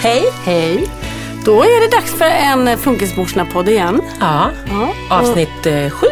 Hej. 0.00 0.24
Hej! 0.44 0.90
Då 1.44 1.62
är 1.62 1.80
det 1.90 1.96
dags 1.96 2.12
för 2.14 2.24
en 2.24 2.78
Funkismorsorna-podd 2.78 3.68
igen. 3.68 4.00
Ja, 4.20 4.50
Ja, 4.70 5.16
avsnitt 5.16 5.66
eh, 5.66 5.90
sju. 5.90 6.06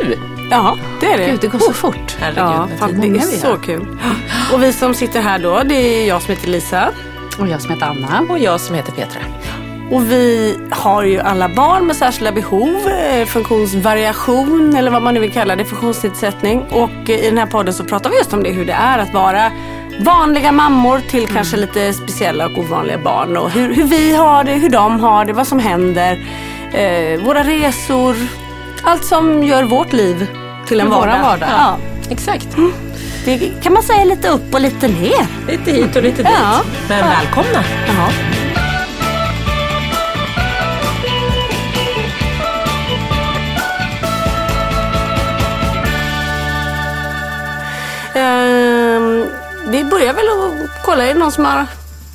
Ja, 0.51 0.77
det 1.01 1.07
är 1.13 1.19
det. 1.19 1.27
Gud, 1.27 1.41
det 1.41 1.47
går 1.47 1.59
så 1.59 1.73
fort. 1.73 2.17
Herregud, 2.21 2.39
Ja, 2.39 2.69
fan, 2.79 3.01
det 3.01 3.07
är 3.07 3.21
så 3.21 3.57
kul. 3.57 3.99
Och 4.53 4.63
vi 4.63 4.73
som 4.73 4.95
sitter 4.95 5.21
här 5.21 5.39
då, 5.39 5.63
det 5.65 5.75
är 5.75 6.09
jag 6.09 6.23
som 6.23 6.35
heter 6.35 6.49
Lisa. 6.49 6.89
Och 7.39 7.49
jag 7.49 7.63
som 7.63 7.71
heter 7.71 7.87
Anna. 7.87 8.33
Och 8.33 8.39
jag 8.39 8.61
som 8.61 8.75
heter 8.75 8.93
Petra. 8.93 9.21
Och 9.91 10.11
vi 10.11 10.57
har 10.71 11.03
ju 11.03 11.21
alla 11.21 11.49
barn 11.49 11.87
med 11.87 11.97
särskilda 11.97 12.33
behov, 12.33 12.89
eh, 12.89 13.27
funktionsvariation 13.27 14.77
eller 14.77 14.91
vad 14.91 15.03
man 15.03 15.15
nu 15.15 15.21
vill 15.21 15.33
kalla 15.33 15.57
det, 15.57 15.65
funktionsnedsättning. 15.65 16.61
Och 16.63 17.11
eh, 17.11 17.25
i 17.25 17.29
den 17.29 17.39
här 17.39 17.47
podden 17.47 17.75
så 17.75 17.85
pratar 17.85 18.11
vi 18.11 18.17
just 18.17 18.33
om 18.33 18.43
det, 18.43 18.51
hur 18.51 18.65
det 18.65 18.73
är 18.73 18.99
att 18.99 19.15
vara 19.15 19.51
vanliga 20.01 20.53
mammor 20.53 21.01
till 21.11 21.27
kanske 21.29 21.57
lite 21.57 21.93
speciella 21.93 22.47
och 22.47 22.59
ovanliga 22.59 22.99
barn. 22.99 23.37
Och 23.37 23.51
hur, 23.51 23.75
hur 23.75 23.85
vi 23.85 24.17
har 24.17 24.45
det, 24.45 24.53
hur 24.53 24.69
de 24.71 25.01
har 25.01 25.25
det, 25.25 25.33
vad 25.33 25.47
som 25.47 25.59
händer, 25.59 26.19
eh, 26.73 27.21
våra 27.21 27.43
resor. 27.45 28.17
Allt 28.83 29.05
som 29.05 29.45
gör 29.45 29.65
vårt 29.65 29.93
liv 29.93 30.27
till 30.67 30.81
en 30.81 30.91
vardag. 30.91 31.23
vardag. 31.23 31.49
Ja. 31.53 31.77
Exakt. 32.11 32.49
Det 33.25 33.63
kan 33.63 33.73
man 33.73 33.83
säga 33.83 34.05
lite 34.05 34.29
upp 34.29 34.55
och 34.55 34.61
lite 34.61 34.89
ner. 34.89 35.27
Lite 35.49 35.71
hit 35.73 35.97
och 35.97 36.03
lite 36.03 36.23
dit. 36.23 36.33
Ja. 36.43 36.61
Men 36.89 37.05
välkomna. 37.05 37.65
Ja. 37.87 38.09
Vi 49.77 49.85
börjar 49.85 50.15
väl 50.15 50.29
att 50.29 50.85
kolla, 50.85 51.05
är 51.05 51.15
det 51.15 51.21
någon 51.21 51.33
som 51.33 51.45
har 51.45 51.67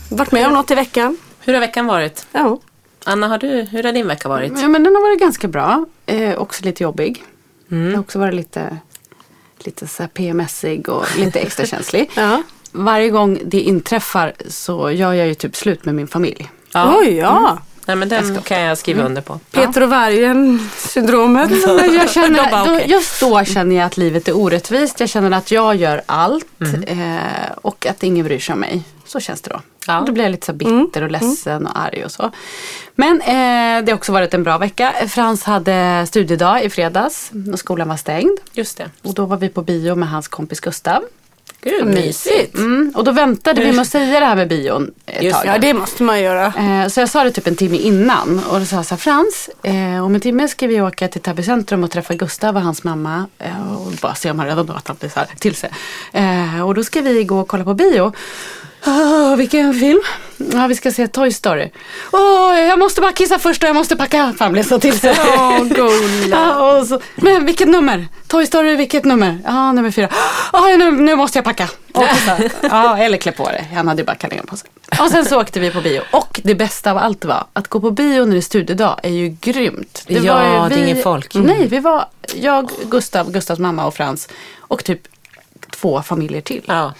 varit 0.09 0.31
med 0.31 0.47
om 0.47 0.53
något 0.53 0.71
i 0.71 0.75
veckan? 0.75 1.17
Hur 1.39 1.53
har 1.53 1.59
veckan 1.59 1.85
varit? 1.85 2.27
Ja. 2.31 2.59
Anna, 3.05 3.27
har 3.27 3.37
du, 3.37 3.47
hur 3.47 3.83
har 3.83 3.91
din 3.91 4.07
vecka 4.07 4.29
varit? 4.29 4.61
Ja 4.61 4.67
men 4.67 4.83
den 4.83 4.95
har 4.95 5.01
varit 5.01 5.19
ganska 5.19 5.47
bra. 5.47 5.85
Eh, 6.05 6.37
också 6.37 6.65
lite 6.65 6.83
jobbig. 6.83 7.23
Den 7.67 7.93
har 7.93 7.99
också 7.99 8.19
varit 8.19 8.33
lite, 8.33 8.77
lite 9.59 9.87
så 9.87 10.03
här 10.03 10.07
PMSig 10.07 10.89
och 10.89 11.17
lite 11.17 11.39
extra 11.39 11.65
känslig. 11.65 12.11
Ja. 12.15 12.43
Varje 12.71 13.09
gång 13.09 13.39
det 13.45 13.61
inträffar 13.61 14.33
så 14.47 14.91
gör 14.91 15.13
jag 15.13 15.27
ju 15.27 15.33
typ 15.33 15.55
slut 15.55 15.85
med 15.85 15.95
min 15.95 16.07
familj. 16.07 16.49
Ja. 16.73 16.95
Oj, 16.99 17.13
ja. 17.15 17.57
Nej, 17.85 17.95
men 17.95 18.09
den 18.09 18.41
kan 18.41 18.61
jag 18.61 18.77
skriva 18.77 19.03
under 19.03 19.21
på. 19.21 19.39
Peter 19.51 19.83
och 19.83 19.89
vargen 19.89 20.69
syndromet. 20.77 21.51
Jag 21.93 22.09
känner, 22.09 22.65
då. 22.65 22.79
Just 22.85 23.19
då 23.19 23.43
känner 23.43 23.75
jag 23.75 23.85
att 23.85 23.97
livet 23.97 24.27
är 24.27 24.37
orättvist. 24.37 24.99
Jag 24.99 25.09
känner 25.09 25.37
att 25.37 25.51
jag 25.51 25.75
gör 25.75 26.01
allt 26.05 26.45
eh, 26.87 27.17
och 27.55 27.85
att 27.85 28.03
ingen 28.03 28.25
bryr 28.25 28.39
sig 28.39 28.53
om 28.53 28.59
mig. 28.59 28.83
Så 29.05 29.19
känns 29.19 29.41
det 29.41 29.49
då. 29.49 29.61
Ja. 29.87 30.03
Då 30.05 30.11
blir 30.11 30.23
jag 30.23 30.31
lite 30.31 30.45
så 30.45 30.53
bitter 30.53 31.03
och 31.03 31.11
ledsen 31.11 31.67
och 31.67 31.79
arg 31.79 32.05
och 32.05 32.11
så. 32.11 32.31
Men 32.95 33.21
eh, 33.21 33.85
det 33.85 33.91
har 33.91 33.93
också 33.93 34.11
varit 34.11 34.33
en 34.33 34.43
bra 34.43 34.57
vecka. 34.57 34.93
Frans 35.07 35.43
hade 35.43 36.05
studiedag 36.07 36.63
i 36.63 36.69
fredags 36.69 37.29
när 37.31 37.57
skolan 37.57 37.87
var 37.87 37.97
stängd. 37.97 38.39
Just 38.53 38.77
det. 38.77 38.89
Och 39.01 39.13
då 39.13 39.25
var 39.25 39.37
vi 39.37 39.49
på 39.49 39.61
bio 39.61 39.95
med 39.95 40.09
hans 40.09 40.27
kompis 40.27 40.59
Gustav. 40.59 41.03
Gud, 41.63 41.87
mysigt. 41.87 42.55
Mm, 42.57 42.91
och 42.95 43.03
då 43.03 43.11
väntade 43.11 43.61
vi 43.61 43.71
med 43.71 43.81
att 43.81 43.87
säga 43.87 44.19
det 44.19 44.25
här 44.25 44.35
med 44.35 44.47
bion 44.47 44.91
ett 45.05 45.23
Just 45.23 45.35
tag. 45.35 45.45
Ja, 45.47 45.57
det 45.57 45.73
måste 45.73 46.03
man 46.03 46.21
göra. 46.21 46.45
Eh, 46.45 46.87
Så 46.87 46.99
jag 46.99 47.09
sa 47.09 47.23
det 47.23 47.31
typ 47.31 47.47
en 47.47 47.55
timme 47.55 47.77
innan 47.77 48.41
och 48.49 48.59
då 48.59 48.65
sa 48.65 48.75
jag 48.75 48.85
så 48.85 48.95
här, 48.95 48.99
Frans, 48.99 49.49
eh, 49.63 50.05
om 50.05 50.15
en 50.15 50.21
timme 50.21 50.47
ska 50.47 50.67
vi 50.67 50.81
åka 50.81 51.07
till 51.07 51.21
Täby 51.21 51.43
centrum 51.43 51.83
och 51.83 51.91
träffa 51.91 52.13
Gustav 52.13 52.55
och 52.55 52.61
hans 52.61 52.83
mamma. 52.83 53.25
Eh, 53.39 53.73
och 53.77 53.91
bara 54.01 54.15
se 54.15 54.31
om 54.31 54.39
han 54.39 54.47
redan 54.47 54.65
då 54.65 54.73
att 54.73 54.87
han 54.87 54.97
blir 54.99 55.09
så 55.09 55.19
här 55.19 55.29
till 55.39 55.55
sig. 55.55 55.69
Eh, 56.13 56.61
och 56.67 56.75
då 56.75 56.83
ska 56.83 57.01
vi 57.01 57.23
gå 57.23 57.39
och 57.39 57.47
kolla 57.47 57.63
på 57.63 57.73
bio. 57.73 58.13
Oh, 58.85 59.35
vilken 59.35 59.73
film? 59.73 60.01
Ja, 60.37 60.67
vi 60.67 60.75
ska 60.75 60.91
se 60.91 61.07
Toy 61.07 61.31
Story. 61.31 61.69
Åh, 62.11 62.59
jag 62.59 62.79
måste 62.79 63.01
bara 63.01 63.11
kissa 63.11 63.39
först 63.39 63.63
och 63.63 63.69
jag 63.69 63.75
måste 63.75 63.95
packa. 63.95 64.33
Fan, 64.39 64.51
blev 64.51 64.63
så 64.63 64.79
till 64.79 64.99
sig. 64.99 65.15
Åh, 65.37 65.61
och 66.79 66.87
så, 66.87 66.99
men 67.15 67.45
vilket 67.45 67.67
nummer? 67.67 68.07
Toy 68.27 68.45
Story, 68.45 68.75
vilket 68.75 69.05
nummer? 69.05 69.39
Ja, 69.45 69.71
nummer 69.71 69.91
fyra. 69.91 70.09
Ja, 70.53 70.75
nu, 70.77 70.91
nu 70.91 71.15
måste 71.15 71.37
jag 71.37 71.45
packa. 71.45 71.69
Och 71.93 72.03
ja, 72.61 72.97
eller 72.97 73.17
klä 73.17 73.31
på 73.31 73.43
det. 73.49 73.65
Han 73.75 73.87
hade 73.87 74.01
ju 74.01 74.05
bara 74.05 74.15
kallingar 74.15 74.43
på 74.43 74.57
sig. 74.57 74.69
Och 74.99 75.09
sen 75.11 75.25
så 75.25 75.41
åkte 75.41 75.59
vi 75.59 75.71
på 75.71 75.81
bio. 75.81 76.01
Och 76.11 76.41
det 76.43 76.55
bästa 76.55 76.91
av 76.91 76.97
allt 76.97 77.25
var 77.25 77.45
att 77.53 77.67
gå 77.67 77.79
på 77.79 77.91
bio 77.91 78.25
när 78.25 78.31
det 78.31 78.39
är 78.39 78.41
studiedag 78.41 78.99
är 79.03 79.09
ju 79.09 79.29
grymt. 79.41 80.03
Det 80.07 80.13
Ja, 80.13 80.33
var 80.33 80.63
ju 80.63 80.69
det 80.69 80.75
är 80.81 80.85
ingen 80.85 81.03
folk. 81.03 81.35
Mm. 81.35 81.47
Nej, 81.47 81.67
vi 81.67 81.79
var 81.79 82.05
jag, 82.35 82.71
Gustav, 82.89 83.31
Gustavs 83.31 83.59
mamma 83.59 83.85
och 83.85 83.93
Frans 83.93 84.29
och 84.59 84.83
typ 84.83 84.99
två 85.71 86.01
familjer 86.01 86.41
till. 86.41 86.61
Ja. 86.65 86.93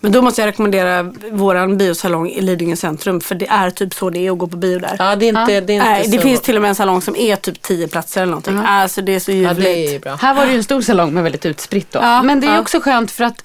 Men 0.00 0.12
då 0.12 0.22
måste 0.22 0.40
jag 0.40 0.48
rekommendera 0.48 1.12
våran 1.30 1.76
biosalong 1.78 2.28
i 2.28 2.40
Lidingö 2.40 2.76
centrum. 2.76 3.20
För 3.20 3.34
det 3.34 3.46
är 3.46 3.70
typ 3.70 3.94
så 3.94 4.10
det 4.10 4.26
är 4.26 4.30
att 4.32 4.38
gå 4.38 4.46
på 4.46 4.56
bio 4.56 4.78
där. 4.78 4.96
ja, 4.98 5.16
det 5.16 5.26
är 5.28 5.28
inte, 5.28 5.60
det 5.60 5.72
är 5.72 5.74
inte 5.76 5.84
Nej, 5.90 6.08
det 6.08 6.18
finns 6.18 6.40
till 6.40 6.56
och 6.56 6.62
med 6.62 6.68
en 6.68 6.74
salong 6.74 7.02
som 7.02 7.16
är 7.16 7.36
typ 7.36 7.62
10 7.62 7.88
platser 7.88 8.22
eller 8.22 8.30
någonting. 8.30 8.58
Alltså 8.66 9.02
det 9.02 9.14
är 9.14 9.20
så 9.20 9.30
Ja, 9.30 9.34
ljuvligt. 9.36 9.60
det 9.60 9.86
är 9.86 9.92
ju 9.92 9.98
bra. 9.98 10.14
Här 10.14 10.34
var 10.34 10.44
det 10.46 10.50
ju 10.52 10.56
en 10.56 10.64
stor 10.64 10.82
salong 10.82 11.14
med 11.14 11.22
väldigt 11.22 11.46
utspritt 11.46 11.92
då. 11.92 11.98
Ja, 12.02 12.22
Men 12.22 12.40
det 12.40 12.46
är 12.46 12.54
ja. 12.54 12.60
också 12.60 12.80
skönt 12.80 13.10
för 13.10 13.24
att 13.24 13.42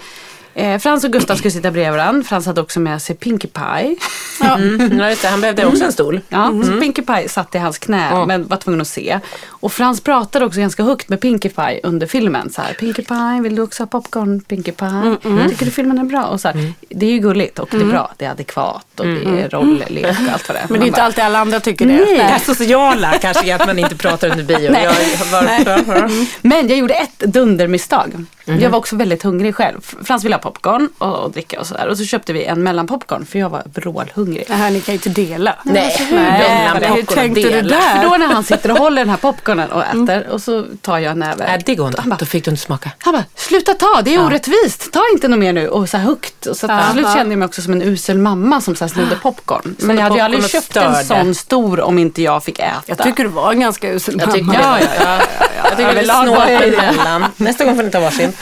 Eh, 0.56 0.80
Frans 0.80 1.04
och 1.04 1.12
Gustav 1.12 1.36
skulle 1.36 1.52
sitta 1.52 1.72
bredvid 1.72 1.92
varandra. 1.92 2.24
Frans 2.24 2.46
hade 2.46 2.62
också 2.62 2.80
med 2.80 3.02
sig 3.02 3.16
Pinkie 3.16 3.50
Pie. 3.50 3.96
Mm, 4.42 5.00
ja, 5.00 5.10
just 5.10 5.22
det, 5.22 5.28
han 5.28 5.42
behövde 5.42 5.66
också 5.66 5.84
en 5.84 5.92
stol. 5.92 6.22
Ja, 6.30 6.54
så 6.66 6.80
Pinkie 6.80 7.04
Pie 7.06 7.30
satt 7.30 7.56
i 7.56 7.58
hans 7.58 7.78
knä 7.78 8.26
men 8.26 8.48
var 8.48 8.58
tvungen 8.58 8.82
att 8.82 8.88
se. 8.88 9.20
Och 9.48 9.74
Frans 9.74 10.02
pratade 10.02 10.46
också 10.46 10.60
ganska 10.60 10.84
högt 10.84 11.10
med 11.10 11.22
Pinkie 11.22 11.52
Pie 11.52 11.80
under 11.84 12.08
filmen. 12.08 12.50
Så 12.50 12.62
här, 12.62 12.74
Pinkie 12.74 13.06
Pie, 13.06 13.42
vill 13.42 13.56
du 13.56 13.62
också 13.62 13.84
ha 13.84 13.88
popcorn? 13.88 14.42
Pinkie 14.42 14.74
Pie, 14.74 15.18
tycker 15.50 15.66
du 15.66 15.72
filmen 15.72 16.00
är 16.00 16.04
bra? 16.04 16.24
Och 16.26 16.42
så 16.42 16.48
här, 16.48 16.74
Det 16.90 17.06
är 17.06 17.12
ju 17.12 17.20
gulligt 17.20 17.60
och 17.60 17.68
det 17.72 17.78
är 17.78 17.86
bra. 17.86 18.12
Det 18.18 18.26
är 18.26 18.32
adekvat 18.32 19.00
och 19.00 19.06
det 19.06 19.42
är 19.42 19.50
rolllek 19.50 20.06
och 20.06 20.34
allt 20.34 20.48
vad 20.48 20.58
det 20.58 20.62
är. 20.62 20.68
Men 20.70 20.80
det 20.80 20.86
är 20.86 20.88
inte 20.88 20.98
bara, 20.98 21.06
alltid 21.06 21.24
alla 21.24 21.40
andra 21.40 21.60
tycker 21.60 21.86
det. 21.86 21.94
Nej. 21.94 22.18
Det 22.18 22.24
här 22.24 22.40
sociala 22.40 23.14
kanske 23.22 23.52
är 23.52 23.56
att 23.56 23.68
man 23.68 23.80
inte 23.80 23.96
pratar 23.96 24.30
under 24.32 24.44
bio. 24.44 24.72
Nej. 24.72 24.84
Jag, 24.84 25.84
var, 25.84 26.12
Men 26.48 26.68
jag 26.68 26.78
gjorde 26.78 26.94
ett 26.94 27.20
dundermisstag. 27.20 28.26
Jag 28.46 28.70
var 28.70 28.80
också 28.80 28.96
väldigt 28.96 29.24
hungrig 29.24 29.56
själv. 29.56 29.96
Frans 30.04 30.24
ville 30.26 30.36
ha 30.36 30.42
popcorn 30.44 30.90
och, 30.98 31.20
och 31.24 31.32
dricka 31.32 31.60
och 31.60 31.68
sådär. 31.68 31.88
Och 31.88 31.98
så 31.98 32.06
köpte 32.06 32.34
vi 32.34 32.44
en 32.46 32.64
mellanpopcorn 32.64 33.26
för 33.26 33.40
jag 33.40 33.50
var 33.50 33.64
vrålhungrig. 33.74 34.44
Det 34.48 34.54
här 34.54 34.72
ni 34.72 34.82
kan 34.82 34.94
ju 34.94 34.98
inte 34.98 35.10
dela. 35.22 35.56
nej, 35.64 36.08
Nej, 36.12 36.40
mellan 36.74 36.76
hur 36.94 37.02
popcorn 37.02 37.02
och 37.08 37.14
tänkte 37.16 37.42
du 37.42 37.62
där? 37.70 37.96
För 37.96 38.04
då 38.10 38.18
när 38.18 38.28
han 38.34 38.44
sitter 38.52 38.72
och 38.72 38.78
håller 38.78 39.02
den 39.02 39.10
här 39.10 39.18
popcornen 39.18 39.72
och 39.72 39.84
äter 39.86 40.28
och 40.30 40.42
så 40.42 40.66
tar 40.82 40.98
jag 40.98 41.12
en 41.12 41.20
näve. 41.20 41.46
Nej, 41.48 41.62
det 41.66 41.76
går 41.76 41.88
inte. 41.88 42.02
Han 42.02 42.10
bara, 42.10 42.16
Då 42.16 42.26
fick 42.26 42.46
du 42.46 42.52
inte 42.52 42.64
smaka. 42.64 42.92
han 43.00 43.14
bara, 43.14 43.24
sluta 43.36 43.74
ta, 43.74 44.02
det 44.04 44.16
är 44.16 44.26
orättvist. 44.26 44.92
Ta 44.92 45.02
inte 45.14 45.28
något 45.28 45.40
mer 45.40 45.54
nu. 45.54 45.68
Och 45.68 45.90
så 45.90 45.98
här 45.98 46.04
högt. 46.04 46.46
Och 46.46 46.58
så 46.58 46.72
att 46.72 46.84
till 46.94 46.94
slut 47.04 47.14
kände 47.14 47.32
jag 47.34 47.40
mig 47.40 47.46
också 47.46 47.62
som 47.62 47.74
en 47.74 47.82
usel 47.82 48.18
mamma 48.18 48.62
som 48.62 48.76
så 48.76 48.84
här 48.84 48.90
snodde 48.90 49.16
popcorn. 49.22 49.76
Men 49.80 49.96
jag 49.96 50.04
hade 50.04 50.16
ju 50.16 50.22
aldrig 50.22 50.50
köpt 50.50 50.76
en 50.78 50.96
störde. 50.96 51.04
sån 51.24 51.36
stor 51.36 51.82
om 51.82 52.00
inte 52.00 52.22
jag 52.22 52.44
fick 52.44 52.60
äta. 52.60 52.82
Jag 52.86 52.98
tycker 52.98 53.24
du 53.24 53.30
var 53.30 53.52
en 53.52 53.60
ganska 53.60 53.92
usel 53.92 54.16
Jag 54.20 54.32
tycker 54.32 54.46
mamma. 54.46 54.60
det. 54.60 54.64
Ja, 54.64 54.80
ja, 55.04 55.20
ja, 55.40 55.70
Jag 55.70 55.78
tycker 55.78 55.96
jag 56.08 56.24
snålt 56.24 56.50
emellan. 56.50 57.26
Nästa 57.38 57.66
gång 57.66 57.76
får 57.76 57.84
ni 57.84 57.92
ta 57.92 58.00
varsin. 58.00 58.34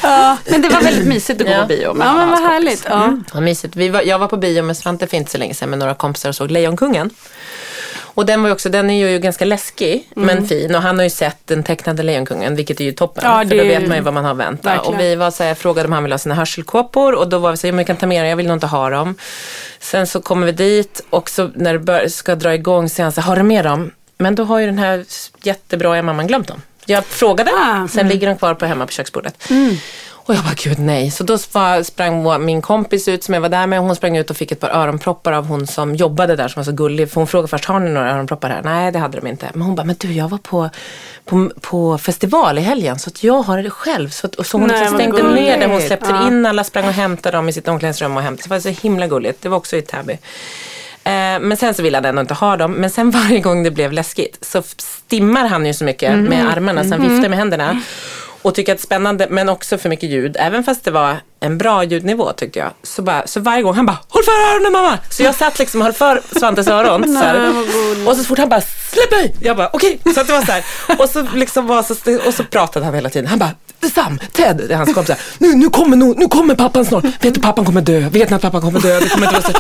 Men 0.49 0.61
det 0.61 0.69
var 0.69 0.81
väldigt 0.81 1.07
mysigt 1.07 1.41
att 1.41 1.47
gå 1.47 1.53
Ja. 1.53 1.61
på 1.61 1.67
bio 1.67 1.90
med 1.93 2.07
Ja, 2.07 2.13
men 2.13 2.29
vad 2.29 2.39
härligt. 2.39 2.85
Ja. 2.89 3.17
Ja, 3.33 3.39
mysigt. 3.39 3.75
Vi 3.75 3.89
var, 3.89 4.01
jag 4.01 4.19
var 4.19 4.27
på 4.27 4.37
bio 4.37 4.63
med 4.63 4.77
Svante 4.77 5.07
för 5.07 5.17
inte 5.17 5.31
så 5.31 5.37
länge 5.37 5.53
sedan 5.53 5.69
med 5.69 5.79
några 5.79 5.93
kompisar 5.95 6.29
och 6.29 6.35
såg 6.35 6.51
Lejonkungen. 6.51 7.09
Och 8.13 8.25
den 8.25 8.43
var 8.43 8.51
också, 8.51 8.69
den 8.69 8.89
är 8.89 9.07
ju 9.09 9.19
ganska 9.19 9.45
läskig 9.45 10.07
men 10.15 10.47
fin 10.47 10.75
och 10.75 10.81
han 10.81 10.97
har 10.97 11.03
ju 11.03 11.09
sett 11.09 11.37
den 11.47 11.63
tecknade 11.63 12.03
Lejonkungen 12.03 12.55
vilket 12.55 12.79
är 12.79 12.83
ju 12.83 12.91
toppen. 12.91 13.23
Ja, 13.25 13.43
för 13.49 13.57
då 13.57 13.63
vet 13.63 13.87
man 13.87 13.97
ju 13.97 14.03
vad 14.03 14.13
man 14.13 14.23
har 14.23 14.31
att 14.31 14.37
vänta. 14.37 14.69
Verkligen. 14.69 14.93
Och 14.93 14.99
vi 14.99 15.15
var 15.15 15.31
så 15.31 15.43
här, 15.43 15.55
frågade 15.55 15.87
om 15.87 15.93
han 15.93 16.03
ville 16.03 16.13
ha 16.13 16.17
sina 16.19 16.35
hörselkåpor 16.35 17.13
och 17.13 17.29
då 17.29 17.37
var 17.37 17.51
vi 17.51 17.57
så 17.57 17.67
här, 17.67 17.71
men 17.71 17.85
kan 17.85 17.95
ta 17.95 18.07
med 18.07 18.21
dem, 18.23 18.29
jag 18.29 18.35
vill 18.37 18.47
nog 18.47 18.55
inte 18.55 18.67
ha 18.67 18.89
dem. 18.89 19.15
Sen 19.79 20.07
så 20.07 20.21
kommer 20.21 20.45
vi 20.45 20.51
dit 20.51 21.01
och 21.09 21.29
så 21.29 21.49
när 21.55 21.73
det 21.73 21.79
bör, 21.79 22.07
ska 22.07 22.35
dra 22.35 22.53
igång 22.53 22.89
så 22.89 23.01
är 23.01 23.03
han 23.03 23.11
så 23.11 23.21
här, 23.21 23.27
har 23.27 23.35
du 23.35 23.43
med 23.43 23.65
dem? 23.65 23.91
Men 24.17 24.35
då 24.35 24.43
har 24.43 24.59
ju 24.59 24.65
den 24.65 24.77
här 24.77 25.05
jättebra 25.43 26.01
mamman 26.01 26.27
glömt 26.27 26.47
dem. 26.47 26.61
Jag 26.85 27.05
frågade, 27.05 27.51
Ah, 27.51 27.87
sen 27.87 28.07
ligger 28.07 28.27
de 28.27 28.37
kvar 28.37 28.53
på 28.53 28.65
hemma 28.65 28.85
på 28.85 28.91
köksbordet. 28.91 29.47
Och 30.31 30.37
jag 30.37 30.43
bara, 30.43 30.53
gud 30.57 30.79
nej. 30.79 31.11
Så 31.11 31.23
då 31.23 31.37
sprang 31.83 32.45
min 32.45 32.61
kompis 32.61 33.07
ut 33.07 33.23
som 33.23 33.33
jag 33.33 33.41
var 33.41 33.49
där 33.49 33.67
med. 33.67 33.79
Hon 33.79 33.95
sprang 33.95 34.17
ut 34.17 34.29
och 34.29 34.37
fick 34.37 34.51
ett 34.51 34.59
par 34.59 34.69
öronproppar 34.69 35.31
av 35.31 35.45
hon 35.47 35.67
som 35.67 35.95
jobbade 35.95 36.35
där 36.35 36.47
som 36.47 36.59
var 36.59 36.63
så 36.65 36.71
gullig. 36.71 37.09
För 37.11 37.15
hon 37.21 37.27
frågade 37.27 37.47
först, 37.47 37.65
har 37.65 37.79
ni 37.79 37.89
några 37.89 38.11
öronproppar 38.13 38.49
här? 38.49 38.61
Nej, 38.63 38.91
det 38.91 38.99
hade 38.99 39.19
de 39.19 39.27
inte. 39.27 39.49
Men 39.53 39.61
hon 39.61 39.75
bara, 39.75 39.83
men 39.83 39.95
du 39.99 40.13
jag 40.13 40.29
var 40.29 40.37
på, 40.37 40.69
på, 41.25 41.51
på 41.61 41.97
festival 41.97 42.57
i 42.57 42.61
helgen 42.61 42.99
så 42.99 43.09
att 43.09 43.23
jag 43.23 43.41
har 43.41 43.57
det 43.63 43.69
själv. 43.69 44.09
Så, 44.09 44.27
att, 44.27 44.35
och 44.35 44.45
så 44.45 44.57
hon 44.57 44.67
Nej, 44.67 44.79
liksom 44.79 44.97
stängde 44.97 45.23
ner 45.23 45.59
det. 45.59 45.67
Hon 45.67 45.81
släppte 45.81 46.09
Ja. 46.09 46.27
in 46.27 46.45
alla, 46.45 46.63
sprang 46.63 46.85
och 46.87 46.93
hämtade 46.93 47.37
dem 47.37 47.49
i 47.49 47.53
sitt 47.53 47.67
omklädningsrum 47.67 48.17
och 48.17 48.23
hämtade. 48.23 48.43
Det 48.47 48.49
var 48.55 48.59
så 48.73 48.81
himla 48.81 49.07
gulligt. 49.07 49.41
Det 49.41 49.49
var 49.49 49.57
också 49.57 49.77
i 49.77 49.81
Täby. 49.81 50.13
Eh, 51.03 51.09
men 51.41 51.57
sen 51.57 51.73
så 51.73 51.83
ville 51.83 51.97
han 51.97 52.05
ändå 52.05 52.21
inte 52.21 52.33
ha 52.33 52.57
dem. 52.57 52.71
Men 52.71 52.89
sen 52.89 53.11
varje 53.11 53.39
gång 53.39 53.63
det 53.63 53.71
blev 53.71 53.91
läskigt 53.91 54.37
så 54.41 54.61
stimmar 54.77 55.47
han 55.47 55.65
ju 55.65 55.73
så 55.73 55.83
mycket 55.83 56.11
Mhm. 56.13 56.23
med 56.25 56.51
armarna 56.51 56.83
så 56.83 56.89
han 56.89 57.01
viftar 57.01 57.29
med 57.29 57.37
händerna. 57.39 57.81
Och 58.41 58.55
tycker 58.55 58.71
att 58.71 58.77
det 58.77 58.81
är 58.81 58.85
spännande 58.85 59.27
men 59.29 59.49
också 59.49 59.77
för 59.77 59.89
mycket 59.89 60.09
ljud. 60.09 60.35
Även 60.39 60.63
fast 60.63 60.83
det 60.83 60.91
var 60.91 61.17
en 61.39 61.57
bra 61.57 61.83
ljudnivå 61.83 62.31
tyckte 62.33 62.59
jag. 62.59 62.71
Så, 62.83 63.01
bara, 63.01 63.27
så 63.27 63.39
varje 63.39 63.63
gång 63.63 63.73
han 63.73 63.85
bara 63.85 63.97
Håll 64.07 64.23
för 64.23 64.31
öronen 64.31 64.71
mamma! 64.71 64.97
Så 65.09 65.23
jag 65.23 65.35
satt 65.35 65.59
liksom 65.59 65.81
och 65.81 65.85
höll 65.85 65.93
för 65.93 66.21
Svantes 66.39 66.67
öron. 66.67 67.07
så 67.07 67.19
här. 67.19 67.53
Och 68.07 68.17
så 68.17 68.23
fort 68.23 68.37
han 68.37 68.49
bara 68.49 68.61
Släpp 68.61 69.11
mig! 69.11 69.35
Jag 69.41 69.57
bara 69.57 69.69
okej. 69.73 69.99
Så 70.13 70.21
att 70.21 70.27
det 70.27 70.33
var 70.33 70.41
så 70.41 70.51
här. 70.51 70.65
Och 70.99 71.09
så 71.09 71.27
liksom 71.35 71.67
var 71.67 71.83
så, 71.83 72.27
och 72.27 72.33
så 72.33 72.43
pratade 72.43 72.85
han 72.85 72.95
hela 72.95 73.09
tiden. 73.09 73.27
Han 73.27 73.39
bara 73.39 73.51
Sam, 73.89 74.19
Ted, 74.31 74.57
det 74.67 74.73
är 74.73 74.77
hans 74.77 74.93
kompisar. 74.93 75.17
Nu, 75.37 75.55
nu, 75.55 75.69
kommer, 75.69 75.97
nog- 75.97 76.17
nu 76.19 76.27
kommer 76.27 76.55
pappan 76.55 76.85
snart. 76.85 77.03
Vet 77.05 77.33
du, 77.33 77.41
pappan 77.41 77.65
kommer 77.65 77.81
dö. 77.81 77.99
Vet 77.99 78.29
ni 78.29 78.35
att 78.35 78.41
pappan 78.41 78.61
kommer 78.61 78.79
dö? 78.79 78.99
Det 78.99 79.09
kommer 79.09 79.35
inte. 79.35 79.53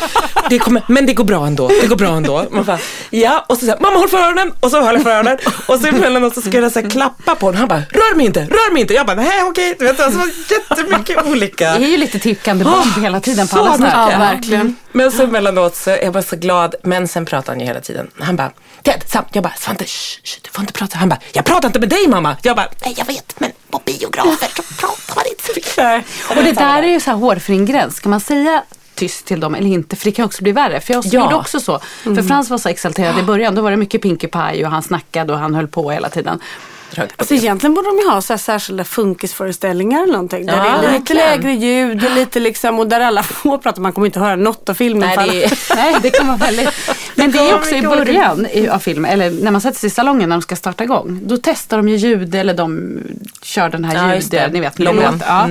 Det 0.49 0.59
kommer, 0.59 0.83
men 0.87 1.05
det 1.05 1.13
går 1.13 1.23
bra 1.23 1.45
ändå. 1.47 1.67
Det 1.81 1.87
går 1.87 1.95
bra 1.95 2.09
ändå. 2.15 2.45
Man 2.51 2.65
bara, 2.65 2.79
ja, 3.09 3.45
och 3.49 3.55
så 3.57 3.65
säger 3.65 3.79
mamma 3.79 3.99
håll 3.99 4.09
för 4.09 4.17
öronen. 4.17 4.51
Och 4.59 4.71
så 4.71 4.81
höll 4.81 4.93
jag 4.95 5.03
för 5.03 5.09
öronen. 5.11 5.37
Och 5.67 5.79
så 5.79 5.87
emellanåt 5.87 6.33
så 6.35 6.41
skulle 6.41 6.57
jag 6.63 6.71
så 6.71 6.79
här, 6.81 6.89
klappa 6.89 7.35
på 7.35 7.45
honom. 7.45 7.59
Han 7.59 7.67
bara, 7.67 7.79
rör 7.91 8.15
mig 8.15 8.25
inte, 8.25 8.39
rör 8.39 8.73
mig 8.73 8.81
inte. 8.81 8.93
Jag 8.93 9.05
bara, 9.05 9.15
nej 9.15 9.43
okej. 9.43 9.75
Du 9.79 9.85
vet, 9.85 9.99
alltså, 9.99 10.19
det 10.19 10.25
var 10.25 10.87
jättemycket 10.87 11.25
olika. 11.25 11.77
Det 11.77 11.85
är 11.85 11.89
ju 11.89 11.97
lite 11.97 12.19
tickande 12.19 12.63
bomb 12.65 13.03
hela 13.03 13.19
tiden 13.19 13.47
på 13.47 13.55
Så 13.55 13.61
alla 13.65 13.77
mycket. 13.77 13.93
Ja, 14.11 14.17
verkligen. 14.19 14.75
Men 14.91 15.11
så 15.11 15.23
emellanåt 15.23 15.75
så 15.75 15.89
är 15.89 16.03
jag 16.03 16.13
bara 16.13 16.23
så 16.23 16.35
glad. 16.35 16.75
Men 16.83 17.07
sen 17.07 17.25
pratar 17.25 17.53
han 17.53 17.59
ju 17.59 17.65
hela 17.65 17.79
tiden. 17.81 18.07
Han 18.19 18.35
bara, 18.35 18.51
Ted, 18.83 19.03
Sam. 19.07 19.23
Jag 19.31 19.43
bara, 19.43 19.53
Svante, 19.59 19.83
shh, 19.85 20.19
shh, 20.23 20.39
du 20.43 20.49
får 20.49 20.61
inte 20.61 20.73
prata. 20.73 20.97
Han 20.97 21.09
bara, 21.09 21.19
jag 21.33 21.45
pratar 21.45 21.67
inte 21.67 21.79
med 21.79 21.89
dig 21.89 22.07
mamma. 22.07 22.37
Jag 22.41 22.55
bara, 22.55 22.67
nej 22.85 22.93
jag 22.97 23.05
vet, 23.05 23.39
men 23.39 23.51
på 23.71 23.81
biografer 23.85 24.47
så 24.55 24.63
pratar 24.77 25.15
man 25.15 25.25
inte 25.29 25.43
så 25.43 25.51
mycket. 25.55 26.05
Och 26.37 26.43
det 26.43 26.51
där 26.51 26.83
är 26.83 26.87
ju 26.87 26.99
så 26.99 27.09
här 27.11 27.17
hårfin 27.17 27.65
gräns. 27.65 27.95
Ska 27.95 28.09
man 28.09 28.19
säga 28.19 28.63
tyst 28.95 29.25
till 29.25 29.39
dem 29.39 29.55
eller 29.55 29.67
inte? 29.69 29.95
För 29.95 30.05
det 30.05 30.11
kan 30.11 30.25
också 30.25 30.43
bli 30.43 30.51
värre. 30.51 30.79
För 30.81 30.93
jag 30.93 31.05
Ja. 31.05 31.23
gjorde 31.23 31.35
också 31.35 31.59
så. 31.59 31.79
För 32.03 32.23
Frans 32.23 32.49
var 32.49 32.57
så 32.57 32.69
exalterad 32.69 33.19
i 33.19 33.23
början. 33.23 33.55
Då 33.55 33.61
var 33.61 33.71
det 33.71 33.77
mycket 33.77 34.01
Pinkie 34.01 34.29
Pie 34.29 34.65
och 34.65 34.71
han 34.71 34.83
snackade 34.83 35.33
och 35.33 35.39
han 35.39 35.55
höll 35.55 35.67
på 35.67 35.91
hela 35.91 36.09
tiden. 36.09 36.39
Alltså 37.17 37.33
egentligen 37.33 37.73
borde 37.73 37.87
de 37.89 37.97
ju 37.97 38.09
ha 38.09 38.21
så 38.21 38.33
här 38.33 38.37
särskilda 38.37 38.83
funkisföreställningar 38.83 40.03
eller 40.03 40.13
någonting. 40.13 40.45
Där 40.45 40.57
Ja, 40.57 40.63
det 40.63 40.69
är 40.69 40.75
lite 40.75 41.13
verkligen. 41.13 41.27
lägre 41.29 41.53
ljud 41.53 42.03
och 42.05 42.11
lite 42.11 42.39
liksom, 42.39 42.79
och 42.79 42.87
där 42.87 42.99
alla 42.99 43.23
får 43.23 43.57
prata. 43.57 43.81
Man 43.81 43.93
kommer 43.93 44.07
inte 44.07 44.19
höra 44.19 44.35
något 44.35 44.69
av 44.69 44.73
filmen. 44.73 45.09
Nej, 45.17 45.29
det 45.29 45.43
är, 45.43 45.75
Nej, 45.75 45.95
det 46.01 46.23
vara 46.23 46.37
väldigt... 46.37 46.69
Men 47.15 47.31
det 47.31 47.37
är 47.39 47.41
kommer 47.43 47.55
också 47.59 47.75
i 47.75 47.81
början 47.81 48.47
av 48.71 48.79
filmen, 48.79 49.11
eller 49.11 49.31
när 49.31 49.51
man 49.51 49.61
sätter 49.61 49.79
sig 49.79 49.87
i 49.87 49.89
salongen 49.89 50.29
när 50.29 50.35
de 50.35 50.41
ska 50.41 50.55
starta 50.55 50.83
igång. 50.83 51.19
Då 51.23 51.37
testar 51.43 51.77
de 51.77 51.89
ju 51.89 51.95
ljud 51.95 52.35
eller 52.35 52.53
de 52.53 52.99
kör 53.41 53.69
den 53.69 53.85
här 53.85 53.95
Ja, 53.95 54.15
ljud, 54.15 54.53
ni 54.53 54.59
vet, 54.59 54.79
Långan. 54.79 55.13
låt. 55.13 55.21
Ja. 55.27 55.49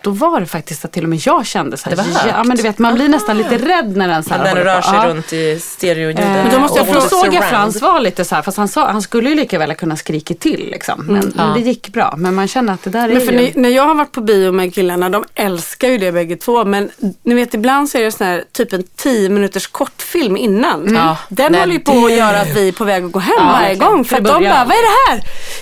Då 0.00 0.10
var 0.10 0.40
det 0.40 0.46
faktiskt 0.46 0.84
att 0.84 0.92
till 0.92 1.02
och 1.02 1.08
med 1.08 1.18
jag 1.26 1.46
kände 1.46 1.76
så 1.76 1.88
här, 1.88 1.96
Det 1.96 2.02
var 2.02 2.08
högt. 2.10 2.26
ja 2.36 2.44
men 2.44 2.56
du 2.56 2.62
vet 2.62 2.78
man 2.78 2.94
blir 2.94 3.08
nästan 3.08 3.38
lite 3.38 3.58
rädd 3.58 3.96
när 3.96 4.08
den 4.08 4.24
så 4.24 4.30
här 4.34 4.38
när 4.44 4.54
den 4.54 4.64
rör 4.64 4.76
på. 4.80 4.82
sig 4.88 4.96
Ja. 5.02 5.06
runt 5.08 5.32
i 5.32 5.58
stereoljudet. 5.60 6.24
Eh, 6.24 6.30
Men 6.32 6.50
då 6.52 6.58
måste 6.58 6.78
jag 6.78 6.86
fråga- 6.88 7.00
såg 7.08 7.34
jag. 7.34 7.48
Frans 7.50 7.82
var 7.82 8.00
lite 8.00 8.24
så 8.24 8.34
här, 8.34 8.42
fast 8.42 8.56
han, 8.56 8.68
sa, 8.68 8.90
han 8.90 9.02
skulle 9.02 9.28
ju 9.28 9.34
lika 9.34 9.58
väl 9.58 9.74
kunna 9.74 9.96
skrika 9.96 10.34
till 10.34 10.68
liksom. 10.72 11.04
Men, 11.06 11.32
men 11.36 11.48
Ja. 11.48 11.54
det 11.54 11.60
gick 11.60 11.88
bra. 11.88 12.14
Men 12.16 12.34
man 12.34 12.48
känner 12.48 12.72
att 12.72 12.82
det 12.84 12.90
där 12.90 13.08
är 13.08 13.12
Men 13.12 13.20
för 13.26 13.32
ju... 13.32 13.38
ni, 13.38 13.52
när 13.54 13.68
jag 13.68 13.82
har 13.86 13.94
varit 13.94 14.12
på 14.12 14.20
bio 14.20 14.52
med 14.52 14.74
killarna, 14.74 15.08
de 15.10 15.24
älskar 15.34 15.88
ju 15.88 15.98
det 15.98 16.12
bägge 16.12 16.36
två. 16.36 16.64
Men 16.64 16.90
ni 17.22 17.34
vet 17.34 17.54
ibland 17.54 17.88
så 17.88 17.98
är 17.98 18.02
det 18.02 18.12
sån 18.12 18.26
här, 18.26 18.44
typ 18.52 18.72
en 18.72 18.82
10 18.96 19.28
minuters 19.28 19.66
kortfilm 19.66 20.36
innan. 20.36 20.94
Ja, 20.94 21.16
Den 21.28 21.52
nej, 21.52 21.60
håller 21.60 21.72
ju 21.74 21.80
på 21.80 21.92
det- 21.92 22.04
att 22.04 22.12
göra 22.18 22.40
att 22.40 22.56
vi 22.56 22.68
är 22.68 22.72
på 22.72 22.84
väg 22.84 23.04
att 23.04 23.12
gå 23.12 23.18
hem 23.18 23.34
Ja, 23.38 23.44
varje 23.44 23.68
verkligen. 23.68 23.92
gång. 23.92 24.04
För 24.04 24.08
För 24.16 24.16
att 24.16 24.24
de 24.24 24.32
bara, 24.32 24.64
vad 24.64 24.76
är 24.76 24.82
det 24.82 25.10
här? 25.10 25.16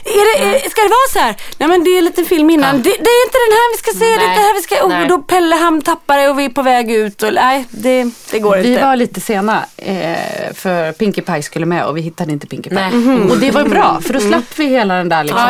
Är 0.05 0.25
det, 0.51 0.57
är, 0.67 0.71
ska 0.71 0.81
det 0.83 0.89
vara 0.89 1.11
så 1.13 1.19
här? 1.19 1.37
Nej 1.59 1.69
men 1.69 1.85
det 1.85 1.91
är 1.91 1.99
en 1.99 2.05
liten 2.05 2.25
film 2.25 2.51
innan. 2.51 2.77
Det, 2.77 2.83
det 2.83 3.11
är 3.19 3.25
inte 3.27 3.39
den 3.47 3.53
här 3.59 3.67
vi 3.73 3.79
ska 3.79 3.91
se, 3.99 4.11
det 4.29 4.41
här 4.41 4.55
vi 4.55 4.63
ska... 4.63 4.87
nej. 4.89 5.03
Och 5.03 5.09
då 5.09 5.19
Pelle 5.19 5.57
han 5.57 5.81
tappar 5.83 6.19
det 6.19 6.29
och 6.29 6.39
vi 6.39 6.45
är 6.45 6.49
på 6.49 6.63
väg 6.63 6.91
ut. 6.93 7.23
Och, 7.23 7.33
nej, 7.35 7.65
det, 7.71 8.07
det 8.31 8.39
går 8.39 8.57
Vi 8.57 8.73
inte. 8.73 8.85
var 8.85 8.97
lite 8.97 9.21
sena 9.21 9.65
eh, 9.77 10.17
för 10.55 10.93
Pinkie 10.93 11.25
Pie 11.25 11.43
skulle 11.43 11.67
med 11.67 11.85
och 11.85 11.97
vi 11.97 12.01
hittade 12.01 12.33
inte 12.33 12.47
Pinkie 12.47 12.71
Pie. 12.77 12.91
Nej. 12.91 13.31
Och 13.31 13.37
det 13.39 13.51
var 13.51 13.65
bra 13.65 14.01
för 14.07 14.13
då 14.13 14.21
slapp 14.21 14.45
vi 14.57 14.67
hela 14.67 14.95
den 14.95 15.09
där 15.09 15.25
liksom. 15.25 15.41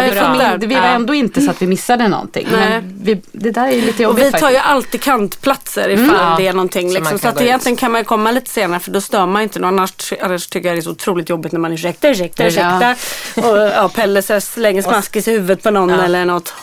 Ja, 0.41 0.57
vi, 0.61 0.67
vi 0.67 0.75
var 0.75 0.83
Ja. 0.83 0.89
ändå 0.89 1.15
inte 1.15 1.41
så 1.41 1.50
att 1.50 1.62
vi 1.62 1.67
missade 1.67 2.09
någonting. 2.09 2.49
Vi, 2.83 3.23
det 3.33 3.50
där 3.50 3.69
är 3.69 3.73
lite 3.83 4.07
Och 4.07 4.12
jobbigt 4.19 4.35
vi 4.35 4.41
tar 4.41 4.50
ju 4.50 4.57
alltid 4.57 5.03
kantplatser 5.03 5.89
ifall 5.89 6.17
Ja. 6.21 6.35
det 6.39 6.47
är 6.49 6.53
någonting. 6.53 6.89
Så 6.91 6.95
Liksom. 6.99 7.19
Så, 7.19 7.29
att 7.29 7.35
ut. 7.37 7.41
egentligen 7.43 7.77
kan 7.77 7.93
man 7.93 8.05
komma 8.05 8.31
lite 8.31 8.50
senare 8.50 8.81
för 8.81 8.91
då 8.91 9.00
stör 9.00 9.27
man 9.27 9.43
inte 9.43 9.59
någon. 9.59 9.79
Annars, 9.79 10.12
annars 10.23 10.47
tycker 10.47 10.69
jag 10.69 10.77
det 10.77 10.81
är 10.81 10.83
så 10.83 10.91
otroligt 10.91 11.29
jobbigt 11.29 11.53
när 11.53 11.61
man 11.61 11.73
ursäkta, 11.73 12.09
ursäkta, 12.09 12.47
ursäkta. 12.47 12.95
Och 13.37 13.57
ja, 13.59 13.89
Pelle 13.95 14.23
så 14.23 14.41
slänger 14.41 14.83
smaskis 14.83 15.29
i 15.29 15.31
huvudet 15.31 15.62
på 15.62 15.71
någon 15.71 15.91
eller 15.91 16.25
något. 16.25 16.55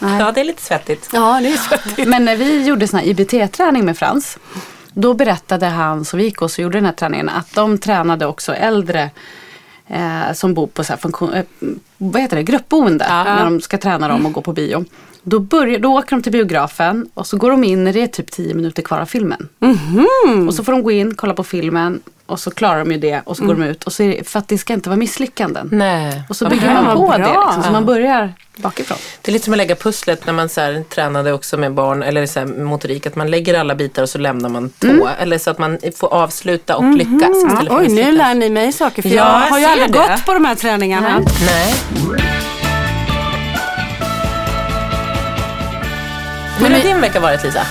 Ja, 0.00 0.32
det 0.34 0.40
är 0.40 0.44
lite 0.44 0.62
svettigt. 0.62 1.08
Ja, 1.12 1.40
det 1.42 1.48
är 1.52 1.56
svettigt. 1.56 2.08
Men 2.08 2.24
när 2.24 2.36
vi 2.36 2.64
gjorde 2.66 2.88
sån 2.88 3.00
här 3.00 3.06
IBT-träning 3.06 3.84
med 3.84 3.98
Frans. 3.98 4.38
Då 4.92 5.14
berättade 5.14 5.66
han, 5.66 6.04
så 6.04 6.16
vi 6.16 6.24
gick 6.24 6.42
och 6.42 6.50
så 6.50 6.62
gjorde 6.62 6.78
den 6.78 6.84
här 6.84 6.92
träningen, 6.92 7.28
att 7.28 7.54
de 7.54 7.78
tränade 7.78 8.26
också 8.26 8.54
äldre 8.54 9.10
eh, 9.88 10.32
som 10.34 10.54
bor 10.54 10.66
på 10.66 10.84
så 10.84 10.96
funktion, 10.96 11.32
eh, 11.32 11.44
vad 11.98 12.22
heter 12.22 12.36
det, 12.36 12.42
gruppboende. 12.42 13.04
När 13.08 13.44
de 13.44 13.60
ska 13.60 13.78
träna 13.78 14.08
dem 14.08 14.26
och 14.26 14.32
gå 14.32 14.40
på 14.40 14.52
bio. 14.52 14.84
Då, 15.22 15.38
börjar, 15.38 15.78
då 15.78 15.98
åker 15.98 16.10
de 16.10 16.22
till 16.22 16.32
biografen 16.32 17.08
och 17.14 17.26
så 17.26 17.36
går 17.36 17.50
de 17.50 17.64
in 17.64 17.84
när 17.84 17.92
det 17.92 18.02
är 18.02 18.06
typ 18.06 18.30
10 18.30 18.54
minuter 18.54 18.82
kvar 18.82 18.98
av 18.98 19.06
filmen. 19.06 19.48
Och 20.48 20.54
så 20.54 20.64
får 20.64 20.72
de 20.72 20.82
gå 20.82 20.90
in, 20.90 21.14
kolla 21.14 21.34
på 21.34 21.44
filmen 21.44 22.00
och 22.30 22.40
så 22.40 22.50
klarar 22.50 22.78
de 22.78 22.92
ju 22.92 22.98
det 22.98 23.20
och 23.24 23.36
så 23.36 23.44
går 23.46 23.54
de 23.54 23.62
ut. 23.62 23.84
Och 23.84 23.92
så 23.92 24.02
det, 24.02 24.28
för 24.28 24.38
att 24.38 24.48
det 24.48 24.58
ska 24.58 24.72
inte 24.72 24.88
vara 24.88 24.96
misslyckanden. 24.98 25.68
Nej. 25.72 26.22
Och 26.28 26.36
så 26.36 26.48
bygger 26.48 26.74
man 26.74 26.96
på 26.96 27.12
det. 27.12 27.18
Liksom, 27.18 27.62
så 27.62 27.70
man 27.72 27.86
börjar 27.86 28.34
bakifrån. 28.56 28.98
Det 29.22 29.30
är 29.30 29.32
lite 29.32 29.44
som 29.44 29.54
att 29.54 29.58
lägga 29.58 29.74
pusslet 29.74 30.26
när 30.26 30.32
man 30.32 30.48
så 30.48 30.60
här, 30.60 30.84
tränade 30.94 31.32
också 31.32 31.56
med 31.56 31.74
barn 31.74 32.02
eller 32.02 32.26
så 32.26 32.40
här, 32.40 32.46
motorik. 32.46 33.06
Att 33.06 33.16
man 33.16 33.30
lägger 33.30 33.60
alla 33.60 33.74
bitar 33.74 34.02
och 34.02 34.08
så 34.08 34.18
lämnar 34.18 34.48
man 34.48 34.70
två. 34.78 35.08
Eller 35.20 35.38
så 35.38 35.50
att 35.50 35.58
man 35.58 35.78
får 35.96 36.14
avsluta 36.14 36.76
och 36.76 36.84
lyckas 36.96 37.36
istället 37.36 37.68
för 37.68 37.78
Oj, 37.78 37.86
att 37.86 37.92
nu 37.92 38.12
lär 38.12 38.34
ni 38.34 38.50
mig 38.50 38.72
saker 38.72 39.02
för 39.02 39.08
Ja, 39.08 39.14
jag 39.14 39.42
jag 39.42 39.50
har 39.50 39.58
ju 39.58 39.64
aldrig 39.64 39.92
det. 39.92 39.98
gått 39.98 40.26
på 40.26 40.34
de 40.34 40.44
här 40.44 40.54
träningarna. 40.54 41.18
Nej. 41.46 41.74
Men 46.60 46.72
Hur 46.72 46.76
har 46.78 46.82
din 46.84 47.00
vecka 47.00 47.20
varit 47.20 47.44
Lisa? 47.44 47.66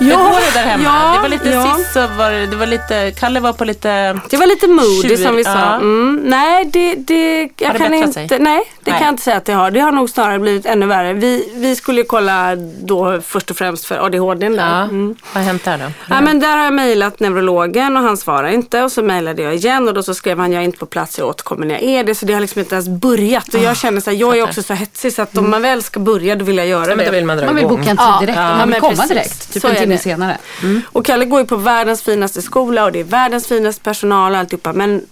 Ja, 0.00 0.16
Hur 0.16 0.24
går 0.24 0.40
det 0.52 0.58
där 0.60 0.66
hemma? 0.66 0.84
ja, 0.84 1.12
det 1.14 1.22
var 1.22 1.28
lite 1.28 1.48
ja. 1.48 1.76
sist 1.76 1.92
så 1.92 2.00
var 2.06 2.30
det, 2.32 2.46
det 2.46 2.56
var 2.56 2.66
lite, 2.66 3.10
Kalle 3.18 3.40
var 3.40 3.52
på 3.52 3.64
lite... 3.64 4.18
Det 4.30 4.36
var 4.36 4.46
lite 4.46 4.68
moody 4.68 5.08
Tjur, 5.08 5.16
som 5.16 5.36
vi 5.36 5.44
sa. 5.44 5.50
ja. 5.58 5.74
Mm, 5.74 6.20
nej, 6.24 6.64
det, 6.64 6.94
det, 6.94 7.48
jag 7.58 7.66
Har 7.66 7.72
det 7.72 7.78
kan 7.78 7.94
inte, 7.94 8.12
sig? 8.12 8.26
nej, 8.38 8.62
det 8.84 8.90
Nej. 8.90 8.98
kan 8.98 9.06
jag 9.06 9.12
inte 9.12 9.22
säga 9.22 9.36
att 9.36 9.44
det 9.44 9.52
har. 9.52 9.70
Det 9.70 9.80
har 9.80 9.92
nog 9.92 10.10
snarare 10.10 10.38
blivit 10.38 10.66
ännu 10.66 10.86
värre. 10.86 11.12
Vi, 11.12 11.52
vi 11.54 11.76
skulle 11.76 12.00
ju 12.00 12.04
kolla 12.06 12.56
då 12.82 13.20
först 13.20 13.50
och 13.50 13.56
främst 13.56 13.84
för 13.84 14.06
ADHD 14.06 14.48
där. 14.48 14.56
Ja, 14.56 14.82
Mm. 14.82 15.16
vad 15.34 15.42
har 15.42 15.46
hänt 15.48 15.64
där 15.64 15.78
då? 15.78 15.84
Ja, 16.14 16.20
men 16.20 16.40
där 16.40 16.56
har 16.56 16.64
jag 16.64 16.72
mejlat 16.74 17.20
neurologen 17.20 17.96
och 17.96 18.02
han 18.02 18.16
svarar 18.16 18.48
inte 18.48 18.82
och 18.82 18.92
så 18.92 19.02
mejlade 19.02 19.42
jag 19.42 19.54
igen 19.54 19.88
och 19.88 19.94
då 19.94 20.02
så 20.02 20.14
skrev 20.14 20.38
han 20.38 20.52
jag 20.52 20.60
är 20.62 20.64
inte 20.64 20.78
på 20.78 20.86
plats, 20.86 21.18
jag 21.18 21.28
återkommer 21.28 21.66
när 21.66 21.74
jag 21.74 21.82
är 21.82 22.04
det. 22.04 22.14
Så 22.14 22.26
det 22.26 22.32
har 22.34 22.40
liksom 22.40 22.58
inte 22.60 22.74
ens 22.74 22.88
börjat 22.88 23.54
och 23.54 23.60
jag 23.60 23.76
känner 23.76 24.00
så 24.00 24.10
här, 24.10 24.16
jag 24.18 24.38
är 24.38 24.42
också 24.44 24.62
så 24.62 24.74
hetsig 24.74 25.12
så 25.12 25.22
att 25.22 25.38
om 25.38 25.50
man 25.50 25.62
väl 25.62 25.82
ska 25.82 26.00
börja 26.00 26.36
då 26.36 26.44
vill 26.44 26.56
jag 26.56 26.66
göra 26.66 26.82
Ja, 26.82 26.88
men 26.88 26.98
det. 26.98 27.04
då 27.04 27.10
vill 27.12 27.24
man 27.24 27.36
dra 27.36 27.46
Man 27.46 27.54
vill 27.54 27.64
igång. 27.64 27.78
boka 27.80 27.90
en 27.90 27.96
tid 27.96 28.06
direkt 28.20 28.38
ja, 28.38 28.50
och 28.52 28.58
man 28.58 28.70
vill 28.70 28.80
komma 28.80 28.92
precis. 28.94 29.08
direkt. 29.08 29.52
Typ 29.52 29.62
Så 29.62 29.68
en 29.68 29.74
är 29.76 29.80
timme 29.80 29.87
det. 29.96 30.02
senare. 30.02 30.38
Och 30.84 31.04
Kalle 31.04 31.24
går 31.24 31.40
ju 31.40 31.46
på 31.46 31.56
världens 31.56 32.02
finaste 32.02 32.42
skola 32.42 32.84
och 32.84 32.92
det 32.92 33.00
är 33.00 33.04
världens 33.04 33.46
finaste 33.46 33.82
personal 33.82 34.32
och 34.32 34.38
alltihopa. 34.38 34.72
Men 34.72 35.06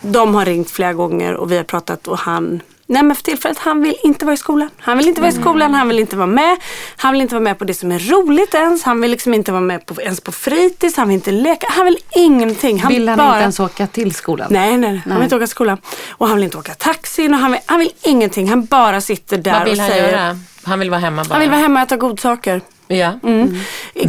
de 0.00 0.34
har 0.34 0.44
ringt 0.44 0.70
flera 0.70 0.92
gånger 0.92 1.34
och 1.34 1.52
vi 1.52 1.56
har 1.56 1.64
pratat 1.64 2.08
och 2.08 2.18
han 2.18 2.60
Nej 2.88 3.02
men 3.02 3.16
för 3.16 3.22
tillfället, 3.22 3.58
han 3.58 3.82
vill 3.82 3.94
inte 4.02 4.24
vara 4.24 4.34
i 4.34 4.36
skolan. 4.36 4.70
Han 4.78 4.98
vill 4.98 5.08
inte 5.08 5.20
vara 5.20 5.30
i 5.30 5.34
skolan, 5.34 5.74
han 5.74 5.88
vill 5.88 5.98
inte 5.98 6.16
vara 6.16 6.26
med. 6.26 6.56
Han 6.96 7.12
vill 7.12 7.22
inte 7.22 7.34
vara 7.34 7.42
med 7.42 7.58
på 7.58 7.64
det 7.64 7.74
som 7.74 7.92
är 7.92 7.98
roligt 7.98 8.54
ens. 8.54 8.82
Han 8.82 9.00
vill 9.00 9.10
liksom 9.10 9.34
inte 9.34 9.52
vara 9.52 9.60
med 9.60 9.86
på, 9.86 10.02
ens 10.02 10.20
på 10.20 10.32
fritids, 10.32 10.96
han 10.96 11.08
vill 11.08 11.14
inte 11.14 11.32
leka. 11.32 11.66
Han 11.70 11.84
vill 11.86 11.98
ingenting. 12.14 12.80
Han 12.80 12.92
Vill 12.92 13.08
han 13.08 13.18
bara... 13.18 13.28
inte 13.28 13.42
ens 13.42 13.60
åka 13.60 13.86
till 13.86 14.14
skolan? 14.14 14.46
Nej, 14.50 14.76
nej, 14.76 14.90
nej. 14.90 15.02
Han 15.04 15.14
vill 15.14 15.22
inte 15.24 15.36
åka 15.36 15.46
skolan. 15.46 15.78
Och 16.10 16.28
han 16.28 16.36
vill 16.36 16.44
inte 16.44 16.58
åka 16.58 16.74
taxi. 16.74 17.28
Och 17.28 17.32
han, 17.32 17.52
vill, 17.52 17.60
han 17.66 17.78
vill 17.78 17.90
ingenting. 18.02 18.48
Han 18.48 18.64
bara 18.64 19.00
sitter 19.00 19.36
där 19.38 19.52
Vad 19.52 19.64
vill 19.64 19.72
och 19.72 19.78
han 19.78 19.90
säger. 19.90 20.12
göra? 20.12 20.38
Han 20.62 20.78
vill 20.78 20.90
vara 20.90 21.00
hemma 21.00 21.24
bara? 21.24 21.34
Han 21.34 21.40
vill 21.40 21.50
vara 21.50 21.60
hemma 21.60 21.80
och 21.80 21.86
äta 21.86 21.96
godsaker. 21.96 22.60
Ja. 22.88 23.18
Mm. 23.22 23.58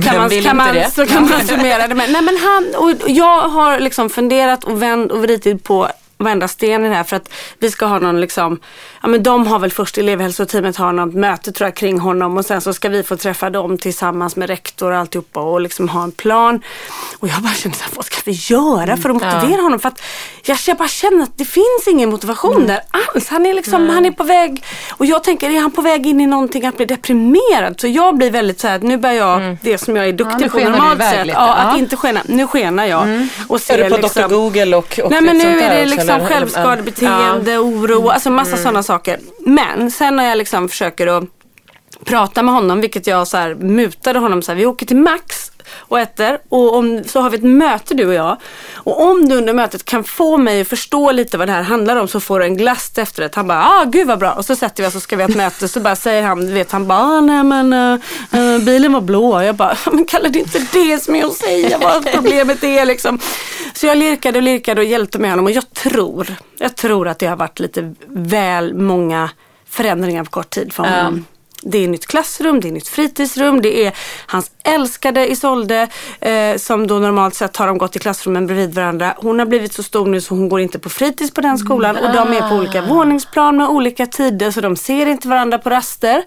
Kan 0.04 0.18
man, 0.18 0.30
vill 0.30 0.44
kan 0.44 0.52
inte 0.52 0.66
man, 0.66 0.76
det? 0.76 0.92
Så 0.92 1.06
kan 1.06 1.30
man 1.30 1.42
summera 1.48 1.88
det 1.88 1.96
med. 1.96 2.12
Nej, 2.12 2.22
men 2.22 2.38
han, 2.38 2.76
och 2.76 3.10
jag 3.10 3.42
har 3.42 3.80
liksom 3.80 4.10
funderat 4.10 4.64
och 4.64 4.82
vänt 4.82 5.12
och 5.12 5.22
vridit 5.22 5.64
på 5.64 5.88
varenda 6.18 6.48
sten 6.48 6.86
i 6.86 6.90
det 6.90 6.96
här 6.96 7.04
för 7.04 7.16
att 7.16 7.30
vi 7.60 7.72
ska 7.72 7.86
ha 7.86 8.00
någon 8.00 8.22
liksom, 8.22 8.60
ja 9.02 9.08
men 9.08 9.24
de 9.24 9.48
har 9.48 9.60
väl 9.60 9.72
först 9.72 9.98
elevhälsoteamet 9.98 10.78
har 10.78 10.94
något 10.94 11.14
möte 11.14 11.52
tror 11.52 11.68
jag 11.68 11.76
kring 11.76 12.00
honom 12.00 12.38
och 12.38 12.46
sen 12.46 12.62
så 12.62 12.74
ska 12.74 12.90
vi 12.90 13.04
få 13.04 13.18
träffa 13.18 13.50
dem 13.50 13.78
tillsammans 13.78 14.36
med 14.36 14.50
rektor 14.50 14.92
och 14.92 14.98
alltihopa 14.98 15.40
och 15.40 15.62
liksom 15.62 15.90
ha 15.90 16.04
en 16.04 16.12
plan. 16.12 16.62
Och 17.20 17.28
jag 17.28 17.42
bara 17.42 17.54
känner 17.54 17.76
så 17.76 17.84
här, 17.84 17.92
vad 17.96 18.06
ska 18.06 18.18
vi 18.26 18.32
göra 18.32 18.98
för 18.98 19.10
att 19.10 19.16
motivera 19.16 19.62
honom? 19.62 19.80
För 19.80 19.88
att 19.90 20.02
jag, 20.44 20.58
jag 20.68 20.78
bara 20.78 20.88
känner 20.88 21.24
att 21.24 21.38
det 21.38 21.46
finns 21.46 21.88
ingen 21.88 22.10
motivation 22.10 22.68
där 22.68 22.80
alls. 22.92 23.28
Han 23.28 23.46
är 23.46 23.54
liksom, 23.54 23.90
han 23.90 24.06
är 24.06 24.12
på 24.12 24.24
väg, 24.24 24.64
och 24.92 25.06
jag 25.06 25.24
tänker, 25.24 25.50
är 25.50 25.60
han 25.60 25.72
på 25.72 25.82
väg 25.82 26.08
in 26.08 26.22
i 26.22 26.26
någonting 26.28 26.66
att 26.66 26.78
bli 26.78 26.86
deprimerad? 26.86 27.80
Så 27.80 27.88
jag 27.88 28.18
blir 28.18 28.32
väldigt 28.32 28.60
så 28.60 28.68
här, 28.68 28.80
nu 28.80 28.98
börjar 28.98 29.16
jag, 29.16 29.58
det 29.62 29.78
som 29.78 29.96
jag 29.96 30.06
är 30.06 30.10
Ja, 30.10 30.16
duktig 30.16 30.42
nu 30.42 30.50
på 30.50 30.60
normalt 30.60 31.00
sett, 31.04 31.28
ja, 31.28 31.54
att 31.54 31.74
Ja. 31.74 31.78
inte 31.78 31.96
skena. 31.98 32.22
Nu 32.26 32.48
skenar 32.48 32.86
jag. 32.86 33.28
Och 33.48 33.62
ser 33.62 33.78
Är 33.80 33.84
du 33.84 33.96
på 33.96 34.02
liksom, 34.02 34.22
Dr 34.22 34.30
Google 34.30 34.76
och, 34.76 35.00
och 35.04 35.12
Nej 35.12 35.22
men 35.22 35.38
ett 35.38 35.44
nu 35.46 35.52
sånt 35.52 35.64
är 35.72 35.86
det 35.86 35.94
också, 35.94 36.07
liksom 36.08 36.28
självskadebeteende, 36.28 37.58
oro, 37.58 38.10
alltså 38.10 38.30
massa 38.30 38.58
sådana 38.58 38.84
saker. 38.84 39.20
Men 39.40 39.92
sen 39.92 40.16
när 40.16 40.30
jag 40.30 40.38
liksom 40.38 40.70
försöker 40.70 41.08
att 41.08 41.24
prata 42.06 42.44
med 42.44 42.54
honom, 42.54 42.82
vilket 42.82 43.08
jag 43.08 43.28
så 43.28 43.38
här 43.38 43.56
mutade 43.56 44.20
honom 44.20 44.42
så 44.42 44.52
här, 44.52 44.58
vi 44.60 44.66
åker 44.66 44.86
till 44.86 44.98
Max 44.98 45.52
och 45.76 46.00
äter 46.00 46.40
och 46.50 46.76
om, 46.76 47.04
så 47.04 47.22
har 47.22 47.30
vi 47.30 47.38
ett 47.38 47.44
möte 47.44 47.94
du 47.94 48.08
och 48.08 48.14
jag. 48.14 48.38
Och 48.74 49.02
om 49.02 49.30
du 49.30 49.36
under 49.36 49.54
mötet 49.54 49.86
kan 49.86 50.04
få 50.04 50.38
mig 50.38 50.62
att 50.62 50.68
förstå 50.68 51.12
lite 51.12 51.38
vad 51.38 51.48
det 51.48 51.52
här 51.52 51.62
handlar 51.62 51.96
om 51.96 52.08
så 52.08 52.20
får 52.20 52.40
du 52.40 52.46
en 52.46 52.58
glass 52.58 52.90
till 52.90 53.04
efterrätt. 53.04 53.36
Han 53.36 53.48
bara, 53.48 53.64
ah 53.64 53.84
gud 53.84 54.08
vad 54.08 54.20
bra. 54.20 54.34
Och 54.34 54.46
så 54.46 54.56
sätter 54.56 54.84
vi 54.84 54.90
oss 54.90 54.96
och 54.96 55.02
ska 55.02 55.16
vi 55.16 55.24
ha 55.24 55.30
ett 55.30 55.36
möte 55.36 55.68
så 55.68 55.80
bara 55.80 55.96
säger 55.96 56.24
han, 56.24 56.54
vet 56.54 56.72
han 56.72 56.88
bara, 56.88 57.00
ah, 57.00 57.22
nej 57.22 57.44
men 57.44 57.74
uh, 57.74 58.60
bilen 58.60 58.94
var 58.94 59.02
blå. 59.02 59.42
Jag 59.42 59.56
bara, 59.56 59.78
men 59.92 60.06
Kalle 60.06 60.30
det 60.30 60.40
inte 60.40 60.68
det 60.74 61.04
som 61.04 61.16
att 61.16 61.34
säga 61.34 61.78
vad 61.82 62.12
problemet 62.12 62.64
är 62.64 62.86
liksom. 62.86 63.20
Så 63.74 63.86
jag 63.86 63.98
lirkade 63.98 64.40
och 64.40 64.44
lirkade 64.44 64.82
och 64.82 64.88
hjälpte 64.88 65.20
med 65.20 65.30
honom 65.30 65.46
och 65.46 65.52
jag 65.52 65.74
tror, 65.74 66.36
jag 66.58 66.76
tror 66.76 67.08
att 67.08 67.20
det 67.20 67.28
har 67.28 67.36
varit 67.36 67.60
lite 67.60 67.94
väl 68.08 68.74
många 68.74 69.30
förändringar 69.70 70.24
på 70.24 70.30
kort 70.30 70.50
tid 70.50 70.74
för 70.74 70.84
honom. 70.84 71.26
Det 71.62 71.84
är 71.84 71.88
nytt 71.88 72.08
klassrum, 72.08 72.60
det 72.60 72.68
är 72.68 72.72
nytt 72.72 72.88
fritidsrum, 72.88 73.62
det 73.62 73.86
är 73.86 73.94
hans 74.28 74.52
älskade 74.64 75.32
Isolde 75.32 75.88
eh, 76.20 76.58
som 76.58 76.88
då 76.88 77.00
normalt 77.00 77.36
sett 77.36 77.58
har 77.58 77.68
de 77.68 77.78
gått 77.78 77.96
i 77.96 78.00
klassrummen 78.00 78.48
bredvid 78.48 78.74
varandra. 78.74 79.14
Hon 79.18 79.40
har 79.40 79.46
blivit 79.46 79.74
så 79.74 79.84
stor 79.84 80.06
nu 80.06 80.22
så 80.22 80.36
hon 80.36 80.50
går 80.50 80.60
inte 80.60 80.80
på 80.80 80.90
fritids 80.90 81.34
på 81.34 81.42
den 81.42 81.58
skolan 81.58 81.98
och 81.98 82.14
de 82.14 82.34
är 82.34 82.50
på 82.50 82.56
olika 82.56 82.82
våningsplan 82.82 83.58
med 83.58 83.68
olika 83.68 84.06
tider 84.06 84.52
så 84.52 84.62
de 84.62 84.76
ser 84.76 85.06
inte 85.06 85.28
varandra 85.28 85.58
på 85.58 85.70
raster. 85.70 86.24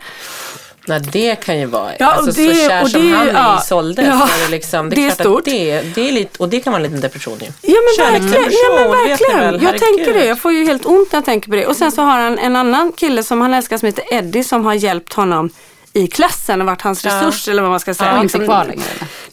Nej, 0.91 1.01
det 1.13 1.35
kan 1.45 1.59
ju 1.59 1.67
vara, 1.67 1.91
Ja, 1.99 2.07
alltså 2.07 2.33
det- 2.43 2.55
så 2.55 2.69
kär 2.69 2.85
som 2.85 3.03
det- 3.11 3.17
han 3.17 3.29
är 3.29 3.33
ja. 3.33 3.61
i 3.63 3.67
Solde 3.67 4.03
Ja, 4.03 4.29
så 4.29 4.41
är 4.41 4.45
det 4.45 4.51
liksom, 4.51 4.91
det 4.91 4.97
det 4.97 5.07
är 5.07 5.11
stort. 5.11 5.45
det, 5.45 5.81
det 5.95 6.09
är 6.09 6.13
lite, 6.13 6.39
och 6.43 6.49
det 6.49 6.61
kan 6.61 6.73
vara 6.73 6.79
en 6.81 6.83
liten 6.83 7.01
depression 7.01 7.39
ju. 7.41 7.47
Ja 7.73 7.79
men 7.99 8.13
verkligen, 8.13 8.53
ja, 8.53 8.75
men 8.75 8.91
verkligen. 9.09 9.39
väl? 9.39 9.63
jag 9.63 9.79
tänker 9.79 10.13
det. 10.15 10.25
Jag 10.27 10.39
får 10.39 10.53
ju 10.53 10.65
helt 10.67 10.87
ont 10.87 11.13
när 11.13 11.17
jag 11.17 11.25
tänker 11.25 11.49
på 11.51 11.57
det. 11.57 11.67
Och 11.67 11.77
sen 11.77 11.93
så 11.93 12.03
har 12.03 12.21
han 12.21 12.39
en 12.39 12.57
annan 12.57 12.93
kille 12.93 13.23
som 13.23 13.41
han 13.41 13.55
älskar 13.55 13.79
som 13.79 13.87
heter 13.87 14.05
Eddie 14.15 14.45
som 14.45 14.65
har 14.65 14.75
hjälpt 14.75 15.13
honom 15.13 15.51
i 15.93 16.07
klassen 16.07 16.61
och 16.61 16.67
varit 16.67 16.83
hans 16.83 17.05
resurs 17.05 17.49
eller 17.49 17.63
vad 17.63 17.71
man 17.71 17.81
ska 17.81 17.95
säga. 17.95 18.13
Ja, 18.17 18.23
Liksom- 18.23 18.41
inte 18.41 18.53
kvar 18.53 18.65
längre. 18.65 18.85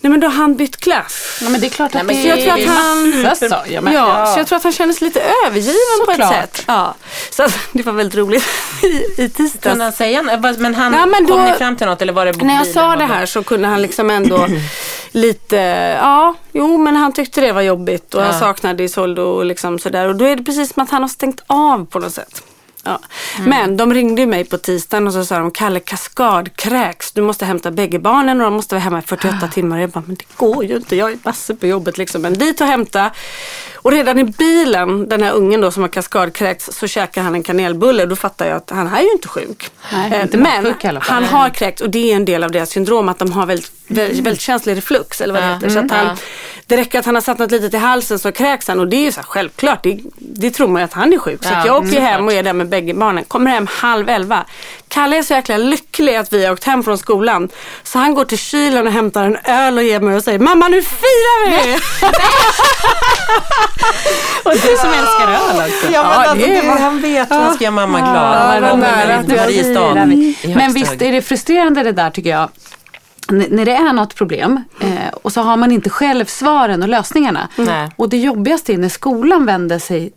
Nej 0.02 0.12
men 0.12 0.20
då 0.20 0.28
har 0.28 0.34
han 0.34 0.56
bytt 0.56 0.78
klass. 0.78 1.40
Ja, 1.42 1.50
men 1.50 1.62
det 1.62 1.68
är 1.68 1.70
klart 1.70 1.96
att 1.96 2.06
men 2.06 2.16
det 2.16 2.22
Så 2.22 2.28
jag 2.28 2.40
tror 2.42 2.54
att 2.54 2.78
han, 2.78 3.22
massa 3.22 3.50
saker. 3.50 3.72
Ja, 3.72 3.92
ja, 3.94 4.26
så 4.34 4.40
jag 4.40 4.48
tror 4.48 4.58
att 4.58 4.64
han 4.64 4.72
känner 4.74 4.94
sig 4.94 5.06
lite 5.08 5.22
övergiven 5.48 6.06
på 6.06 6.12
ett 6.12 6.28
sätt. 6.30 6.64
Ja. 6.68 6.96
Så 7.32 7.48
det 7.72 7.84
var 7.84 7.94
väldigt 7.94 8.16
roligt 8.20 8.44
i, 8.84 9.22
i 9.24 9.30
tisdags. 9.30 9.64
Kunde 9.64 9.84
han 9.84 9.94
säga? 9.94 10.24
Men 10.58 10.76
han, 10.76 10.94
Ja, 10.94 11.06
men 11.06 11.26
då- 11.26 11.34
kom 11.34 11.46
ni 11.46 11.52
fram 11.54 11.76
till 11.76 11.88
något 11.88 12.02
eller 12.02 12.14
var 12.14 12.26
det 12.26 12.32
När 12.46 12.56
jag 12.56 12.68
sa 12.68 12.96
det 12.96 13.06
här 13.06 13.26
så 13.26 13.44
kunde 13.44 13.68
han 13.68 13.82
liksom 13.82 14.10
ändå 14.10 14.48
lite, 15.12 15.56
ja, 16.02 16.36
jo 16.52 16.78
men 16.78 16.96
han 16.96 17.14
tyckte 17.14 17.42
det 17.42 17.52
var 17.52 17.62
jobbigt 17.62 18.14
och 18.14 18.22
han 18.22 18.34
Ja. 18.34 18.40
saknade 18.40 18.84
Isolde 18.84 19.22
och 19.22 19.46
liksom 19.46 19.80
sådär. 19.80 20.08
Och 20.08 20.16
då 20.16 20.26
är 20.26 20.36
det 20.36 20.44
precis 20.44 20.74
som 20.74 20.84
att 20.84 20.90
han 20.92 21.02
har 21.02 21.10
stängt 21.10 21.42
av 21.48 21.86
på 21.86 22.00
något 22.00 22.14
sätt. 22.14 22.44
Ja. 22.88 23.00
Mm. 23.38 23.50
Men 23.50 23.78
de 23.78 23.94
ringde 23.94 24.26
mig 24.26 24.46
på 24.46 24.58
tisdagen 24.58 25.08
och 25.08 25.14
så 25.14 25.26
sa 25.26 25.38
de, 25.40 25.52
Kalle 25.52 25.80
kaskadkräks, 25.80 27.12
du 27.12 27.22
måste 27.22 27.46
hämta 27.46 27.72
bägge 27.72 28.00
barnen 28.00 28.38
och 28.42 28.44
de 28.44 28.54
måste 28.54 28.76
vara 28.76 28.84
hemma 28.84 29.00
i 29.00 29.02
48 29.02 29.38
Ah. 29.44 29.48
timmar. 29.48 29.80
Jag 29.80 29.90
bara, 29.90 30.04
men 30.06 30.16
det 30.16 30.26
går 30.36 30.66
ju 30.66 30.76
inte, 30.76 30.96
jag 30.96 31.12
är 31.12 31.18
massor 31.24 31.54
på 31.54 31.68
jobbet 31.68 31.98
liksom. 31.98 32.22
Men 32.22 32.34
dit 32.34 32.62
och 32.62 32.68
hämta. 32.68 33.12
Och 33.76 33.92
redan 33.92 34.20
i 34.20 34.24
bilen, 34.24 35.10
den 35.10 35.24
här 35.24 35.32
ungen 35.34 35.62
då 35.62 35.72
som 35.72 35.84
har 35.84 35.90
kaskadkräkts, 35.90 36.70
så 36.80 36.88
käkar 36.88 37.22
han 37.22 37.36
en 37.36 37.44
kanelbulle. 37.44 38.06
Då 38.06 38.16
fattar 38.16 38.48
jag 38.48 38.58
att 38.58 38.70
han 38.70 38.88
är 38.88 39.02
ju 39.02 39.12
inte 39.12 39.28
sjuk. 39.28 39.70
Nej, 39.94 40.12
Eh, 40.14 40.22
inte 40.22 40.38
men 40.38 40.66
i 40.82 40.88
alla 40.88 41.02
fall. 41.02 41.14
han 41.14 41.24
har 41.24 41.50
kräkt 41.50 41.82
och 41.82 41.90
det 41.90 42.12
är 42.12 42.16
en 42.16 42.26
del 42.26 42.44
av 42.44 42.52
deras 42.52 42.70
syndrom 42.70 43.10
att 43.10 43.20
de 43.20 43.32
har 43.32 43.46
väldigt, 43.46 43.72
väldigt, 43.88 44.20
väldigt 44.26 44.42
känslig 44.42 44.78
reflux 44.78 45.22
eller 45.22 45.34
vad 45.34 45.44
det 45.44 45.48
heter. 45.54 45.70
Så 45.70 45.80
att 45.80 45.92
Mm. 45.92 46.06
han, 46.08 46.18
det 46.66 46.78
räcker 46.78 47.00
att 47.00 47.06
han 47.06 47.16
har 47.16 47.22
satt 47.22 47.38
något 47.40 47.52
litet 47.52 47.74
i 47.74 47.78
halsen 47.78 48.20
så 48.20 48.32
kräks 48.32 48.68
han 48.68 48.80
och 48.80 48.88
det 48.88 48.96
är 48.98 49.02
ju 49.02 49.12
så 49.12 49.20
här, 49.20 49.28
självklart, 49.28 49.84
det, 49.84 50.00
det 50.18 50.52
tror 50.52 50.68
man 50.68 50.82
ju 50.82 50.86
att 50.86 50.94
han 50.94 51.14
är 51.14 51.18
sjuk. 51.20 51.44
Så 51.44 51.50
Ja, 51.54 51.58
att 51.58 51.66
jag 51.66 51.76
åker 51.76 51.88
mm, 51.98 52.04
hem 52.04 52.26
och 52.26 52.34
är 52.34 52.44
där 52.44 52.54
med 52.54 52.70
bägge 52.70 52.94
barnen, 52.94 53.24
kommer 53.24 53.52
hem 53.52 53.68
halv 53.72 54.10
elva. 54.10 54.46
Kalle 54.88 55.18
är 55.18 55.24
så 55.24 55.34
jäkla 55.34 55.58
lycklig 55.58 56.16
att 56.16 56.34
vi 56.34 56.46
har 56.46 56.54
åkt 56.54 56.64
hem 56.64 56.84
från 56.84 56.98
skolan. 56.98 57.50
Så 57.84 58.00
han 58.00 58.14
går 58.14 58.26
till 58.26 58.38
kylen 58.38 58.88
och 58.88 58.94
hämtar 58.94 59.24
en 59.24 59.38
öl 59.44 59.78
och 59.78 59.84
ger 59.84 60.00
mig 60.00 60.16
och 60.16 60.24
säger 60.24 60.40
Mamma 60.40 60.68
nu 60.68 60.82
firar 60.82 61.50
vi! 61.64 61.74
Och 64.44 64.54
du 64.54 64.60
som 64.78 64.90
älskar 64.94 65.28
öl 65.28 65.62
alltså. 65.62 65.92
Ja, 65.92 66.04
men 66.04 66.12
Ja, 66.12 66.30
alltså, 66.30 66.48
det 66.48 66.82
han 66.82 67.02
vet 67.02 67.30
vad 67.30 67.40
han 67.40 67.54
ska 67.56 67.64
göra 67.64 67.72
mamma 67.76 68.00
glad. 68.00 68.14
Ja, 68.14 69.14
att 69.16 69.28
i 70.12 70.48
Men 70.48 70.60
högsta 70.60 70.80
visst 70.80 71.02
är 71.02 71.12
det 71.12 71.22
frustrerande 71.22 71.84
det 71.84 71.92
där 71.92 72.10
tycker 72.10 72.30
jag. 72.30 72.50
När 73.32 73.66
det 73.66 73.76
är 73.76 73.94
något 73.94 74.16
problem 74.16 74.64
eh, 74.80 75.08
och 75.22 75.34
så 75.34 75.42
har 75.42 75.58
man 75.58 75.72
inte 75.72 75.90
själv 75.90 76.26
svaren 76.26 76.84
och 76.84 76.90
lösningarna. 76.90 77.48
Nej. 77.56 77.92
Och 77.96 78.10
det 78.10 78.18
jobbigaste 78.18 78.74
är 78.74 78.78
när 78.78 78.90
skolan 78.90 79.46
vänder 79.46 79.80
sig 79.80 80.12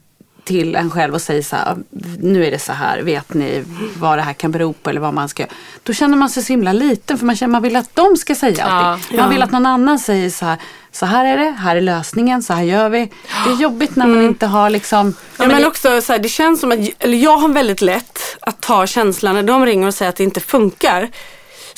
till 0.44 0.76
en 0.76 0.90
själv 0.90 1.14
och 1.14 1.22
säger 1.22 1.42
så 1.42 1.56
här, 1.56 1.76
nu 2.20 2.46
är 2.46 2.50
det 2.50 2.58
så 2.58 2.72
här, 2.72 3.02
vet 3.02 3.34
ni 3.34 3.64
vad 3.96 4.18
det 4.18 4.22
här 4.22 4.32
kan 4.32 4.50
bero 4.50 4.72
på 4.72 4.90
eller 4.90 5.00
vad 5.00 5.14
man 5.14 5.28
ska. 5.28 5.46
Då 5.82 5.92
känner 5.92 6.16
man 6.16 6.30
sig 6.30 6.42
så 6.42 6.52
himla 6.52 6.72
liten 6.72 7.18
för 7.18 7.26
man, 7.26 7.36
känner, 7.36 7.52
man 7.52 7.62
vill 7.62 7.76
att 7.76 7.94
de 7.94 8.16
ska 8.16 8.34
säga 8.34 8.64
allting. 8.64 9.16
Man 9.18 9.30
vill 9.30 9.42
att 9.42 9.50
någon 9.50 9.66
annan 9.66 9.98
säger 9.98 10.30
så 10.30 10.44
här, 10.44 10.58
så 10.92 11.06
här 11.06 11.24
är 11.24 11.38
det, 11.38 11.50
här 11.50 11.76
är 11.76 11.80
lösningen, 11.80 12.42
så 12.42 12.52
här 12.52 12.62
gör 12.62 12.88
vi. 12.88 13.10
Det 13.44 13.50
är 13.50 13.56
jobbigt 13.56 13.96
när 13.96 14.06
man 14.06 14.22
inte 14.22 14.46
har 14.46 14.70
liksom 14.70 15.14
Ja, 15.38 15.46
men 15.46 15.66
också 15.66 16.00
så 16.00 16.12
här, 16.12 16.20
det 16.20 16.28
känns 16.28 16.60
som 16.60 16.72
att, 16.72 16.78
eller 16.98 17.18
jag 17.18 17.36
har 17.36 17.48
väldigt 17.48 17.80
lätt 17.80 18.18
att 18.40 18.60
ta 18.60 18.86
känslan 18.86 19.34
när 19.34 19.42
de 19.42 19.66
ringer 19.66 19.86
och 19.86 19.94
säger 19.94 20.08
att 20.08 20.16
det 20.16 20.24
inte 20.24 20.40
funkar. 20.40 21.10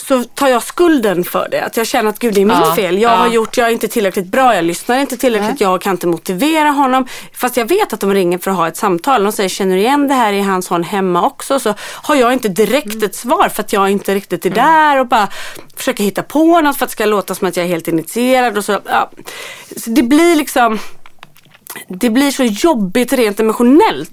Så 0.09 0.25
tar 0.25 0.49
jag 0.49 0.63
skulden 0.63 1.25
för 1.25 1.49
det. 1.51 1.61
Att 1.65 1.77
jag 1.77 1.87
känner 1.87 2.11
att 2.11 2.19
gud 2.19 2.35
det 2.35 2.41
är 2.41 2.45
mitt 2.45 2.57
Ja, 2.61 2.75
fel. 2.75 2.99
Jag 2.99 3.13
ja. 3.13 3.17
har 3.17 3.29
gjort, 3.29 3.57
jag 3.57 3.69
är 3.69 3.73
inte 3.73 3.89
tillräckligt 3.89 4.27
bra, 4.27 4.55
jag 4.55 4.65
lyssnar 4.65 4.99
inte 4.99 5.17
tillräckligt, 5.17 5.61
jag 5.61 5.83
kan 5.83 5.91
inte 5.93 6.07
motivera 6.07 6.69
honom. 6.69 7.07
Fast 7.33 7.57
jag 7.57 7.69
vet 7.69 7.93
att 7.93 8.01
de 8.01 8.15
ringer 8.15 8.39
för 8.39 8.51
att 8.51 8.57
ha 8.57 8.69
ett 8.69 8.77
samtal. 8.77 9.23
De 9.23 9.33
säger, 9.33 9.49
känner 9.49 9.75
du 9.75 9.81
igen 9.81 10.09
det 10.09 10.15
här 10.15 10.33
i 10.33 10.41
hans 10.41 10.67
son 10.67 10.83
hemma 10.83 11.27
också? 11.27 11.61
Så 11.61 11.75
har 11.79 12.15
jag 12.15 12.33
inte 12.33 12.49
direkt 12.49 13.03
ett 13.03 13.15
svar 13.15 13.49
för 13.49 13.63
att 13.63 13.73
jag 13.73 13.91
inte 13.91 14.15
riktigt 14.15 14.47
är 14.47 14.51
där 14.51 15.01
och 15.01 15.07
bara 15.07 15.29
försöker 15.77 16.05
hitta 16.05 16.23
på 16.23 16.61
något 16.61 16.77
för 16.77 16.85
att 16.85 16.91
det 16.91 16.93
ska 16.93 17.07
låta 17.07 17.35
som 17.35 17.49
att 17.49 17.57
jag 17.57 17.65
är 17.65 17.71
helt 17.71 17.89
initierad. 17.89 18.59
Och 18.59 18.65
så, 18.65 18.81
ja. 18.85 19.11
så 19.77 19.91
det 19.91 20.03
blir 20.03 20.37
liksom 20.37 20.79
det 21.89 22.11
blir 22.11 22.31
så 22.31 22.45
jobbigt 22.45 23.13
rent 23.13 23.41
emotionellt. 23.41 24.11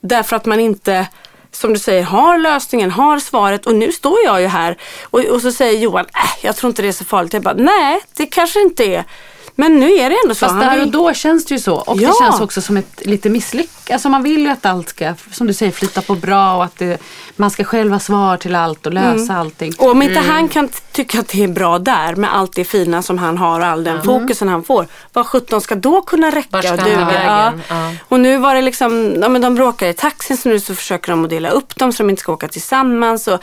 Därför 0.00 0.36
att 0.36 0.46
man 0.46 0.60
inte 0.60 1.06
som 1.52 1.72
du 1.72 1.78
säger, 1.78 2.02
har 2.02 2.38
lösningen, 2.38 2.90
har 2.90 3.18
svaret 3.18 3.66
och 3.66 3.74
nu 3.74 3.92
står 3.92 4.18
jag 4.24 4.40
ju 4.40 4.46
här 4.46 4.78
och, 5.02 5.20
och 5.20 5.42
så 5.42 5.52
säger 5.52 5.78
Johan, 5.78 6.06
äh, 6.14 6.44
jag 6.46 6.56
tror 6.56 6.70
inte 6.70 6.82
det 6.82 6.88
är 6.88 6.92
så 6.92 7.04
farligt. 7.04 7.32
Jag 7.32 7.42
bara, 7.42 7.54
nej 7.54 8.00
det 8.14 8.26
kanske 8.26 8.60
inte 8.60 8.84
är. 8.84 9.04
Men 9.60 9.80
nu 9.80 9.92
är 9.92 10.10
det 10.10 10.16
ändå 10.24 10.34
så. 10.34 10.46
Fast 10.46 10.60
där 10.60 10.82
och 10.82 10.88
då 10.88 11.14
känns 11.14 11.44
det 11.44 11.54
ju 11.54 11.60
så. 11.60 11.74
Och 11.74 12.00
Ja. 12.00 12.08
det 12.08 12.14
känns 12.24 12.40
också 12.40 12.60
som 12.60 12.76
ett 12.76 13.06
lite 13.06 13.28
misslyckande. 13.30 13.92
Alltså 13.92 14.08
man 14.08 14.22
vill 14.22 14.40
ju 14.40 14.48
att 14.48 14.66
allt 14.66 14.88
ska, 14.88 15.14
som 15.32 15.46
du 15.46 15.52
säger, 15.54 15.72
flyta 15.72 16.02
på 16.02 16.14
bra 16.14 16.56
och 16.56 16.64
att 16.64 16.76
det, 16.78 16.98
man 17.36 17.50
ska 17.50 17.64
själv 17.64 17.92
ha 17.92 17.98
svar 17.98 18.36
till 18.36 18.54
allt 18.54 18.86
och 18.86 18.92
lösa 18.92 19.34
allting. 19.36 19.72
Och 19.78 19.90
om 19.90 20.02
inte 20.02 20.18
han 20.18 20.48
kan 20.48 20.68
tycka 20.92 21.20
att 21.20 21.28
det 21.28 21.44
är 21.44 21.48
bra 21.48 21.78
där 21.78 22.14
med 22.14 22.34
allt 22.36 22.54
det 22.54 22.64
fina 22.64 23.02
som 23.02 23.18
han 23.18 23.38
har 23.38 23.60
och 23.60 23.66
all 23.66 23.84
den 23.84 24.02
fokusen 24.02 24.48
han 24.48 24.62
får. 24.62 24.86
Vad 25.12 25.26
sjutton 25.26 25.60
ska 25.60 25.74
då 25.74 26.02
kunna 26.02 26.30
räcka 26.30 26.72
och 26.72 26.78
duga? 26.78 27.52
Ja. 27.68 27.92
Och 28.08 28.20
nu 28.20 28.38
var 28.38 28.54
det 28.54 28.62
liksom, 28.62 29.16
ja 29.22 29.28
men 29.28 29.40
de 29.42 29.54
bråkar 29.54 29.86
i 29.86 29.94
taxin 29.94 30.36
så 30.36 30.48
nu 30.48 30.60
så 30.60 30.74
försöker 30.74 31.12
de 31.12 31.24
att 31.24 31.30
dela 31.30 31.48
upp 31.50 31.76
dem 31.76 31.92
så 31.92 32.02
de 32.02 32.10
inte 32.10 32.20
ska 32.20 32.32
åka 32.32 32.48
tillsammans. 32.48 33.28
Och 33.28 33.40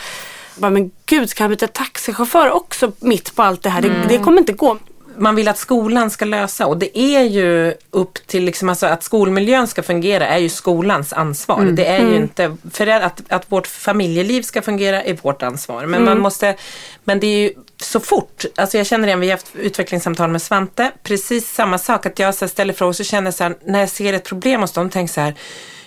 bara, 0.56 0.70
men 0.72 0.92
gud 1.06 1.30
ska 1.30 1.44
han 1.44 1.50
byta 1.52 1.68
taxichaufför 1.68 2.52
också 2.52 2.92
mitt 3.00 3.36
på 3.36 3.44
allt 3.44 3.64
det 3.64 3.70
här? 3.70 3.82
Det, 3.82 4.06
det 4.10 4.18
kommer 4.18 4.38
inte 4.38 4.54
gå. 4.54 4.78
Man 5.18 5.36
vill 5.36 5.48
att 5.48 5.58
skolan 5.58 6.10
ska 6.10 6.26
lösa 6.26 6.68
och 6.68 6.78
det 6.78 7.00
är 7.00 7.24
ju 7.24 7.74
upp 7.92 8.28
till 8.28 8.44
liksom, 8.44 8.70
alltså 8.70 8.86
att 8.86 9.04
skolmiljön 9.04 9.68
ska 9.68 9.84
fungera 9.84 10.28
är 10.28 10.38
ju 10.38 10.50
skolans 10.50 11.14
ansvar. 11.14 11.66
Det 11.66 11.86
är 11.86 12.10
ju 12.10 12.16
inte, 12.16 12.58
för 12.72 12.88
att, 12.88 13.22
att 13.30 13.52
vårt 13.52 13.68
familjeliv 13.68 14.42
ska 14.42 14.62
fungera 14.62 15.04
är 15.04 15.18
vårt 15.22 15.44
ansvar. 15.44 15.86
Men 15.86 16.06
man 16.06 16.20
måste, 16.20 16.56
men 17.04 17.20
det 17.20 17.28
är 17.28 17.40
ju 17.40 17.54
så 17.82 18.00
fort, 18.00 18.46
alltså 18.56 18.78
jag 18.78 18.88
känner 18.88 19.08
igen, 19.08 19.20
vi 19.20 19.28
har 19.28 19.38
haft 19.38 19.56
utvecklingssamtal 19.56 20.30
med 20.30 20.42
Svante, 20.42 20.92
precis 21.04 21.54
samma 21.54 21.78
sak, 21.78 22.06
att 22.06 22.20
jag 22.20 22.36
så 22.36 22.48
ställer 22.48 22.74
frågor 22.74 22.94
så 22.94 23.04
känner 23.04 23.28
jag 23.28 23.34
så 23.34 23.44
här, 23.44 23.56
när 23.66 23.80
jag 23.80 23.90
ser 23.90 24.14
ett 24.14 24.24
problem 24.24 24.62
hos 24.62 24.72
dem, 24.72 24.90
tänker 24.90 25.14
så 25.14 25.22
här, 25.22 25.36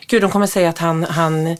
gud 0.06 0.22
de 0.22 0.30
kommer 0.30 0.46
säga 0.46 0.68
att 0.68 0.78
han, 0.78 1.04
han 1.04 1.56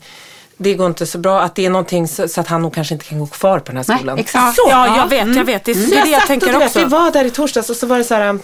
det 0.61 0.73
går 0.73 0.87
inte 0.87 1.05
så 1.05 1.17
bra, 1.17 1.41
att 1.41 1.55
det 1.55 1.65
är 1.65 1.69
någonting 1.69 2.07
så, 2.07 2.27
så 2.27 2.41
att 2.41 2.47
han 2.47 2.61
nog 2.61 2.73
kanske 2.73 2.93
inte 2.93 3.05
kan 3.05 3.19
gå 3.19 3.27
kvar 3.27 3.59
på 3.59 3.65
den 3.65 3.77
här 3.77 3.85
Nej, 3.87 3.97
skolan. 3.97 4.17
exakt. 4.17 4.55
Så, 4.55 4.67
Ja, 4.69 4.97
jag 4.97 5.07
vet, 5.07 5.35
jag 5.35 5.43
vet. 5.43 5.65
Det 5.65 5.71
är 5.71 5.75
Så 5.75 5.89
det 5.89 5.95
jag, 5.95 6.07
jag 6.07 6.21
och 6.21 6.27
tänker 6.27 6.55
också. 6.65 6.79
Vi 6.79 6.85
var 6.85 7.11
där 7.11 7.25
i 7.25 7.29
torsdags 7.29 7.69
och 7.69 7.75
så 7.75 7.87
var 7.87 7.97
det 7.97 8.03
så 8.03 8.15
här. 8.15 8.33
Man 8.33 8.39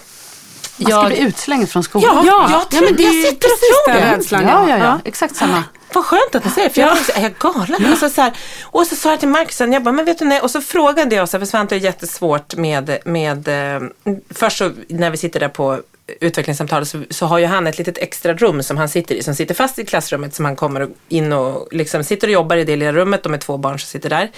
ska 0.79 0.89
jag- 0.89 1.05
bli 1.07 1.19
utslängd 1.19 1.69
från 1.69 1.83
skolan. 1.83 2.25
Ja, 2.25 2.47
jag 2.51 2.61
ja, 2.71 2.81
men 2.81 2.95
det 2.95 3.03
jag 3.03 3.13
sitter 3.13 3.47
och 3.47 3.59
tror 3.85 3.93
det. 3.93 4.15
rädslan. 4.17 4.43
ja, 4.47 4.69
ja, 4.69 4.77
ja. 4.77 4.99
Exakt 5.05 5.35
samma. 5.35 5.63
Vad 5.93 6.05
skönt 6.05 6.35
att 6.35 6.45
ni 6.45 6.51
säger 6.51 6.69
för 6.69 6.81
jag 6.81 6.95
tänkte, 6.95 7.13
är 7.13 7.21
jag 7.21 7.33
galen? 7.39 7.85
Alltså, 7.85 8.09
så 8.09 8.21
här, 8.21 8.33
och 8.63 8.87
så 8.87 8.95
sa 8.95 9.09
jag 9.09 9.19
till 9.19 9.29
Markusen, 9.29 9.73
jag 9.73 9.83
bara, 9.83 9.91
men 9.91 10.05
vet 10.05 10.19
du 10.19 10.25
nej, 10.25 10.39
och 10.41 10.51
så 10.51 10.61
frågade 10.61 11.15
jag, 11.15 11.29
så 11.29 11.37
här, 11.37 11.45
för 11.45 11.49
Svante 11.49 11.75
är 11.75 11.79
jättesvårt 11.79 12.55
med, 12.55 12.97
med 13.05 13.47
eh, 13.47 13.81
först 14.29 14.57
så 14.57 14.71
när 14.89 15.09
vi 15.09 15.17
sitter 15.17 15.39
där 15.39 15.47
på 15.49 15.79
utvecklingssamtalet 16.07 16.87
så, 16.87 17.03
så 17.09 17.25
har 17.25 17.39
ju 17.39 17.45
han 17.45 17.67
ett 17.67 17.77
litet 17.77 17.97
extra 17.97 18.33
rum 18.33 18.63
som 18.63 18.77
han 18.77 18.89
sitter 18.89 19.15
i, 19.15 19.23
som 19.23 19.35
sitter 19.35 19.55
fast 19.55 19.79
i 19.79 19.85
klassrummet 19.85 20.33
som 20.33 20.45
han 20.45 20.55
kommer 20.55 20.87
in 21.09 21.33
och 21.33 21.67
liksom 21.71 22.03
sitter 22.03 22.27
och 22.27 22.33
jobbar 22.33 22.57
i 22.57 22.63
det 22.63 22.75
lilla 22.75 22.93
rummet, 22.93 23.23
de 23.23 23.33
är 23.33 23.37
två 23.37 23.57
barn 23.57 23.79
som 23.79 23.87
sitter 23.87 24.09
där. 24.09 24.31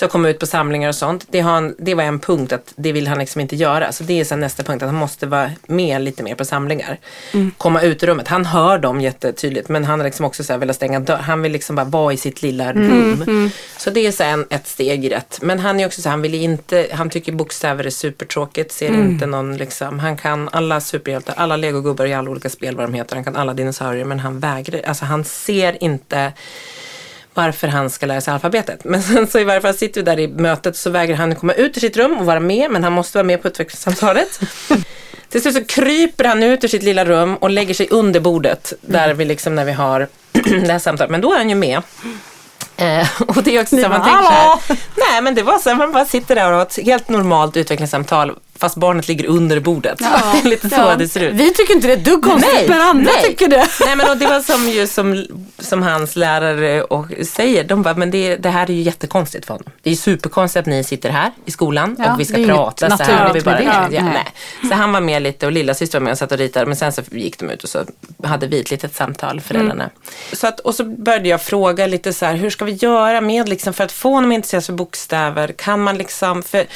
Så 0.00 0.04
jag 0.04 0.10
kommer 0.10 0.28
ut 0.28 0.38
på 0.38 0.46
samlingar 0.46 0.88
och 0.88 0.94
sånt. 0.94 1.26
Det, 1.30 1.40
han, 1.40 1.74
det 1.78 1.94
var 1.94 2.04
en 2.04 2.20
punkt 2.20 2.52
att 2.52 2.72
det 2.76 2.92
vill 2.92 3.08
han 3.08 3.18
liksom 3.18 3.40
inte 3.40 3.56
göra. 3.56 3.92
Så 3.92 4.04
det 4.04 4.20
är 4.20 4.24
sen 4.24 4.40
nästa 4.40 4.62
punkt 4.62 4.82
att 4.82 4.88
han 4.88 4.98
måste 4.98 5.26
vara 5.26 5.50
med 5.66 6.02
lite 6.02 6.22
mer 6.22 6.34
på 6.34 6.44
samlingar. 6.44 6.98
Komma 7.58 7.82
ut 7.82 8.02
i 8.02 8.06
rummet. 8.06 8.28
Han 8.28 8.44
hör 8.44 8.78
dem 8.78 9.00
jättetydligt 9.00 9.68
men 9.68 9.84
han 9.84 10.00
har 10.00 10.04
liksom 10.06 10.26
också 10.26 10.44
så 10.44 10.52
här 10.52 10.60
velat 10.60 10.76
stänga 10.76 11.00
dörren. 11.00 11.24
Han 11.24 11.42
vill 11.42 11.52
liksom 11.52 11.76
bara 11.76 11.84
vara 11.84 12.12
i 12.12 12.16
sitt 12.16 12.42
lilla 12.42 12.72
rum. 12.72 13.50
Så 13.76 13.90
det 13.90 14.06
är 14.06 14.12
så 14.12 14.22
här 14.22 14.32
en, 14.32 14.46
ett 14.50 14.66
steg 14.66 15.04
i 15.04 15.08
rätt. 15.08 15.38
Men 15.42 15.58
han 15.58 15.80
är 15.80 15.86
också 15.86 16.02
så 16.02 16.08
här, 16.08 16.10
han 16.10 16.22
vill 16.22 16.34
inte, 16.34 16.86
han 16.92 17.10
tycker 17.10 17.32
bokstäver 17.32 17.86
är 17.86 17.90
supertråkigt. 17.90 18.72
Ser 18.72 18.92
inte 18.92 19.26
någon 19.26 19.56
liksom, 19.56 19.98
han 19.98 20.16
kan 20.16 20.48
alla 20.52 20.80
superhjältar, 20.80 21.34
alla 21.36 21.56
legogubbar 21.56 22.06
i 22.06 22.14
alla 22.14 22.30
olika 22.30 22.50
spel 22.50 22.76
vad 22.76 22.84
de 22.84 22.94
heter. 22.94 23.14
Han 23.14 23.24
kan 23.24 23.36
alla 23.36 23.54
dinosaurier 23.54 24.04
men 24.04 24.20
han 24.20 24.40
vägrar, 24.40 24.80
alltså 24.86 25.04
han 25.04 25.24
ser 25.24 25.84
inte 25.84 26.32
varför 27.34 27.68
han 27.68 27.90
ska 27.90 28.06
lära 28.06 28.20
sig 28.20 28.34
alfabetet. 28.34 28.84
Men 28.84 29.02
sen 29.02 29.26
så 29.26 29.38
i 29.38 29.44
varje 29.44 29.60
fall 29.60 29.74
sitter 29.74 30.00
vi 30.00 30.04
där 30.04 30.18
i 30.20 30.28
mötet 30.28 30.76
så 30.76 30.90
vägrar 30.90 31.16
han 31.16 31.34
komma 31.34 31.52
ut 31.52 31.76
ur 31.76 31.80
sitt 31.80 31.96
rum 31.96 32.18
och 32.18 32.26
vara 32.26 32.40
med 32.40 32.70
men 32.70 32.84
han 32.84 32.92
måste 32.92 33.18
vara 33.18 33.26
med 33.26 33.42
på 33.42 33.48
utvecklingssamtalet. 33.48 34.40
Till 35.28 35.42
slut 35.42 35.54
så 35.54 35.64
kryper 35.64 36.24
han 36.24 36.42
ut 36.42 36.64
ur 36.64 36.68
sitt 36.68 36.82
lilla 36.82 37.04
rum 37.04 37.36
och 37.36 37.50
lägger 37.50 37.74
sig 37.74 37.88
under 37.90 38.20
bordet 38.20 38.72
där 38.80 39.14
vi 39.14 39.24
liksom 39.24 39.54
när 39.54 39.64
vi 39.64 39.72
har 39.72 40.08
det 40.32 40.72
här 40.72 40.78
samtalet. 40.78 41.10
Men 41.10 41.20
då 41.20 41.32
är 41.32 41.38
han 41.38 41.48
ju 41.48 41.54
med. 41.54 41.82
Eh, 42.76 43.08
och 43.20 43.42
det 43.42 43.56
är 43.56 43.62
också 43.62 43.76
så 43.76 43.88
man 43.88 44.02
tänker 44.02 44.22
så 44.22 44.30
här, 44.30 44.58
nej 44.96 45.22
men 45.22 45.34
det 45.34 45.42
var 45.42 45.58
så 45.58 45.68
här, 45.68 45.76
man 45.76 45.92
bara 45.92 46.04
sitter 46.04 46.34
där 46.34 46.46
och 46.50 46.56
har 46.56 46.62
ett 46.62 46.78
helt 46.84 47.08
normalt 47.08 47.56
utvecklingssamtal 47.56 48.36
fast 48.60 48.76
barnet 48.76 49.08
ligger 49.08 49.26
under 49.26 49.60
bordet. 49.60 49.98
det 49.98 50.04
är 50.04 50.48
lite 50.48 50.70
så 50.70 50.94
det 50.98 51.08
ser 51.08 51.20
ut. 51.20 51.34
Vi 51.34 51.54
tycker 51.54 51.74
inte 51.74 51.86
det 51.86 51.92
är 51.92 51.96
ett 51.96 52.04
dugg 52.04 52.22
konstigt 52.24 52.52
Nej, 52.54 52.68
men 52.68 52.80
andra 52.80 53.12
nej. 53.12 53.30
tycker 53.30 53.48
det. 53.48 53.66
Nej 53.86 53.96
men 53.96 54.10
och 54.10 54.16
det 54.16 54.26
var 54.26 54.40
som, 54.40 54.68
ju, 54.68 54.86
som, 54.86 55.26
som 55.58 55.82
hans 55.82 56.16
lärare 56.16 56.82
och 56.82 57.06
säger, 57.22 57.64
de 57.64 57.82
bara, 57.82 57.94
men 57.94 58.10
det, 58.10 58.36
det 58.36 58.50
här 58.50 58.70
är 58.70 58.74
ju 58.74 58.82
jättekonstigt 58.82 59.46
för 59.46 59.54
honom. 59.54 59.72
Det 59.82 59.90
är 59.90 59.94
superkonstigt 59.94 60.60
att 60.60 60.66
ni 60.66 60.84
sitter 60.84 61.10
här 61.10 61.32
i 61.44 61.50
skolan 61.50 61.96
Ja, 61.98 62.14
och 62.14 62.20
vi 62.20 62.24
ska 62.24 62.36
det 62.36 62.40
är 62.40 62.44
inget 62.44 62.56
prata 62.56 62.96
så 62.96 63.02
här. 63.02 63.30
Och 63.30 63.36
vi 63.36 63.40
bara, 63.40 63.56
det. 63.56 63.62
ja, 63.62 63.88
Nej. 63.90 64.02
nej. 64.02 64.32
Så 64.70 64.74
han 64.74 64.92
var 64.92 65.00
med 65.00 65.22
lite 65.22 65.46
och 65.46 65.52
lilla 65.52 65.74
syster 65.74 65.98
var 65.98 66.04
med 66.04 66.12
och 66.12 66.18
satt 66.18 66.32
och 66.32 66.38
ritade 66.38 66.66
men 66.66 66.76
sen 66.76 66.92
så 66.92 67.02
gick 67.10 67.38
de 67.38 67.50
ut 67.50 67.62
och 67.62 67.68
så 67.68 67.84
hade 68.24 68.46
vi 68.46 68.60
ett 68.60 68.70
litet 68.70 68.94
samtal 68.94 69.40
föräldrarna. 69.40 69.90
Så 70.32 70.46
att, 70.46 70.60
och 70.60 70.74
så 70.74 70.84
började 70.84 71.28
jag 71.28 71.42
fråga 71.42 71.86
lite 71.86 72.12
så 72.12 72.26
här, 72.26 72.34
hur 72.34 72.50
ska 72.50 72.64
vi 72.64 72.72
göra 72.72 73.20
med 73.20 73.48
liksom 73.48 73.74
för 73.74 73.84
att 73.84 73.92
få 73.92 74.10
honom 74.14 74.32
intresserad 74.32 74.64
för 74.64 74.72
bokstäver? 74.72 75.48
Kan 75.48 75.82
man 75.82 75.98
liksom, 75.98 76.42
för 76.42 76.66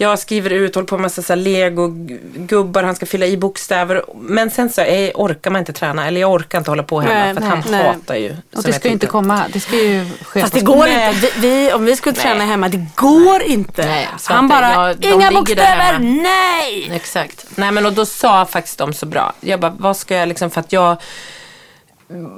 jag 0.00 0.18
skriver 0.18 0.50
ut, 0.50 0.74
håller 0.74 0.86
på 0.86 0.96
med 0.96 1.02
massa 1.02 1.22
så 1.22 1.34
lego-gubbar, 1.34 2.82
han 2.82 2.94
ska 2.94 3.06
fylla 3.06 3.26
i 3.26 3.36
bokstäver. 3.36 4.04
Men 4.14 4.50
sen 4.50 4.70
så 4.70 4.80
eh, 4.80 5.10
orkar 5.14 5.50
man 5.50 5.58
inte 5.58 5.72
träna, 5.72 6.06
eller 6.06 6.20
jag 6.20 6.32
orkar 6.32 6.58
inte 6.58 6.70
hålla 6.70 6.82
på 6.82 7.00
hemma 7.00 7.14
Nej, 7.14 7.34
för 7.34 7.40
att 7.40 7.48
nej, 7.48 7.62
han 7.62 7.70
nej. 7.70 7.86
hatar 7.86 8.14
ju. 8.14 8.30
Och 8.30 8.62
det 8.62 8.68
jag 8.68 8.74
ska 8.74 8.88
ju 8.88 8.92
inte 8.92 9.06
komma, 9.06 9.44
det 9.52 9.60
ska 9.60 9.76
ju 9.76 10.06
ske 10.22 10.40
Fast 10.40 10.54
det 10.54 10.60
går 10.60 10.86
Nej. 10.86 11.14
inte. 11.14 11.20
Vi, 11.20 11.48
vi, 11.48 11.72
om 11.72 11.84
vi 11.84 11.96
skulle 11.96 12.14
träna 12.14 12.44
hemma, 12.44 12.68
det 12.68 12.86
går 12.94 13.42
inte. 13.42 14.08
Han 14.24 14.48
bara, 14.48 14.72
ja, 14.72 14.94
de 14.94 15.08
inga 15.08 15.30
bokstäver, 15.30 15.92
hemma." 15.92 15.98
nej! 16.22 16.90
Exakt. 16.92 17.46
Nej 17.54 17.72
men 17.72 17.86
och 17.86 17.92
då 17.92 18.06
sa 18.06 18.46
faktiskt 18.46 18.78
de 18.78 18.92
så 18.92 19.06
bra. 19.06 19.32
Jag 19.40 19.60
bara, 19.60 19.74
vad 19.78 19.96
ska 19.96 20.14
jag 20.14 20.28
liksom, 20.28 20.50
för 20.50 20.60
att 20.60 20.72
jag 20.72 20.96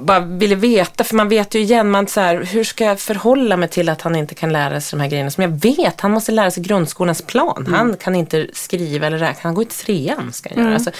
bara 0.01 0.19
ville 0.19 0.55
veta, 0.55 1.03
för 1.03 1.15
man 1.15 1.29
vet 1.29 1.55
ju 1.55 1.59
igen, 1.59 1.91
man 1.91 2.07
så 2.07 2.19
här, 2.19 2.43
hur 2.43 2.63
ska 2.63 2.83
jag 2.85 2.99
förhålla 2.99 3.57
mig 3.57 3.69
till 3.69 3.89
att 3.89 4.01
han 4.01 4.15
inte 4.15 4.35
kan 4.35 4.53
lära 4.53 4.81
sig 4.81 4.97
de 4.97 5.03
här 5.03 5.09
grejerna 5.09 5.31
som 5.31 5.41
jag 5.41 5.49
vet, 5.49 6.01
han 6.01 6.11
måste 6.11 6.31
lära 6.31 6.51
sig 6.51 6.63
grundskolans 6.63 7.21
plan. 7.21 7.67
Han 7.69 7.97
kan 7.97 8.15
inte 8.15 8.47
skriva 8.53 9.07
eller 9.07 9.17
räkna, 9.17 9.41
han 9.43 9.53
går 9.53 9.63
i 9.63 9.67
trean 9.67 10.33
ska 10.33 10.49
han 10.49 10.63
göra. 10.63 10.73
Alltså, 10.73 10.91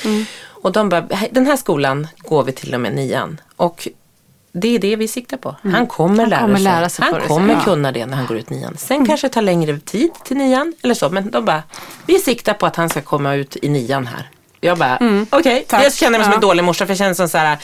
Och 0.44 0.72
de 0.72 0.90
bara, 0.90 1.08
den 1.32 1.46
här 1.46 1.56
skolan 1.58 2.08
går 2.18 2.44
vi 2.44 2.52
till 2.52 2.74
och 2.74 2.82
med 2.82 2.94
nian. 2.96 3.42
Och 3.56 3.88
det 4.52 4.76
är 4.76 4.80
det 4.80 4.96
vi 4.96 5.08
siktar 5.08 5.38
på. 5.38 5.56
Han 5.64 5.88
kommer, 5.88 6.20
Han 6.24 6.30
lära, 6.30 6.42
kommer 6.42 6.56
sig. 6.56 6.64
lära 6.64 6.90
sig 6.90 7.06
Han 7.06 7.22
kommer 7.28 7.54
ja. 7.54 7.62
kunna 7.64 7.92
det 7.92 8.06
när 8.06 8.18
han 8.18 8.26
går 8.26 8.38
ut 8.38 8.50
nian. 8.50 8.78
Sen 8.78 9.06
kanske 9.06 9.28
det 9.28 9.34
tar 9.34 9.42
längre 9.42 9.80
tid 9.80 10.12
till 10.26 10.38
nian 10.38 10.74
eller 10.84 10.94
så. 10.94 11.10
Men 11.10 11.32
de 11.32 11.46
bara, 11.46 11.64
vi 12.06 12.20
siktar 12.20 12.54
på 12.54 12.66
att 12.66 12.76
han 12.76 12.90
ska 12.90 13.02
komma 13.02 13.36
ut 13.36 13.58
i 13.62 13.70
nian 13.70 14.08
här. 14.08 14.30
Jag 14.60 14.78
bara, 14.78 15.26
okej. 15.30 15.66
tack. 15.68 15.86
Jag 15.86 15.94
känner 15.94 16.20
mig 16.20 16.26
som 16.26 16.34
en 16.34 16.42
dålig 16.42 16.64
morsa 16.64 16.86
för 16.86 16.92
jag 16.92 16.98
känner 16.98 17.14
som 17.14 17.30
så 17.30 17.38
här, 17.38 17.58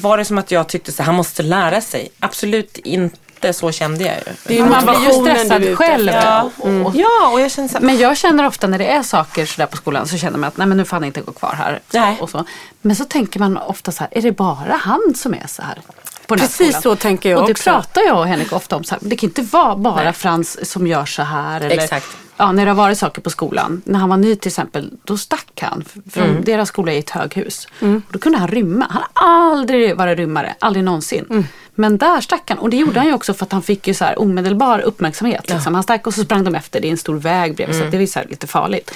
var 0.00 0.18
det 0.18 0.24
som 0.24 0.38
att 0.38 0.50
jag 0.50 0.68
tyckte 0.68 0.92
så 0.92 1.02
här, 1.02 1.06
han 1.06 1.14
måste 1.14 1.42
lära 1.42 1.80
sig? 1.80 2.08
Absolut 2.20 2.76
inte 2.78 3.52
så 3.52 3.72
kände 3.72 4.04
jag 4.04 4.14
ju. 4.16 4.22
Det 4.46 4.54
är 4.54 4.58
ju 4.58 4.64
Man 4.70 4.84
blir 4.86 5.08
ju 5.08 5.12
stressad 5.12 5.76
själv. 5.78 6.08
Ja, 6.12 6.50
Och- 6.58 6.92
ja, 6.96 7.28
och 7.32 7.40
jag 7.40 7.50
känner 7.50 7.68
så 7.68 7.74
här, 7.78 7.84
Men 7.84 7.98
jag 7.98 8.16
känner 8.16 8.46
ofta 8.46 8.66
när 8.66 8.78
det 8.78 8.86
är 8.86 9.02
saker 9.02 9.46
sådär 9.46 9.66
på 9.66 9.76
skolan 9.76 10.08
så 10.08 10.18
känner 10.18 10.38
man 10.38 10.48
att 10.48 10.56
nej 10.56 10.66
men 10.66 10.76
nu 10.76 10.84
får 10.84 10.96
han 10.96 11.04
inte 11.04 11.20
gå 11.20 11.32
kvar 11.32 11.52
här. 11.58 11.80
Nej. 11.92 12.16
Och 12.20 12.30
så. 12.30 12.44
Men 12.80 12.96
så 12.96 13.04
tänker 13.04 13.40
man 13.40 13.56
ofta 13.56 13.92
så 13.92 13.98
här, 14.00 14.08
är 14.18 14.22
det 14.22 14.32
bara 14.32 14.76
han 14.80 15.14
som 15.16 15.34
är 15.34 15.46
så 15.46 15.62
här? 15.62 15.78
Precis 16.26 16.66
skolan? 16.66 16.82
så 16.82 16.96
tänker 16.96 17.30
jag 17.30 17.38
Och 17.40 17.46
det 17.46 17.52
också. 17.52 17.70
pratar 17.70 18.02
jag 18.02 18.18
och 18.18 18.26
Henrik 18.26 18.52
ofta 18.52 18.76
om. 18.76 18.84
Så 18.84 18.94
här, 18.94 19.00
det 19.02 19.16
kan 19.16 19.28
inte 19.28 19.42
vara 19.42 19.76
bara 19.76 20.02
Nej. 20.04 20.12
Frans 20.12 20.70
som 20.70 20.86
gör 20.86 21.04
så 21.04 21.22
här. 21.22 21.60
Eller, 21.60 21.82
Exakt. 21.82 22.06
Ja, 22.40 22.52
när 22.52 22.64
det 22.64 22.70
har 22.70 22.76
varit 22.76 22.98
saker 22.98 23.22
på 23.22 23.30
skolan. 23.30 23.82
När 23.84 23.98
han 23.98 24.08
var 24.08 24.16
ny 24.16 24.36
till 24.36 24.48
exempel, 24.48 24.90
då 25.04 25.16
stack 25.16 25.60
han. 25.60 25.84
För 26.10 26.20
Mm. 26.20 26.44
deras 26.44 26.68
skola 26.68 26.92
är 26.92 26.96
i 26.96 26.98
ett 26.98 27.10
höghus. 27.10 27.66
Och 27.80 28.12
då 28.12 28.18
kunde 28.18 28.38
han 28.38 28.48
rymma. 28.48 28.86
Han 28.90 29.02
har 29.14 29.50
aldrig 29.52 29.96
varit 29.96 30.18
rymmare, 30.18 30.54
aldrig 30.58 30.84
någonsin. 30.84 31.24
Mm. 31.30 31.44
Men 31.74 31.98
där 31.98 32.20
stack 32.20 32.42
han. 32.50 32.58
Och 32.58 32.70
det 32.70 32.76
gjorde 32.76 32.98
han 33.00 33.06
ju 33.08 33.14
också 33.14 33.34
för 33.34 33.44
att 33.46 33.52
han 33.52 33.62
fick 33.62 33.88
ju 33.88 33.94
så 33.94 34.04
här 34.04 34.18
omedelbar 34.20 34.78
uppmärksamhet. 34.80 35.50
Liksom. 35.50 35.74
Han 35.74 35.82
stack 35.82 36.06
och 36.06 36.14
så 36.14 36.24
sprang 36.24 36.44
de 36.44 36.54
efter. 36.54 36.80
Det 36.80 36.88
är 36.88 36.90
en 36.90 36.96
stor 36.98 37.14
väg 37.18 37.56
bredvid. 37.56 37.76
Mm. 37.76 37.90
Så 37.90 37.96
det 37.96 38.02
är 38.02 38.06
så 38.06 38.20
lite 38.30 38.46
farligt. 38.46 38.94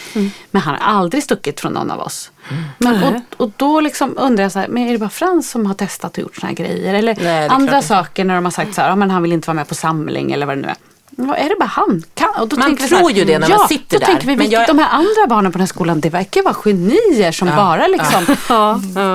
Men 0.51 0.63
han 0.63 0.75
har 0.75 0.95
aldrig 0.99 1.23
stuckit 1.23 1.61
från 1.61 1.73
någon 1.73 1.91
av 1.91 2.01
oss. 2.01 2.31
Men, 2.79 3.03
och, 3.05 3.15
och 3.37 3.51
då 3.57 3.81
liksom 3.81 4.15
undrar 4.19 4.43
jag 4.43 4.53
så 4.53 4.59
här, 4.59 4.69
men 4.69 4.83
är 4.89 4.93
det 4.93 4.99
bara 4.99 5.11
Frans 5.11 5.51
som 5.51 5.67
har 5.67 5.75
testat 5.75 6.13
och 6.13 6.19
gjort 6.23 6.37
såna 6.37 6.49
här 6.49 6.55
grejer? 6.57 6.95
Eller 6.95 7.17
Nej, 7.23 7.49
andra 7.49 7.83
saker 7.83 8.25
när 8.25 8.35
de 8.35 8.45
har 8.45 8.53
sagt 8.53 8.75
så 8.75 8.81
här, 8.81 8.89
ja, 8.89 8.97
men 8.97 9.11
han 9.11 9.23
vill 9.23 9.33
inte 9.33 9.47
vara 9.49 9.55
med 9.55 9.69
på 9.69 9.75
samling 9.75 10.33
eller 10.33 10.47
vad 10.47 10.57
det 10.59 10.63
nu 10.63 10.69
är. 10.69 10.77
Ja, 11.17 11.35
är 11.37 11.49
det 11.49 11.57
bara 11.59 11.65
han? 11.69 12.03
Kan, 12.15 12.29
och 12.41 12.49
då 12.49 12.57
Man 12.57 12.77
tror 12.77 13.13
ju 13.13 13.25
det 13.25 13.39
när 13.39 13.51
ja, 13.51 13.57
man 13.59 13.69
sitter 13.69 13.99
då 13.99 14.07
där. 14.07 14.21
vi, 14.25 14.37
Men 14.37 14.51
jag- 14.51 14.67
de 14.67 14.79
här 14.79 14.89
andra 14.91 15.27
barnen 15.29 15.53
på 15.53 15.59
den 15.59 15.63
här 15.63 15.67
skolan, 15.67 16.01
det 16.01 16.11
verkar 16.11 16.43
vara 16.43 16.55
genier 16.55 17.33
som 17.33 17.49
bara 17.49 17.87
liksom, 17.87 18.25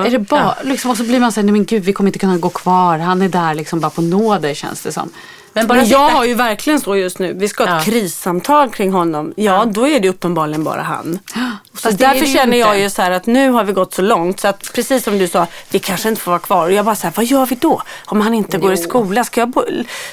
är 0.06 0.10
det 0.10 0.18
bara, 0.18 0.54
liksom, 0.64 0.90
och 0.90 0.96
så 0.96 1.02
blir 1.02 1.20
man 1.20 1.32
så 1.32 1.40
här, 1.40 1.44
nej 1.44 1.52
men 1.52 1.64
gud 1.64 1.82
vi 1.84 1.92
kommer 1.92 2.08
inte 2.08 2.18
kunna 2.18 2.36
gå 2.38 2.48
kvar, 2.48 2.98
han 2.98 3.22
är 3.22 3.28
där 3.28 3.54
liksom 3.54 3.80
bara 3.80 3.90
på 3.90 4.02
nåder 4.02 4.54
känns 4.54 4.82
det 4.82 4.92
som. 4.92 5.10
Men 5.52 5.66
bara 5.66 5.78
Men 5.78 5.88
jag 5.88 6.08
har 6.08 6.24
ju 6.24 6.34
verkligen 6.34 6.80
så 6.80 6.96
just 6.96 7.18
nu. 7.18 7.32
Vi 7.32 7.48
ska 7.48 7.64
ha 7.64 7.78
ett 7.80 7.86
Ja. 7.86 7.92
krissamtal 7.92 8.68
kring 8.70 8.92
honom. 8.92 9.32
Ja, 9.36 9.64
då 9.64 9.88
är 9.88 10.00
det 10.00 10.08
uppenbarligen 10.08 10.64
bara 10.64 10.82
han. 10.82 11.18
Så 11.78 11.88
Fast 11.88 11.98
därför 11.98 12.26
känner 12.26 12.56
jag 12.56 12.78
ju 12.78 12.90
så 12.90 13.02
här 13.02 13.10
att 13.10 13.26
nu 13.26 13.50
har 13.50 13.64
vi 13.64 13.72
gått 13.72 13.94
så 13.94 14.02
långt 14.02 14.40
så 14.40 14.48
att 14.48 14.72
precis 14.74 15.04
som 15.04 15.18
du 15.18 15.28
sa, 15.28 15.46
vi 15.70 15.78
kanske 15.78 16.08
inte 16.08 16.20
får 16.20 16.30
vara 16.30 16.38
kvar. 16.38 16.66
Och 16.66 16.72
jag 16.72 16.84
bara 16.84 16.94
så 16.96 17.06
här, 17.06 17.12
vad 17.16 17.24
gör 17.24 17.46
vi 17.46 17.54
då? 17.54 17.82
Om 18.04 18.20
han 18.20 18.34
inte 18.34 18.58
går 18.58 18.72
i 18.72 18.76
skola, 18.76 19.24
ska, 19.24 19.40
jag 19.40 19.48
bo, 19.48 19.64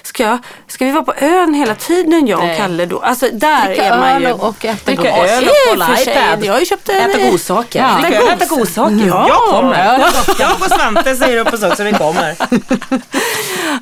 ska, 0.02 0.24
jag, 0.24 0.38
ska 0.68 0.86
vi 0.86 0.92
vara 0.92 1.04
på 1.04 1.14
ön 1.18 1.54
hela 1.54 1.76
tiden 1.76 2.28
jag 2.28 2.40
och 2.40 2.46
Nej. 2.46 2.58
Kalle 2.58 2.86
då? 2.86 3.00
Alltså 3.00 3.30
där 3.34 3.66
Dricka 3.66 3.84
är 3.84 4.00
man 4.00 4.22
ju. 4.22 4.32
och 4.32 4.66
äta 4.66 4.86
Dricka 4.86 5.18
öl 5.18 5.44
och 5.44 5.50
kolla 5.70 6.02
iPad. 6.02 6.46
Jag 6.46 6.54
har 6.54 6.60
ju 6.60 6.66
köpt 6.66 6.90
en... 6.90 7.10
Äta 7.10 7.32
godsaker. 7.32 7.80
Ja. 7.80 8.02
Dricka 8.02 8.22
öl, 8.22 8.28
äta 8.28 8.46
godsaker. 8.46 9.06
Ja. 9.08 9.28
Jag 9.28 9.42
kommer. 9.62 10.00
Jag 10.40 10.52
och 10.62 10.66
Svante 10.66 11.16
säger 11.16 11.38
upp 11.38 11.54
oss 11.54 11.64
också, 11.64 11.84
vi 11.84 11.94
kommer. 11.94 12.36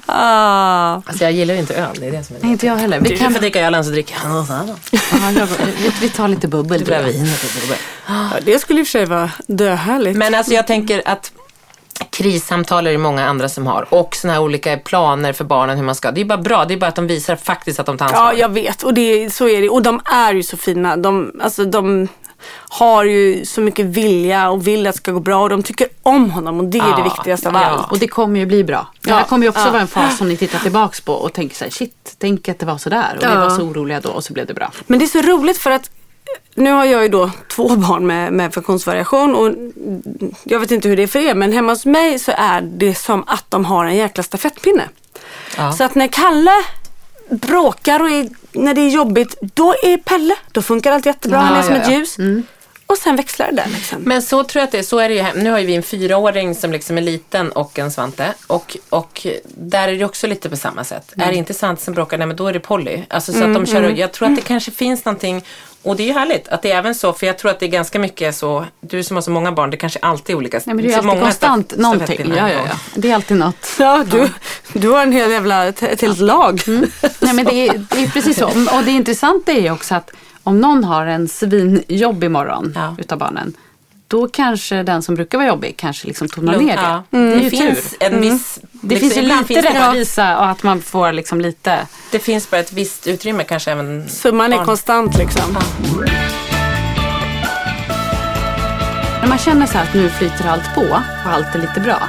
Ah. 0.05 1.01
Alltså 1.05 1.23
jag 1.23 1.31
gillar 1.31 1.53
ju 1.53 1.59
inte 1.59 1.75
öl, 1.75 1.97
det 1.99 2.07
är 2.07 2.11
det 2.11 2.23
som 2.23 2.35
är 2.35 2.39
det. 2.39 2.47
Inte 2.47 2.65
jag 2.65 2.75
heller. 2.75 2.99
Vi, 2.99 3.09
Du 3.09 3.17
kan, 3.17 3.33
får 3.33 3.39
dricka 3.39 3.61
ölen 3.61 3.85
så 3.85 3.91
dricker 3.91 4.15
jag 4.23 5.47
vi, 5.77 5.91
vi 6.01 6.09
tar 6.09 6.27
lite 6.27 6.47
bubbel. 6.47 6.79
Det 6.79 6.85
blir 6.85 7.03
vin 7.03 7.21
och 7.21 7.61
bubbel. 7.61 7.72
Ja, 8.07 8.29
det 8.45 8.59
skulle 8.59 8.79
i 8.79 8.83
och 8.83 8.87
för 8.87 8.91
sig 8.91 9.05
vara 9.05 9.31
döhärligt. 9.47 10.17
Men 10.17 10.35
alltså 10.35 10.53
jag 10.53 10.67
tänker 10.67 11.01
att 11.05 11.31
krissamtal 12.09 12.87
är 12.87 12.91
det 12.91 12.97
många 12.97 13.25
andra 13.27 13.49
som 13.49 13.67
har. 13.67 13.85
Och 13.93 14.15
såna 14.15 14.33
här 14.33 14.41
olika 14.41 14.77
planer 14.77 15.33
för 15.33 15.43
barnen 15.43 15.77
hur 15.77 15.83
man 15.83 15.95
ska. 15.95 16.11
Det 16.11 16.21
är 16.21 16.25
bara 16.25 16.37
bra, 16.37 16.65
det 16.65 16.73
är 16.73 16.77
bara 16.77 16.87
att 16.87 16.95
de 16.95 17.07
visar 17.07 17.35
faktiskt 17.35 17.79
att 17.79 17.85
de 17.85 17.97
tar 17.97 18.05
ansvar. 18.05 18.23
Ja, 18.23 18.33
jag 18.33 18.49
vet. 18.49 18.83
Och 18.83 18.93
det, 18.93 19.33
så 19.33 19.47
är 19.47 19.61
det. 19.61 19.69
Och 19.69 19.81
de 19.83 20.01
är 20.05 20.33
ju 20.33 20.43
så 20.43 20.57
fina. 20.57 20.97
De, 20.97 21.31
alltså, 21.43 21.65
de 21.65 22.07
har 22.69 23.03
ju 23.03 23.45
så 23.45 23.61
mycket 23.61 23.85
vilja 23.85 24.49
och 24.49 24.67
vill 24.67 24.87
att 24.87 24.93
det 24.93 24.97
ska 24.97 25.11
gå 25.11 25.19
bra. 25.19 25.41
Och 25.43 25.49
de 25.49 25.63
tycker 25.63 25.87
om 26.03 26.31
honom 26.31 26.59
och 26.59 26.65
det 26.65 26.77
är 26.77 26.89
Ja, 26.89 26.95
det 26.97 27.03
viktigaste 27.03 27.47
av 27.49 27.55
ja. 27.55 27.65
allt. 27.65 27.91
Och 27.91 27.99
det 27.99 28.07
kommer 28.07 28.39
ju 28.39 28.45
bli 28.45 28.63
bra. 28.63 28.87
Det 29.01 29.09
Ja. 29.09 29.15
här 29.15 29.23
kommer 29.23 29.43
ju 29.45 29.49
också 29.49 29.65
Ja. 29.65 29.71
vara 29.71 29.81
en 29.81 29.87
fas 29.87 30.17
som 30.17 30.29
ni 30.29 30.37
tittar 30.37 30.59
tillbaks 30.59 31.01
på 31.01 31.13
och 31.13 31.33
tänker 31.33 31.55
så 31.55 31.63
här, 31.63 31.71
shit, 31.71 32.15
tänk 32.19 32.49
att 32.49 32.59
det 32.59 32.65
var 32.65 32.77
så 32.77 32.89
där. 32.89 33.13
Och 33.17 33.23
vi 33.23 33.27
Ja. 33.27 33.39
var 33.39 33.49
så 33.49 33.61
oroliga 33.61 33.99
då 33.99 34.09
och 34.09 34.23
så 34.23 34.33
blev 34.33 34.45
det 34.45 34.53
bra. 34.53 34.71
Men 34.87 34.99
det 34.99 35.05
är 35.05 35.07
så 35.07 35.21
roligt 35.21 35.57
för 35.57 35.71
att 35.71 35.89
nu 36.55 36.71
har 36.71 36.85
jag 36.85 37.03
ju 37.03 37.09
då 37.09 37.31
två 37.47 37.75
barn 37.75 38.07
med, 38.07 38.33
med 38.33 38.53
funktionsvariation 38.53 39.35
och 39.35 39.55
jag 40.43 40.59
vet 40.59 40.71
inte 40.71 40.89
hur 40.89 40.97
det 40.97 41.03
är 41.03 41.07
för 41.07 41.19
er 41.19 41.35
men 41.35 41.51
hemma 41.51 41.71
hos 41.71 41.85
mig 41.85 42.19
så 42.19 42.31
är 42.37 42.61
det 42.61 42.95
som 42.95 43.23
att 43.27 43.45
de 43.49 43.65
har 43.65 43.85
en 43.85 43.95
jäkla 43.95 44.23
stafettpinne. 44.23 44.89
Ja. 45.57 45.71
Så 45.71 45.83
att 45.83 45.95
när 45.95 46.07
Kalle 46.07 46.63
bråkar 47.29 47.99
och 47.99 48.09
är, 48.09 48.29
när 48.51 48.73
det 48.73 48.81
är 48.81 48.89
jobbigt, 48.89 49.35
då 49.41 49.75
är 49.83 49.97
Pelle, 49.97 50.35
då 50.51 50.61
funkar 50.61 50.91
allt 50.91 51.05
jättebra, 51.05 51.37
Ja, 51.37 51.43
han 51.43 51.57
är 51.57 51.63
som 51.63 51.75
ja, 51.75 51.81
ett 51.81 51.91
ljus. 51.91 52.17
Och 52.87 52.97
sen 52.97 53.15
växlar 53.15 53.47
det 53.47 53.55
där 53.55 53.69
liksom. 53.69 54.01
Men 54.01 54.21
så 54.21 54.43
tror 54.43 54.59
jag 54.59 54.65
att 54.67 54.71
det 54.71 54.79
är. 54.79 54.83
Så 54.83 54.99
är 54.99 55.09
det 55.09 55.15
ju 55.15 55.21
hem. 55.21 55.39
Nu 55.39 55.51
har 55.51 55.59
ju 55.59 55.65
vi 55.65 55.75
en 55.75 55.83
fyraåring 55.83 56.55
som 56.55 56.71
liksom 56.71 56.97
är 56.97 57.01
liten 57.01 57.51
och 57.51 57.79
en 57.79 57.91
Svante. 57.91 58.33
Och, 58.47 58.77
och 58.89 59.27
där 59.43 59.87
är 59.87 59.95
det 59.97 60.05
också 60.05 60.27
lite 60.27 60.49
på 60.49 60.57
samma 60.57 60.83
sätt. 60.83 61.13
Är 61.17 61.31
det 61.31 61.35
inte 61.35 61.53
Svante 61.53 61.83
som 61.83 61.93
bråkar, 61.93 62.17
nej 62.17 62.27
men 62.27 62.35
då 62.35 62.47
är 62.47 62.53
det 62.53 62.59
Polly. 62.59 63.03
Alltså 63.09 63.33
så 63.33 63.43
att 63.43 63.53
de 63.53 63.65
kör, 63.65 63.89
Jag 63.89 64.11
tror 64.11 64.27
att 64.29 64.35
det 64.35 64.41
kanske 64.41 64.71
finns 64.71 65.05
någonting 65.05 65.45
och 65.83 65.95
det 65.95 66.03
är 66.03 66.07
ju 66.07 66.13
härligt 66.13 66.47
att 66.47 66.61
det 66.61 66.71
är 66.71 66.77
även 66.77 66.95
så, 66.95 67.13
för 67.13 67.27
jag 67.27 67.37
tror 67.37 67.51
att 67.51 67.59
det 67.59 67.65
är 67.65 67.69
ganska 67.69 67.99
mycket 67.99 68.35
så, 68.35 68.65
du 68.81 69.03
som 69.03 69.17
har 69.17 69.21
så 69.21 69.31
många 69.31 69.51
barn, 69.51 69.69
det 69.69 69.77
kanske 69.77 69.99
alltid 69.99 70.33
är 70.33 70.37
olika. 70.37 70.61
Nej, 70.65 70.75
men 70.75 70.85
det 70.85 70.93
är 70.93 70.97
alltid 70.97 71.21
konstant 71.21 71.73
staf- 71.73 71.81
någonting. 71.81 72.33
Ja, 72.37 72.49
ja, 72.49 72.59
ja. 72.69 72.79
Det 72.95 73.11
är 73.11 73.15
alltid 73.15 73.37
något. 73.37 73.67
Ja, 73.79 74.03
du, 74.11 74.29
du 74.73 74.89
har 74.89 75.03
en 75.03 75.11
hel 75.11 75.31
jävla, 75.31 75.65
ett, 75.65 76.01
helt 76.01 76.19
lag. 76.19 76.61
Nej, 77.19 77.33
men 77.33 77.45
det, 77.45 77.67
är, 77.67 77.85
det 77.89 78.03
är 78.03 78.07
precis 78.07 78.37
så. 78.37 78.45
Och 78.77 78.83
det 78.85 78.91
intressanta 78.91 79.51
är 79.51 79.61
ju 79.61 79.71
också 79.71 79.95
att 79.95 80.11
om 80.43 80.59
någon 80.61 80.83
har 80.83 81.05
en 81.05 81.27
svinjobb 81.27 82.23
imorgon 82.23 82.73
Ja. 82.75 82.95
utav 82.99 83.17
barnen. 83.19 83.53
Då 84.07 84.27
kanske 84.27 84.83
den 84.83 85.01
som 85.01 85.15
brukar 85.15 85.37
vara 85.37 85.47
jobbig 85.47 85.77
kanske 85.77 86.07
liksom 86.07 86.27
tonar 86.29 86.57
ner 86.57 86.75
det. 86.77 86.81
Ja, 86.83 87.03
Det 87.09 87.17
är 87.17 87.35
det 87.35 87.43
ju 87.43 87.49
finns 87.49 87.89
tur. 87.91 87.97
en 87.99 88.21
viss... 88.21 88.59
Det 88.71 88.87
liksom, 88.95 88.99
finns 89.09 89.17
ju 89.17 89.21
lite 89.21 89.45
finns 89.45 89.61
det, 89.65 89.87
rättvisa 89.87 90.37
och 90.37 90.45
att 90.49 90.63
man 90.63 90.81
får 90.81 91.11
liksom 91.11 91.41
lite. 91.41 91.87
det 92.11 92.19
finns 92.19 92.49
bara 92.49 92.61
ett 92.61 92.73
visst 92.73 93.07
utrymme 93.07 93.43
kanske 93.43 93.71
även... 93.71 94.09
Summan 94.09 94.53
är 94.53 94.57
barn. 94.57 94.65
konstant 94.65 95.17
liksom. 95.17 95.57
När 99.21 99.27
man 99.29 99.37
känner 99.37 99.65
så 99.65 99.77
här 99.77 99.83
att 99.83 99.93
nu 99.93 100.09
flyter 100.09 100.47
allt 100.47 100.75
på 100.75 100.81
och 100.81 100.99
allt 101.33 101.55
är 101.55 101.59
lite 101.59 101.79
bra. 101.79 101.99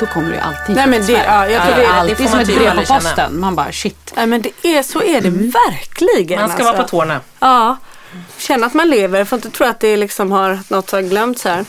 Då 0.00 0.06
kommer 0.06 0.28
det 0.28 0.34
ju 0.34 0.40
alltid 0.40 0.76
Nej, 0.76 0.86
men 0.86 1.06
det- 1.06 1.12
ja, 1.12 1.48
jag 1.48 1.62
tror 1.62 1.74
det 1.74 1.80
det- 1.80 1.86
är 1.86 1.92
det 1.92 2.00
alltid 2.00 2.16
får 2.16 2.24
som 2.26 2.38
ett 2.40 2.46
brev 2.56 2.86
på 2.86 2.94
posten. 2.94 3.40
Man 3.40 3.54
bara 3.54 3.72
shit. 3.72 4.12
Nej 4.16 4.26
men 4.26 4.42
det 4.42 4.52
är, 4.62 4.82
så 4.82 5.02
är 5.02 5.20
det 5.20 5.30
verkligen. 5.30 6.40
Man 6.40 6.48
ska 6.48 6.58
alltså. 6.58 6.72
vara 6.72 6.82
på 6.82 6.88
tårna. 6.88 7.20
Ja. 7.40 7.76
Känna 8.38 8.66
att 8.66 8.74
man 8.74 8.90
lever. 8.90 9.24
Får 9.24 9.36
inte 9.36 9.50
tro 9.50 9.66
att 9.66 9.80
det 9.80 9.96
liksom 9.96 10.32
har 10.32 10.58
något 10.68 10.90
har 10.90 11.00
glömts 11.02 11.44
här. 11.44 11.64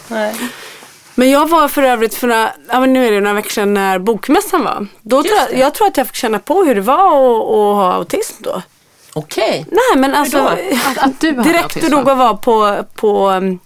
Men 1.15 1.29
jag 1.31 1.49
var 1.49 1.67
för 1.67 1.83
övrigt 1.83 2.15
för 2.15 2.27
några, 2.27 2.51
ja, 2.69 2.79
men 2.79 2.93
nu 2.93 3.07
är 3.07 3.11
det 3.11 3.19
några 3.21 3.33
veckor 3.33 3.49
sedan 3.49 3.73
när 3.73 3.99
bokmässan 3.99 4.63
var. 4.63 4.87
Då 5.01 5.23
tror 5.23 5.35
jag, 5.49 5.59
jag 5.59 5.73
tror 5.73 5.87
att 5.87 5.97
jag 5.97 6.07
fick 6.07 6.15
känna 6.15 6.39
på 6.39 6.63
hur 6.63 6.75
det 6.75 6.81
var 6.81 6.95
att, 6.95 7.41
att 7.45 7.75
ha 7.75 7.93
autism 7.93 8.43
då. 8.43 8.61
Okej. 9.13 9.65
Nej 9.71 10.01
men 10.01 10.15
alltså 10.15 10.37
då? 10.37 10.47
Att, 10.47 10.97
att 10.97 11.19
du 11.19 11.31
direkt 11.43 11.63
autism, 11.63 11.85
och 11.85 11.91
nog 11.91 12.05
va? 12.05 12.11
att 12.11 12.17
vara 12.17 12.33
på, 12.37 12.83
på, 12.95 13.29
um, 13.29 13.59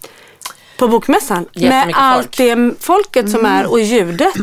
på 0.80 0.88
bokmässan. 0.88 1.46
Med 1.54 1.92
allt 1.94 2.36
det 2.36 2.74
folket 2.80 3.30
som 3.30 3.46
är 3.46 3.66
och 3.66 3.80
ljudet. 3.80 4.34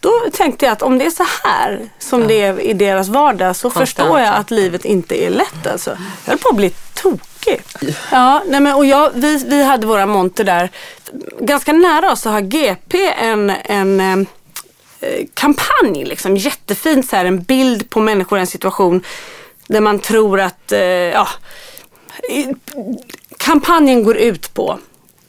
Då 0.00 0.12
tänkte 0.32 0.64
jag 0.64 0.72
att 0.72 0.82
om 0.82 0.98
det 0.98 1.06
är 1.06 1.10
så 1.10 1.26
här 1.44 1.90
som 1.98 2.26
det 2.26 2.42
är 2.42 2.60
i 2.60 2.72
deras 2.72 3.08
vardag 3.08 3.56
så 3.56 3.70
Konstant. 3.70 3.88
förstår 3.88 4.20
jag 4.20 4.34
att 4.34 4.50
livet 4.50 4.84
inte 4.84 5.24
är 5.24 5.30
lätt 5.30 5.66
alltså. 5.66 5.90
Jag 6.24 6.30
höll 6.30 6.38
på 6.38 6.48
att 6.48 6.56
bli 6.56 6.72
tokig. 6.94 7.62
Ja, 8.10 8.42
nej 8.46 8.60
men, 8.60 8.74
och 8.74 8.86
jag, 8.86 9.10
vi, 9.14 9.44
vi 9.46 9.64
hade 9.64 9.86
våra 9.86 10.06
monter 10.06 10.44
där. 10.44 10.70
Ganska 11.40 11.72
nära 11.72 12.12
oss 12.12 12.20
så 12.20 12.30
har 12.30 12.40
GP 12.40 13.12
en, 13.12 13.50
en 13.50 14.00
eh, 14.00 14.26
kampanj, 15.34 16.04
liksom, 16.04 16.36
jättefint 16.36 17.08
så 17.08 17.16
här, 17.16 17.24
en 17.24 17.42
bild 17.42 17.90
på 17.90 18.00
människor 18.00 18.38
i 18.38 18.40
en 18.40 18.46
situation 18.46 19.02
där 19.66 19.80
man 19.80 19.98
tror 19.98 20.40
att, 20.40 20.72
eh, 20.72 20.80
ja, 20.80 21.28
kampanjen 23.38 24.04
går 24.04 24.16
ut 24.16 24.54
på 24.54 24.78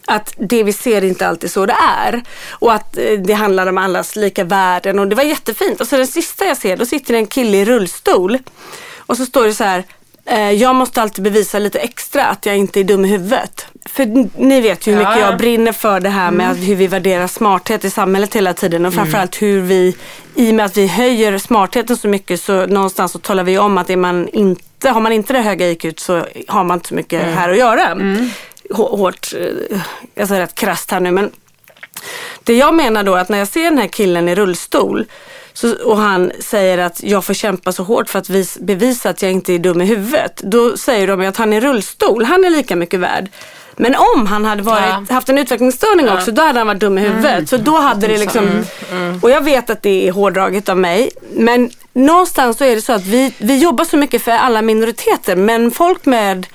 att 0.07 0.33
det 0.37 0.63
vi 0.63 0.73
ser 0.73 1.03
inte 1.03 1.27
alltid 1.27 1.51
så 1.51 1.65
det 1.65 1.75
är. 1.97 2.23
Och 2.49 2.73
att 2.73 2.97
eh, 2.97 3.03
det 3.11 3.33
handlar 3.33 3.67
om 3.67 3.77
allas 3.77 4.15
lika 4.15 4.43
värden 4.43 4.99
och 4.99 5.07
det 5.07 5.15
var 5.15 5.23
jättefint. 5.23 5.81
Och 5.81 5.87
så 5.87 5.97
den 5.97 6.07
sista 6.07 6.45
jag 6.45 6.57
ser, 6.57 6.77
då 6.77 6.85
sitter 6.85 7.13
det 7.13 7.19
en 7.19 7.27
kille 7.27 7.57
i 7.57 7.65
rullstol. 7.65 8.37
Och 8.97 9.17
så 9.17 9.25
står 9.25 9.45
det 9.45 9.53
så 9.53 9.63
här, 9.63 9.83
eh, 10.25 10.51
jag 10.51 10.75
måste 10.75 11.01
alltid 11.01 11.23
bevisa 11.23 11.59
lite 11.59 11.79
extra 11.79 12.25
att 12.25 12.45
jag 12.45 12.57
inte 12.57 12.79
är 12.79 12.83
dum 12.83 13.05
i 13.05 13.07
huvudet. 13.07 13.65
För 13.85 14.05
ni 14.41 14.61
vet 14.61 14.87
ju 14.87 14.91
hur 14.91 14.99
mycket 14.99 15.19
ja. 15.19 15.29
jag 15.29 15.37
brinner 15.37 15.71
för 15.71 15.99
det 15.99 16.09
här 16.09 16.31
med 16.31 16.51
att 16.51 16.57
hur 16.57 16.75
vi 16.75 16.87
värderar 16.87 17.27
smarthet 17.27 17.85
i 17.85 17.89
samhället 17.89 18.35
hela 18.35 18.53
tiden. 18.53 18.85
Och 18.85 18.93
framförallt 18.93 19.41
hur 19.41 19.61
vi, 19.61 19.95
i 20.35 20.51
och 20.51 20.55
med 20.55 20.65
att 20.65 20.77
vi 20.77 20.87
höjer 20.87 21.37
smartheten 21.37 21.97
så 21.97 22.07
mycket 22.07 22.41
så 22.41 22.65
någonstans 22.65 23.11
så 23.11 23.19
talar 23.19 23.43
vi 23.43 23.57
om 23.57 23.77
att 23.77 23.89
är 23.89 23.97
man 23.97 24.27
inte, 24.27 24.89
har 24.89 25.01
man 25.01 25.11
inte 25.11 25.33
det 25.33 25.39
höga 25.39 25.69
IQ 25.69 25.99
så 25.99 26.25
har 26.47 26.63
man 26.63 26.77
inte 26.77 26.87
så 26.87 26.95
mycket 26.95 27.23
här 27.23 27.49
att 27.49 27.57
göra. 27.57 27.93
Hå- 27.93 28.29
Hårt, 28.69 29.33
eh, 29.33 29.79
jag 30.15 30.27
säger 30.27 30.41
rätt 30.41 30.55
krasst 30.55 30.91
här 30.91 30.99
nu 30.99 31.11
men 31.11 31.31
det 32.43 32.53
jag 32.53 32.73
menar 32.73 33.03
då 33.03 33.15
är 33.15 33.19
att 33.19 33.29
när 33.29 33.37
jag 33.37 33.47
ser 33.47 33.63
den 33.63 33.77
här 33.77 33.87
killen 33.87 34.29
i 34.29 34.35
rullstol 34.35 35.05
så, 35.53 35.75
och 35.85 35.97
han 35.97 36.31
säger 36.39 36.77
att 36.77 37.03
jag 37.03 37.25
får 37.25 37.33
kämpa 37.33 37.71
så 37.71 37.83
hårt 37.83 38.09
för 38.09 38.19
att 38.19 38.29
vis, 38.29 38.57
bevisa 38.57 39.09
att 39.09 39.21
jag 39.21 39.31
inte 39.31 39.53
är 39.53 39.59
dum 39.59 39.81
i 39.81 39.85
huvudet. 39.85 40.41
Då 40.43 40.77
säger 40.77 41.07
de 41.07 41.21
ju 41.21 41.27
att 41.27 41.37
han 41.37 41.53
är 41.53 41.61
rullstol, 41.61 42.23
han 42.23 42.45
är 42.45 42.49
lika 42.49 42.75
mycket 42.75 42.99
värd. 42.99 43.29
Men 43.75 43.95
om 43.95 44.27
han 44.27 44.45
hade 44.45 44.61
varit, 44.61 45.09
haft 45.09 45.29
en 45.29 45.37
utvecklingsstörning 45.37 46.09
också, 46.09 46.31
då 46.31 46.41
hade 46.41 46.59
han 46.59 46.67
varit 46.67 46.79
dum 46.79 46.97
i 46.97 47.01
huvudet. 47.01 47.49
Så 47.49 47.57
då 47.57 47.77
hade 47.77 48.07
det 48.07 48.17
liksom, 48.17 48.63
och 49.21 49.29
jag 49.29 49.41
vet 49.41 49.69
att 49.69 49.81
det 49.81 50.07
är 50.07 50.11
hårdraget 50.11 50.69
av 50.69 50.77
mig, 50.77 51.09
men 51.33 51.69
någonstans 51.93 52.57
så 52.57 52.63
är 52.63 52.75
det 52.75 52.81
så 52.81 52.93
att 52.93 53.05
vi, 53.05 53.33
vi 53.37 53.57
jobbar 53.57 53.85
så 53.85 53.97
mycket 53.97 54.21
för 54.21 54.31
alla 54.31 54.61
minoriteter, 54.61 55.35
men 55.35 55.71
folk 55.71 56.05
med 56.05 56.47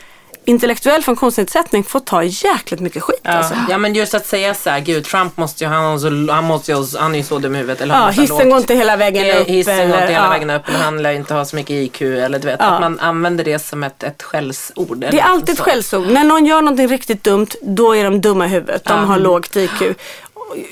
intellektuell 0.45 1.03
funktionsnedsättning 1.03 1.85
får 1.85 2.01
ta 2.01 2.23
jäkligt 2.25 2.81
mycket 2.81 3.03
skit 3.03 3.21
Ja. 3.23 3.31
alltså. 3.31 3.55
ja 3.71 3.79
men 3.79 3.95
just 3.95 4.15
att 4.15 4.27
säga 4.27 4.55
så 4.55 4.71
här, 4.71 4.81
gud 4.81 5.05
Trump 5.05 5.37
måste 5.37 5.65
ju, 5.65 5.71
han, 5.71 6.01
så, 6.01 6.07
han, 6.33 6.45
måste 6.45 6.73
ju, 6.73 6.85
han 6.99 7.15
är 7.15 7.19
ju 7.19 7.25
så 7.25 7.39
dum 7.39 7.55
i 7.55 7.59
huvudet. 7.59 7.81
Eller 7.81 7.95
Ja, 7.95 8.09
hissen 8.09 8.37
lågt- 8.39 8.49
går 8.49 8.59
inte 8.59 8.75
hela 8.75 8.97
vägen 8.97 9.37
upp. 9.41 9.47
Hissen 9.49 9.77
går 9.77 9.85
inte 9.85 9.97
eller- 9.99 10.07
hela 10.13 10.25
ja. 10.25 10.31
vägen 10.31 10.51
upp 10.51 10.69
eller 10.69 10.79
han 10.79 11.03
lär 11.03 11.13
inte 11.13 11.35
ha 11.35 11.45
så 11.45 11.57
mycket 11.57 11.71
IQ 11.71 12.03
eller 12.03 12.39
du 12.39 12.47
vet. 12.47 12.57
Ja. 12.61 12.67
Att 12.67 12.81
man 12.81 13.01
använder 13.01 13.45
det 13.45 13.59
som 13.59 13.83
ett, 13.83 14.03
ett 14.03 14.23
skällsord. 14.23 14.99
Det 14.99 15.21
är 15.21 15.25
alltid 15.25 15.55
ett 15.55 15.61
skällsord. 15.61 16.07
När 16.07 16.25
någon 16.25 16.47
gör 16.47 16.61
någonting 16.63 16.89
riktigt 16.89 17.25
dumt, 17.25 17.47
då 17.63 17.97
är 17.97 18.05
de 18.05 18.21
dumma 18.21 18.47
i 18.47 18.49
huvudet. 18.49 18.85
De 18.85 19.05
har 19.05 19.19
lågt 19.19 19.57
IQ. 19.57 19.83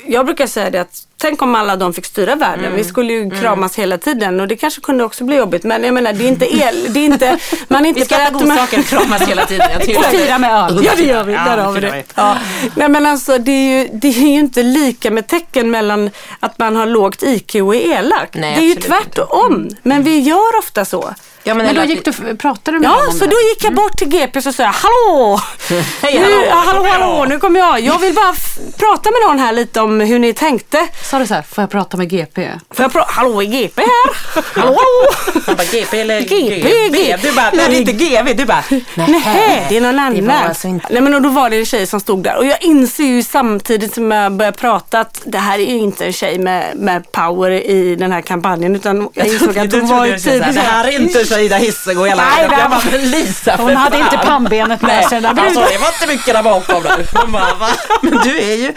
Jag 0.07 0.27
brukar 0.27 0.47
säga 0.47 0.71
det 0.71 0.81
att 0.81 1.03
tänk 1.21 1.43
om 1.43 1.55
alla 1.55 1.77
de 1.77 1.93
fick 1.95 2.07
styra 2.07 2.35
världen. 2.35 2.65
Mm. 2.65 2.77
Vi 2.77 2.85
skulle 2.85 3.13
ju 3.13 3.31
kramas 3.31 3.79
hela 3.79 3.99
tiden 3.99 4.41
och 4.41 4.49
det 4.49 4.57
kanske 4.57 4.81
kunde 4.81 5.05
också 5.05 5.25
bli 5.25 5.37
jobbigt. 5.37 5.65
Men 5.65 5.85
jag 5.85 5.95
menar, 5.95 6.13
det 6.13 6.25
är 6.25 6.29
inte 6.29 6.55
el. 6.63 6.93
Det 6.93 7.01
är 7.01 7.05
inte, 7.05 7.39
man 7.69 7.85
är 7.85 7.89
inte 7.89 8.01
Vi 8.01 8.07
ska 8.07 8.21
äta 8.21 8.31
godsaker 8.31 8.79
och 8.79 8.85
kramas 8.85 9.23
hela 9.23 9.47
tiden. 9.47 9.69
Och 9.97 10.05
fira 10.05 10.39
med 10.39 10.65
öl. 10.65 10.81
Ja 10.85 10.93
det 10.97 11.03
gör 11.03 11.25
vi, 11.25 11.33
Ja, 11.33 11.45
där 11.45 11.57
det 11.57 11.63
har 11.63 11.73
vi 11.73 11.81
det. 11.81 12.05
Ja. 12.15 12.37
Nej 12.75 12.89
men 12.89 13.07
alltså 13.07 13.39
det 13.39 13.53
är, 13.53 13.79
ju, 13.79 13.89
det 13.93 14.09
är 14.09 14.13
ju 14.13 14.39
inte 14.39 14.63
lika 14.63 15.11
med 15.11 15.27
tecken 15.27 15.71
mellan 15.71 16.11
att 16.41 16.59
man 16.59 16.77
har 16.77 16.87
lågt 16.87 17.23
IQ 17.23 17.55
och 17.55 17.75
är 17.77 17.99
elak. 17.99 18.29
Nej, 18.35 18.55
det 18.55 18.61
är 18.61 18.67
ju 18.67 18.73
absolut 18.73 18.77
inte. 18.77 18.89
tvärtom. 18.89 19.69
Men 19.83 20.03
vi 20.03 20.19
gör 20.21 20.59
ofta 20.59 20.85
så. 20.85 21.15
Ja, 21.43 21.55
Men 21.55 21.67
eller 21.67 21.81
då 21.81 21.87
gick 21.87 22.05
du, 22.05 22.37
pratade 22.37 22.77
du 22.77 22.81
med 22.81 22.91
Ja, 22.91 23.13
så 23.13 23.25
det? 23.25 23.31
då 23.31 23.37
gick 23.51 23.65
jag 23.65 23.75
bort 23.75 23.97
till 23.99 24.09
GP 24.09 24.39
och 24.39 24.55
sa 24.55 24.65
hallå! 24.65 25.41
Hej, 26.03 26.15
nu, 26.19 26.21
hallå, 26.21 26.45
ja, 26.49 26.55
hallå, 26.67 26.87
hallå, 26.91 27.25
nu 27.29 27.39
kommer 27.39 27.61
jag. 27.61 27.81
Jag 27.81 27.99
vill 27.99 28.15
bara 28.15 28.35
prata 28.79 29.11
med 29.11 29.21
någon 29.29 29.39
här 29.39 29.53
lite 29.53 29.81
om 29.81 30.01
hur 30.01 30.19
ni 30.19 30.33
tänkte. 30.35 30.89
Sa 31.11 31.19
du 31.19 31.27
så 31.27 31.35
här, 31.35 31.43
får 31.43 31.63
jag 31.63 31.71
prata 31.71 31.97
med 31.97 32.09
GP? 32.11 32.51
Får 32.71 32.83
jag 32.85 32.93
prata? 32.93 33.13
Hallå, 33.13 33.43
är 33.43 33.47
GP 33.47 33.83
här? 33.83 34.45
Hallå? 34.61 34.79
Han 35.47 35.57
bara 35.57 35.65
GP 35.65 36.01
eller 36.01 36.21
GP, 36.21 36.61
GB? 36.61 37.17
Du 37.23 37.33
bara, 37.33 37.51
nej 37.53 37.69
det 37.69 37.77
är 37.77 37.81
inte 37.81 37.93
GV. 37.93 38.37
Du 38.37 38.45
bara, 38.45 38.65
Nej, 38.95 39.67
det 39.69 39.77
är 39.77 39.81
någon 39.81 39.99
annan. 39.99 40.31
Alltså 40.31 40.69
inte... 40.69 40.87
Nej, 40.91 41.03
men 41.03 41.15
och 41.15 41.23
då 41.23 41.29
var 41.29 41.51
det 41.51 41.57
en 41.59 41.67
tjej 41.67 41.87
som 41.87 42.01
stod 42.01 42.23
där 42.23 42.37
och 42.37 42.47
jag 42.47 42.63
inser 42.63 43.05
ju 43.05 43.23
samtidigt 43.23 43.95
som 43.95 44.11
jag 44.11 44.33
börjar 44.33 44.53
prata 44.53 45.01
att 45.01 45.23
det 45.25 45.39
här 45.39 45.59
är 45.59 45.63
ju 45.73 45.79
inte 45.79 46.07
en 46.07 46.13
tjej 46.13 46.39
med, 46.39 46.77
med 46.77 47.13
power 47.13 47.51
i 47.51 47.97
den 47.97 48.13
här 48.13 48.21
kampanjen 48.21 48.77
utan 48.77 49.09
jag 49.15 49.27
insåg 49.27 49.59
att 49.59 49.73
hon 49.73 49.87
var 49.89 50.07
ju 50.07 50.19
typ 50.19 50.25
Det 50.55 50.61
här 50.61 50.85
är 50.85 51.01
inte 51.01 51.25
Shahida 51.25 51.57
Hissego 51.57 52.05
hela 52.05 52.23
Nej, 52.25 52.33
vägen. 52.37 52.51
det 52.51 52.63
Jag 52.63 52.69
var- 52.69 52.91
bara, 52.91 52.97
Lisa 53.19 53.57
Hon 53.57 53.69
för 53.69 53.75
hade 53.75 53.97
fan. 53.99 54.05
inte 54.15 54.27
pannbenet 54.27 54.83
med 54.83 55.05
sig. 55.05 55.21
där 55.21 55.29
alltså 55.29 55.61
det 55.61 55.79
var 55.79 55.89
inte 55.89 56.07
mycket 56.07 56.35
där 56.35 56.43
bakom 56.43 56.83
där. 56.83 57.07
Men 58.03 58.19
du 58.25 58.39
är 58.41 58.57
ju 58.57 58.75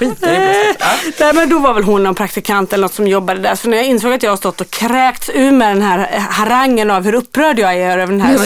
inte. 0.00 0.74
Ja. 0.80 0.86
Nej 1.20 1.32
men 1.34 1.49
då 1.50 1.58
var 1.58 1.74
väl 1.74 1.84
hon 1.84 2.02
någon 2.02 2.14
praktikant 2.14 2.72
eller 2.72 2.82
något 2.82 2.94
som 2.94 3.06
jobbade 3.06 3.40
där. 3.40 3.54
Så 3.54 3.68
när 3.68 3.76
jag 3.76 3.86
insåg 3.86 4.12
att 4.12 4.22
jag 4.22 4.30
har 4.30 4.36
stått 4.36 4.60
och 4.60 4.70
kräkts 4.70 5.30
ur 5.34 5.50
med 5.52 5.68
den 5.76 5.82
här 5.82 6.18
harangen 6.30 6.90
av 6.90 7.04
hur 7.04 7.14
upprörd 7.14 7.58
jag 7.58 7.74
är 7.74 7.98
över 7.98 8.12
den 8.12 8.20
här. 8.20 8.32
Ja, 8.32 8.38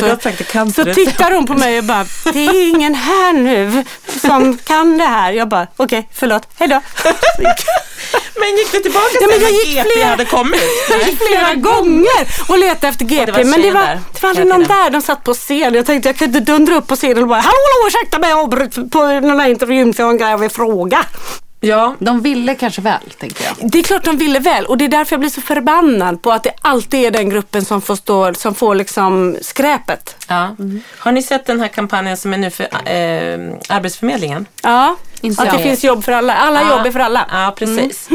så, 0.73 0.73
så 0.85 0.95
tittar 0.95 1.31
hon 1.31 1.47
på 1.47 1.55
mig 1.55 1.79
och 1.79 1.85
bara, 1.85 2.07
det 2.33 2.47
är 2.47 2.69
ingen 2.69 2.95
här 2.95 3.33
nu 3.33 3.85
som 4.21 4.59
kan 4.59 4.99
det 4.99 5.05
här. 5.05 5.33
Jag 5.33 5.49
bara, 5.49 5.67
okej 5.77 6.09
förlåt, 6.13 6.49
hejdå. 6.59 6.81
Men 8.41 8.57
gick 8.57 8.73
du 8.73 8.79
tillbaka 8.79 9.07
Ja, 9.21 9.27
men 9.27 9.41
jag 9.41 9.51
gick 9.51 9.93
flera- 9.93 10.09
hade 10.09 10.25
kommit? 10.25 10.61
Jag 10.91 11.09
gick 11.09 11.23
flera 11.29 11.55
gånger 11.55 12.29
och 12.49 12.59
letade 12.59 12.89
efter 12.89 13.05
GP. 13.05 13.33
det 13.33 13.45
men 13.45 13.63
det 13.63 13.71
var, 13.71 13.81
där 13.81 14.01
det 14.13 14.23
var 14.23 14.29
aldrig 14.31 14.47
någon 14.47 14.63
där. 14.63 14.91
De 14.91 15.03
satt 15.03 15.25
på 15.25 15.35
scen. 15.35 15.75
Jag 15.75 15.87
tänkte 15.87 16.09
jag 16.09 16.17
kunde 16.17 16.41
dundra 16.41 16.75
upp 16.77 16.87
på 16.87 16.97
scenen 16.97 17.23
och 17.23 17.29
bara 17.29 17.41
Hallå, 17.41 17.57
hallå 17.75 17.89
ursäkta 17.89 18.19
mig 18.19 18.31
jag 18.31 18.91
på 18.91 19.03
den 19.07 19.41
här 19.41 19.49
intervjun 19.49 19.95
för 19.95 20.03
jag 20.03 20.07
har 20.07 20.13
en 20.13 20.19
grej 20.19 20.31
jag 20.31 20.39
vill 20.39 20.51
fråga. 20.51 21.05
Ja. 21.67 21.95
De 21.99 22.21
ville 22.23 22.55
kanske 22.55 22.81
väl, 22.81 23.01
tänker 23.19 23.45
jag. 23.45 23.71
Det 23.71 23.79
är 23.79 23.83
klart 23.83 24.05
de 24.05 24.17
ville 24.17 24.39
väl 24.39 24.65
och 24.67 24.79
det 24.79 24.85
är 24.85 24.89
därför 24.89 25.13
jag 25.13 25.21
blir 25.21 25.31
så 25.31 25.41
förbannad 25.41 26.23
på 26.23 26.33
att 26.33 26.43
det 26.43 26.53
alltid 26.61 27.01
är 27.07 27.11
den 27.11 27.29
gruppen 27.31 27.65
som 27.65 27.81
får, 27.83 27.97
stå, 27.97 28.35
som 28.35 28.55
får 28.55 28.75
liksom 28.75 29.37
skräpet. 29.43 30.17
ja. 30.29 30.57
Har 30.99 31.13
ni 31.13 31.23
sett 31.23 31.47
den 31.47 31.61
här 31.61 31.69
kampanjen 31.69 32.17
som 32.17 32.33
är 32.35 32.39
nu 32.39 32.51
för 32.51 32.65
eh, 32.65 33.57
Arbetsförmedlingen? 33.69 34.47
Ja, 34.63 34.97
Inte 35.21 35.43
att 35.43 35.51
det 35.53 35.59
finns 35.63 35.85
jobb 35.85 36.05
för 36.05 36.13
alla. 36.13 36.35
Alla 36.35 36.61
Ja. 36.63 36.77
jobb 36.77 36.87
är 36.87 36.91
för 36.91 37.01
alla. 37.01 37.27
Ja, 37.33 37.55
precis. 37.57 38.09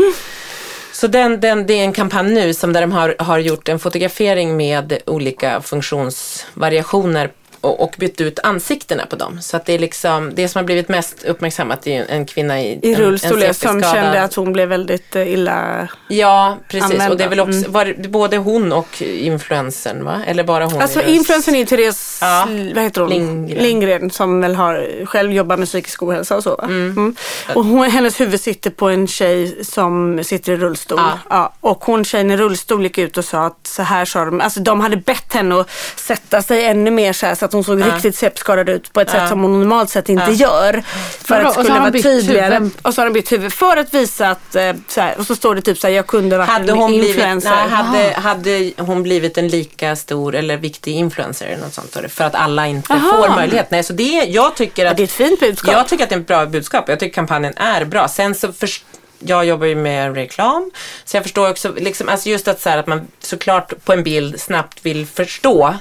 Så 0.93 1.07
den, 1.07 1.39
den, 1.39 1.67
det 1.67 1.73
är 1.73 1.83
en 1.83 1.93
kampanj 1.93 2.33
nu 2.33 2.53
som 2.53 2.73
där 2.73 2.81
de 2.81 2.91
har, 2.91 3.15
har 3.19 3.39
gjort 3.39 3.69
en 3.69 3.79
fotografering 3.79 4.57
med 4.57 4.97
olika 5.05 5.61
funktionsvariationer 5.61 7.31
och, 7.61 7.79
och 7.83 7.95
bytt 7.97 8.21
ut 8.21 8.39
ansiktena 8.43 9.05
på 9.05 9.15
dem. 9.15 9.41
Så 9.41 9.57
att 9.57 9.65
det 9.65 9.73
är 9.73 9.79
liksom, 9.79 10.31
det 10.35 10.47
som 10.47 10.59
har 10.59 10.63
blivit 10.63 10.89
mest 10.89 11.23
uppmärksammat 11.23 11.87
är 11.87 11.91
ju 11.91 12.05
en 12.09 12.25
kvinna 12.25 12.61
i, 12.61 12.79
I 12.83 12.93
en, 12.93 12.99
rullstol 12.99 13.43
en 13.43 13.53
som 13.53 13.81
kände 13.81 14.23
att 14.23 14.33
hon 14.33 14.53
blev 14.53 14.69
väldigt 14.69 15.15
eh, 15.15 15.33
illa. 15.33 15.87
Ja, 16.07 16.57
precis. 16.67 16.83
använda. 16.91 17.09
Och 17.11 17.17
det 17.17 17.23
är 17.23 17.29
väl 17.29 17.39
också, 17.39 17.59
Mm. 17.59 17.71
var 17.71 17.85
det 17.85 18.09
både 18.09 18.37
hon 18.37 18.71
och 18.73 19.01
influensen 19.01 20.05
va? 20.05 20.21
Eller 20.27 20.43
bara 20.43 20.65
hon? 20.65 20.81
Alltså 20.81 21.01
influensen 21.01 21.55
är 21.55 21.59
ju 21.59 21.65
Therese 21.65 22.17
Ja. 22.21 22.47
vad 22.75 22.83
heter 22.83 23.01
hon? 23.01 23.09
Lindgren. 23.09 23.63
Lindgren 23.63 24.11
som 24.11 24.41
väl 24.41 24.55
har, 24.55 25.05
själv 25.05 25.31
jobbar 25.33 25.57
med 25.57 25.67
psykisk 25.67 26.03
ohälsa 26.03 26.35
och 26.35 26.43
så. 26.43 26.55
Va? 26.55 26.63
Mm. 26.63 27.15
Och 27.55 27.65
hon, 27.65 27.89
hennes 27.91 28.21
huvud 28.21 28.41
sitter 28.41 28.69
på 28.69 28.89
en 28.89 29.07
tjej 29.07 29.65
som 29.65 30.23
sitter 30.23 30.53
i 30.53 30.57
rullstol. 30.57 30.99
Ja. 30.99 31.19
Ja. 31.29 31.53
och 31.61 31.85
hon 31.85 32.03
tjejen 32.05 32.31
i 32.31 32.37
rullstol 32.37 32.83
gick 32.83 32.97
ut 32.97 33.17
och 33.17 33.25
sa 33.25 33.45
att 33.45 33.67
så 33.67 33.83
här 33.83 34.05
sa 34.05 34.25
de. 34.25 34.41
Alltså 34.41 34.59
de 34.59 34.79
hade 34.81 34.97
bett 34.97 35.33
henne 35.33 35.59
att 35.59 35.69
sätta 35.95 36.41
sig 36.41 36.65
ännu 36.65 36.91
mer 36.91 37.13
så 37.13 37.25
här 37.25 37.35
så 37.35 37.45
att 37.49 37.53
hon 37.53 37.63
såg 37.63 37.79
Ja. 37.81 37.85
riktigt 37.95 38.15
sepskadad 38.15 38.69
ut 38.69 38.93
på 38.93 39.01
ett 39.01 39.09
Ja. 39.13 39.19
sätt 39.19 39.29
som 39.29 39.41
hon 39.41 39.59
normalt 39.59 39.89
sett 39.89 40.09
inte 40.09 40.31
Ja. 40.31 40.31
gör. 40.31 40.83
För 41.23 41.35
att 41.35 41.55
det 41.55 41.63
skulle 41.63 41.79
vara 41.79 41.91
tydligare. 41.91 42.53
huvud? 42.53 42.71
Och 42.81 42.93
så 42.93 43.01
har 43.01 43.05
de 43.05 43.13
bytt 43.13 43.31
huvud 43.31 43.53
för 43.53 43.77
att 43.77 43.93
visa 43.93 44.29
att 44.29 44.55
eh, 44.55 44.73
så 44.87 45.01
här, 45.01 45.15
och 45.19 45.25
så 45.27 45.35
står 45.35 45.55
det 45.55 45.61
typ 45.61 45.77
så 45.77 45.87
här, 45.87 45.93
jag 45.93 46.07
kunde 46.07 46.37
varit 46.37 46.49
Hade 46.49 46.71
hon, 46.71 46.87
blivit, 46.91 47.09
influencer. 47.09 47.49
nej, 47.49 47.69
hade, 47.69 48.13
hade 48.19 48.71
hon 48.77 49.03
blivit 49.03 49.37
en 49.37 49.47
lika 49.47 49.95
stor 49.95 50.35
eller 50.35 50.57
viktig 50.57 50.91
influencer 50.95 51.45
eller 51.47 51.63
något 51.63 51.73
sånt? 51.73 51.97
För 52.09 52.23
att 52.23 52.35
alla 52.35 52.67
inte 52.67 52.93
Aha. 52.93 53.09
får 53.27 53.35
möjlighet. 53.35 53.71
Nej, 53.71 53.83
så 53.83 53.93
det, 53.93 54.19
är- 54.19 54.27
jag 54.27 54.55
tycker 54.55 54.85
att 54.85 54.97
det 54.97 55.03
är 55.03 55.05
ett 55.05 55.11
fint 55.11 55.39
budskap. 55.39 55.73
Jag 55.73 55.87
tycker 55.87 56.03
att 56.03 56.09
det 56.09 56.15
är 56.15 56.19
ett 56.19 56.27
bra 56.27 56.45
budskap. 56.45 56.89
Jag 56.89 56.99
tycker 56.99 57.13
kampanjen 57.13 57.53
är 57.57 57.85
bra. 57.85 58.07
Sen 58.07 58.35
så 58.35 58.53
förs- 58.53 58.83
jag 59.19 59.45
jobbar 59.45 59.65
ju 59.67 59.75
med 59.75 60.15
reklam. 60.15 60.71
Så 61.05 61.17
jag 61.17 61.23
förstår 61.23 61.49
också, 61.49 61.73
liksom, 61.77 62.09
alltså 62.09 62.29
just 62.29 62.47
att, 62.47 62.61
så 62.61 62.69
här, 62.69 62.77
att 62.77 62.87
man 62.87 63.07
såklart 63.19 63.85
på 63.85 63.93
en 63.93 64.03
bild 64.03 64.39
snabbt 64.41 64.79
vill 64.85 65.07
förstå. 65.07 65.75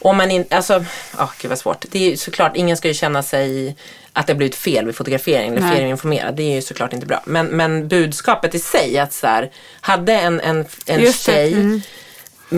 Om 0.00 0.16
man 0.16 0.30
inte, 0.30 0.56
alltså, 0.56 0.84
oh, 1.18 1.30
gud 1.40 1.48
vad 1.48 1.58
svårt. 1.58 1.84
Det 1.90 2.06
är 2.06 2.10
ju 2.10 2.16
såklart, 2.16 2.56
ingen 2.56 2.76
ska 2.76 2.88
ju 2.88 2.94
känna 2.94 3.22
sig 3.22 3.76
att 4.12 4.26
det 4.26 4.32
har 4.32 4.36
blivit 4.36 4.54
fel 4.54 4.86
vid 4.86 4.96
fotografering 4.96 5.50
eller 5.50 5.70
felinformerad. 5.74 6.36
Det 6.36 6.42
är 6.42 6.54
ju 6.54 6.62
såklart 6.62 6.92
inte 6.92 7.06
bra. 7.06 7.22
Men, 7.24 7.46
men 7.46 7.88
budskapet 7.88 8.54
i 8.54 8.58
sig 8.58 8.98
att 8.98 9.12
så 9.12 9.26
här, 9.26 9.50
hade 9.80 10.12
en, 10.12 10.40
en, 10.40 10.64
en 10.86 11.00
Just 11.00 11.26
det, 11.26 11.32
tjej 11.32 11.52
mm. 11.52 11.82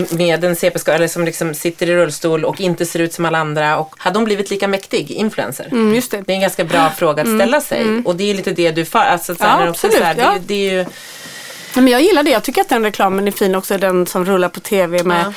med 0.09 0.43
en 0.43 0.55
CP-skada 0.55 0.95
eller 0.95 1.07
som 1.07 1.25
liksom 1.25 1.53
sitter 1.53 1.89
i 1.89 1.95
rullstol 1.95 2.45
och 2.45 2.61
inte 2.61 2.85
ser 2.85 2.99
ut 2.99 3.13
som 3.13 3.25
alla 3.25 3.37
andra. 3.37 3.77
Och 3.77 3.95
hade 3.97 4.17
hon 4.17 4.25
blivit 4.25 4.49
lika 4.49 4.67
mäktig 4.67 5.11
influencer? 5.11 5.65
Mm, 5.71 5.95
just 5.95 6.11
det. 6.11 6.21
Det 6.21 6.31
är 6.31 6.35
en 6.35 6.41
ganska 6.41 6.63
bra 6.63 6.89
fråga 6.89 7.21
att 7.21 7.35
ställa 7.35 7.61
sig. 7.61 8.01
Och 8.05 8.15
det 8.15 8.29
är 8.29 8.33
lite 8.33 8.51
det 8.51 8.71
du 8.71 8.85
får. 8.85 8.99
Alltså, 8.99 9.35
så 9.35 9.43
här, 9.43 9.59
Ja, 9.59 9.63
det 9.63 9.69
absolut, 9.69 9.97
så 9.97 10.03
här, 10.03 10.15
det, 10.15 10.21
är 10.21 10.25
ja. 10.25 10.33
ju- 10.33 10.41
det 10.45 10.53
är 10.53 10.71
ju, 10.71 10.85
men 11.75 11.87
jag 11.87 12.01
gillar 12.01 12.23
det. 12.23 12.29
Jag 12.29 12.43
tycker 12.43 12.61
att 12.61 12.69
den 12.69 12.83
reklamen 12.83 13.27
är 13.27 13.31
fin 13.31 13.55
också. 13.55 13.77
Den 13.77 14.07
som 14.07 14.25
rullar 14.25 14.49
på 14.49 14.59
tv 14.59 15.03
med 15.03 15.25
Ja. 15.25 15.33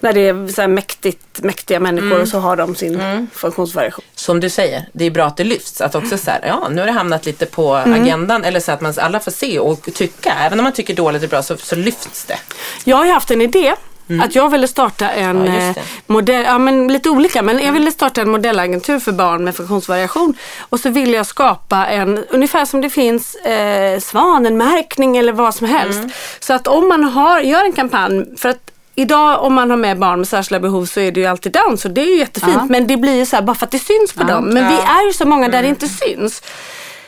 När 0.00 0.12
det 0.12 0.28
är 0.28 0.48
så 0.52 0.68
mäktigt, 0.68 1.40
mäktiga 1.42 1.80
människor 1.80 2.06
Mm. 2.10 2.22
och 2.22 2.28
så 2.28 2.38
har 2.38 2.56
de 2.56 2.74
sin 2.74 3.28
funktionsvariation. 3.34 4.04
som 4.14 4.40
du 4.40 4.50
säger, 4.50 4.84
det 4.92 5.04
är 5.04 5.10
bra 5.10 5.24
att 5.26 5.36
det 5.36 5.44
lyfts. 5.44 5.80
Att 5.80 5.94
också 5.94 6.18
så 6.18 6.30
här, 6.30 6.40
ja 6.46 6.68
nu 6.70 6.80
har 6.80 6.86
det 6.86 6.92
hamnat 6.92 7.26
lite 7.26 7.46
på 7.46 7.74
Mm. 7.74 8.02
agendan. 8.02 8.44
Eller 8.44 8.60
så 8.60 8.72
att 8.72 8.80
man 8.80 8.94
alla 8.98 9.20
får 9.20 9.30
se 9.30 9.58
och 9.58 9.88
tycka. 9.94 10.32
Även 10.40 10.58
om 10.60 10.64
man 10.64 10.72
tycker 10.72 10.94
dåligt 10.94 11.22
är 11.22 11.28
bra 11.28 11.42
så, 11.42 11.56
så 11.56 11.76
lyfts 11.76 12.24
det. 12.24 12.38
Jag 12.84 12.96
har 12.96 13.04
ju 13.04 13.12
haft 13.12 13.30
en 13.30 13.40
idé. 13.40 13.74
Att 14.22 14.34
jag 14.34 14.48
ville 14.50 14.68
starta 14.68 15.10
en 15.10 15.30
Mm. 15.40 15.52
Ja, 15.54 15.58
eh. 15.60 15.64
Mm. 15.64 15.74
modell, 16.06 16.44
ja 16.44 16.58
men 16.58 16.88
lite 16.88 17.10
olika, 17.10 17.42
men 17.42 17.58
jag 17.58 17.72
ville 17.72 17.92
starta 17.92 18.20
en 18.20 18.30
modellagentur 18.30 18.98
för 18.98 19.12
barn 19.12 19.44
med 19.44 19.56
funktionsvariation. 19.56 20.34
Och 20.60 20.80
så 20.80 20.90
ville 20.90 21.16
jag 21.16 21.26
skapa 21.26 21.86
en, 21.86 22.24
ungefär 22.30 22.64
som 22.64 22.80
det 22.80 22.90
finns 22.90 23.34
eh, 23.34 24.00
svanenmärkning 24.00 25.16
eller 25.16 25.32
vad 25.32 25.54
som 25.54 25.66
helst. 25.66 25.98
Mm. 25.98 26.10
Så 26.40 26.52
att 26.52 26.68
om 26.68 26.88
man 26.88 27.04
har, 27.04 27.40
gör 27.40 27.64
en 27.64 27.72
kampanj, 27.72 28.24
för 28.36 28.48
att 28.48 28.69
Idag 28.94 29.42
om 29.44 29.54
man 29.54 29.70
har 29.70 29.76
med 29.76 29.98
barn 29.98 30.18
med 30.18 30.28
särskilda 30.28 30.60
behov 30.60 30.84
så 30.86 31.00
är 31.00 31.12
det 31.12 31.20
ju 31.20 31.26
alltid 31.26 31.52
down 31.52 31.78
så 31.78 31.88
det 31.88 32.00
är 32.00 32.06
ju 32.06 32.18
jättefint 32.18 32.56
Ja. 32.56 32.66
men 32.68 32.86
det 32.86 32.96
blir 32.96 33.16
ju 33.16 33.26
så 33.26 33.36
här 33.36 33.42
bara 33.42 33.54
för 33.54 33.66
att 33.66 33.72
det 33.72 33.78
syns 33.78 34.12
på 34.12 34.24
dem. 34.24 34.44
Men 34.44 34.68
vi 34.68 34.74
är 34.74 35.06
ju 35.06 35.12
så 35.12 35.26
många 35.28 35.48
där 35.48 35.62
det 35.62 35.68
inte 35.68 35.88
syns. 35.88 36.42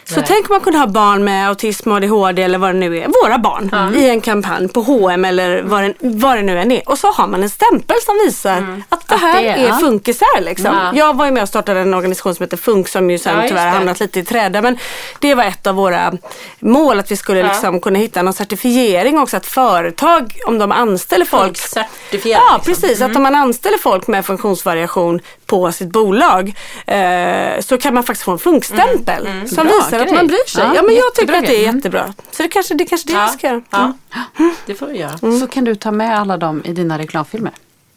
Så 0.04 0.16
Nej. 0.16 0.24
tänk 0.28 0.50
om 0.50 0.54
man 0.54 0.60
kunde 0.60 0.78
ha 0.78 0.86
barn 0.86 1.24
med 1.24 1.48
autism, 1.48 1.92
ADHD 1.92 2.42
eller 2.42 2.58
vad 2.58 2.74
det 2.74 2.78
nu 2.78 2.98
är. 2.98 3.08
Våra 3.22 3.38
barn 3.38 3.94
i 3.96 4.08
en 4.08 4.20
kampanj 4.20 4.68
på 4.68 4.80
H&M 4.82 5.24
eller 5.24 5.62
vad 5.62 5.82
det, 5.82 5.94
vad 6.00 6.36
det 6.36 6.42
nu 6.42 6.58
än 6.60 6.72
är. 6.72 6.88
Och 6.88 6.98
så 6.98 7.12
har 7.12 7.26
man 7.26 7.42
en 7.42 7.50
stämpel 7.50 7.96
som 8.06 8.14
visar 8.26 8.82
att 8.88 9.08
det 9.08 9.14
Att 9.14 9.20
här 9.20 9.42
det 9.42 9.48
är- 9.48 9.68
är, 9.68 9.72
funkisar. 9.72 10.40
Liksom. 10.40 10.66
Ja. 10.74 10.90
Jag 10.94 11.16
var 11.16 11.24
ju 11.24 11.30
med 11.30 11.42
och 11.42 11.48
startade 11.48 11.80
en 11.80 11.94
organisation 11.94 12.34
som 12.34 12.42
heter 12.44 12.56
Funk 12.56 12.88
som 12.88 13.10
ju 13.10 13.18
sen 13.18 13.36
Ja, 13.42 13.48
tyvärr 13.48 13.64
har 13.66 13.72
hamnat 13.72 14.00
lite 14.00 14.20
i 14.20 14.24
träda. 14.24 14.62
Men 14.62 14.78
det 15.18 15.34
var 15.34 15.44
ett 15.44 15.66
av 15.66 15.74
våra 15.74 16.12
mål 16.60 16.98
att 16.98 17.10
vi 17.10 17.16
skulle 17.16 17.40
Ja. 17.40 17.46
liksom 17.46 17.80
kunna 17.80 17.98
hitta 17.98 18.22
någon 18.22 18.32
certifiering 18.34 19.18
också. 19.18 19.36
Att 19.36 19.46
företag, 19.46 20.32
om 20.46 20.58
de 20.58 20.72
anställer 20.72 21.24
folk 21.24 21.58
Ja, 21.72 21.84
liksom. 22.10 22.60
precis. 22.64 23.00
Att 23.00 23.16
om 23.16 23.22
man 23.22 23.34
anställer 23.34 23.78
folk 23.78 24.06
med 24.06 24.26
funktionsvariation 24.26 25.20
på 25.46 25.72
sitt 25.72 25.88
bolag 25.92 26.54
eh, 26.86 27.60
så 27.60 27.78
kan 27.78 27.94
man 27.94 28.02
faktiskt 28.04 28.24
få 28.24 28.30
en 28.32 28.38
funkstämpel 28.38 29.28
som 29.48 29.66
Bra 29.66 29.74
visar 29.98 30.07
att 30.07 30.14
man 30.14 30.26
bryr 30.26 30.48
sig. 30.48 30.64
Ja, 30.64 30.74
Ja, 30.74 30.83
men 30.83 30.94
jag 30.94 31.14
tycker 31.14 31.35
att 31.35 31.46
det 31.46 31.57
är. 31.57 31.62
Mm. 31.64 31.76
jättebra. 31.76 32.14
Så 32.31 32.42
det 32.42 32.48
kanske 32.48 32.74
det 32.74 32.85
kanske 32.87 33.09
det 33.09 33.12
jag 33.14 33.22
Ja, 33.22 33.28
ska 33.28 33.46
göra. 33.46 33.62
ja. 33.70 33.92
Mm. 34.38 34.55
Det 34.66 34.74
får 34.74 34.87
vi 34.87 34.98
göra. 34.98 35.18
Så 35.40 35.46
kan 35.46 35.64
du 35.64 35.74
ta 35.74 35.90
med 35.90 36.18
alla 36.18 36.37
dem 36.37 36.62
i 36.64 36.72
dina 36.72 36.98
reklamfilmer. 36.98 37.52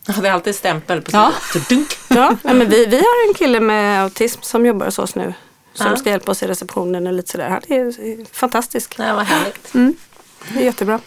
Ja, 0.08 0.13
Det 0.21 0.27
är 0.27 0.31
alltid 0.34 0.55
stämpel 0.55 1.01
på 1.01 1.12
Ja. 1.13 1.31
sidan. 1.53 1.86
Ja, 2.08 2.36
nej, 2.41 2.53
men 2.55 2.69
vi, 2.69 2.86
vi 2.86 2.95
har 2.97 3.27
en 3.27 3.34
kille 3.34 3.60
med 3.60 4.03
autism 4.03 4.41
som 4.41 4.65
jobbar 4.65 4.86
hos 4.86 4.99
oss 4.99 5.15
nu. 5.15 5.34
Som 5.73 5.88
Ja. 5.88 5.95
ska 5.97 6.10
hjälpa 6.10 6.31
oss 6.31 6.43
i 6.43 6.47
receptionen 6.47 7.08
och 7.08 7.13
lite 7.13 7.31
sådär. 7.31 7.49
Han 7.49 7.62
är 7.67 8.34
fantastisk. 8.36 8.97
Nej, 8.97 9.13
vad 9.13 9.25
härligt. 9.25 9.73
Det 10.53 10.60
är 10.60 10.63
jättebra. 10.63 10.99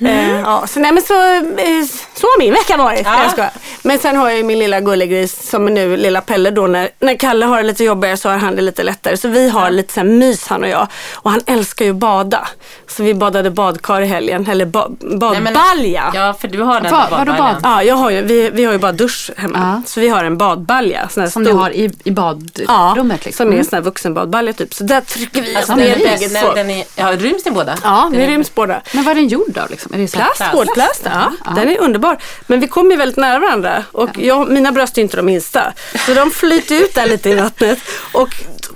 Eh, 0.00 0.40
ja, 0.40 0.66
så, 0.66 0.80
nej, 0.80 0.92
men 0.92 1.02
så, 1.02 1.14
eh, 1.34 1.84
så 2.14 2.26
har 2.26 2.38
min 2.38 2.52
vecka 2.52 2.76
varit. 2.76 3.02
Ja. 3.04 3.22
Jag 3.22 3.30
skojar. 3.32 3.52
Men 3.82 3.98
sen 3.98 4.16
har 4.16 4.28
jag 4.28 4.38
ju 4.38 4.44
min 4.44 4.58
lilla 4.58 4.80
gullegris 4.80 5.50
som 5.50 5.66
är 5.66 5.70
nu 5.70 5.96
lilla 5.96 6.20
Pelle 6.20 6.50
då. 6.50 6.66
När, 6.66 6.88
när 6.98 7.14
Kalle 7.16 7.46
har 7.46 7.56
det 7.56 7.62
lite 7.62 7.84
jobbigare 7.84 8.16
så 8.16 8.28
har 8.28 8.36
han 8.36 8.56
det 8.56 8.62
lite 8.62 8.82
lättare. 8.82 9.16
Så 9.16 9.28
vi 9.28 9.48
har 9.48 9.70
lite 9.70 9.92
så 9.94 10.00
här 10.00 10.06
mys 10.06 10.46
han 10.48 10.62
och 10.62 10.68
jag. 10.68 10.86
Och 11.14 11.30
han 11.30 11.40
älskar 11.46 11.84
ju 11.84 11.92
bada. 11.92 12.48
Så 12.88 13.02
vi 13.02 13.14
badade 13.14 13.50
badkar 13.50 14.00
i 14.00 14.06
helgen. 14.06 14.46
Eller 14.50 14.64
ba, 14.66 14.88
badbalja. 15.18 16.10
Ja, 16.14 16.34
för 16.40 16.48
du 16.48 16.62
har 16.62 16.80
den 16.80 16.92
Va- 16.92 17.06
badbaljan. 17.10 17.36
bad? 17.38 17.56
Ja, 17.62 17.82
jag 17.82 17.94
har 17.94 18.10
ju, 18.10 18.22
vi, 18.22 18.50
vi 18.50 18.64
har 18.64 18.72
ju 18.72 18.78
bara 18.78 18.92
dusch 18.92 19.30
hemma. 19.36 19.58
Ja. 19.58 19.82
Så 19.86 20.00
vi 20.00 20.08
har 20.08 20.24
en 20.24 20.38
badbalja. 20.38 21.08
Som 21.08 21.30
stor- 21.30 21.40
ni 21.40 21.50
har 21.50 21.70
i, 21.70 21.90
i 22.04 22.10
badrummet. 22.10 23.24
liksom. 23.24 23.46
som 23.46 23.52
är 23.54 23.58
en 23.58 23.64
sån 23.64 23.76
här 23.76 23.82
vuxenbadbalja 23.82 24.52
typ. 24.52 24.74
Så 24.74 24.84
där 24.84 25.00
trycker 25.00 25.42
vi 25.42 25.56
Alltså, 25.56 25.74
ner 25.74 25.96
är, 26.06 26.84
ja, 26.96 27.12
ryms 27.16 27.44
ni 27.44 27.50
båda? 27.50 27.76
Ja, 27.82 28.08
vi 28.12 28.26
ryms 28.26 28.54
båda. 28.54 28.80
Men 28.94 29.04
vad 29.04 29.10
är 29.10 29.14
den 29.14 29.28
gjord 29.28 29.58
av? 29.58 29.70
Liksom? 29.70 29.94
Är 29.94 29.98
det 29.98 30.14
här 30.16 30.24
Plast, 30.36 30.52
hårdplast, 30.54 31.02
ja. 31.04 31.32
Ja. 31.44 31.50
Den 31.56 31.68
är 31.68 31.80
underbar. 31.80 32.18
Men 32.46 32.60
vi 32.60 32.68
kommer 32.68 32.90
ju 32.90 32.96
väldigt 32.96 33.16
nära 33.18 33.38
varandra 33.38 33.69
och 33.92 34.10
jag, 34.18 34.50
mina 34.50 34.72
bröst 34.72 34.98
är 34.98 35.02
inte 35.02 35.16
de 35.16 35.26
minsta. 35.26 35.72
Så 36.06 36.14
de 36.14 36.30
flyter 36.30 36.74
ut 36.74 36.94
där 36.94 37.06
lite 37.06 37.30
i 37.30 37.34
vattnet. 37.34 37.78
Och 38.12 38.28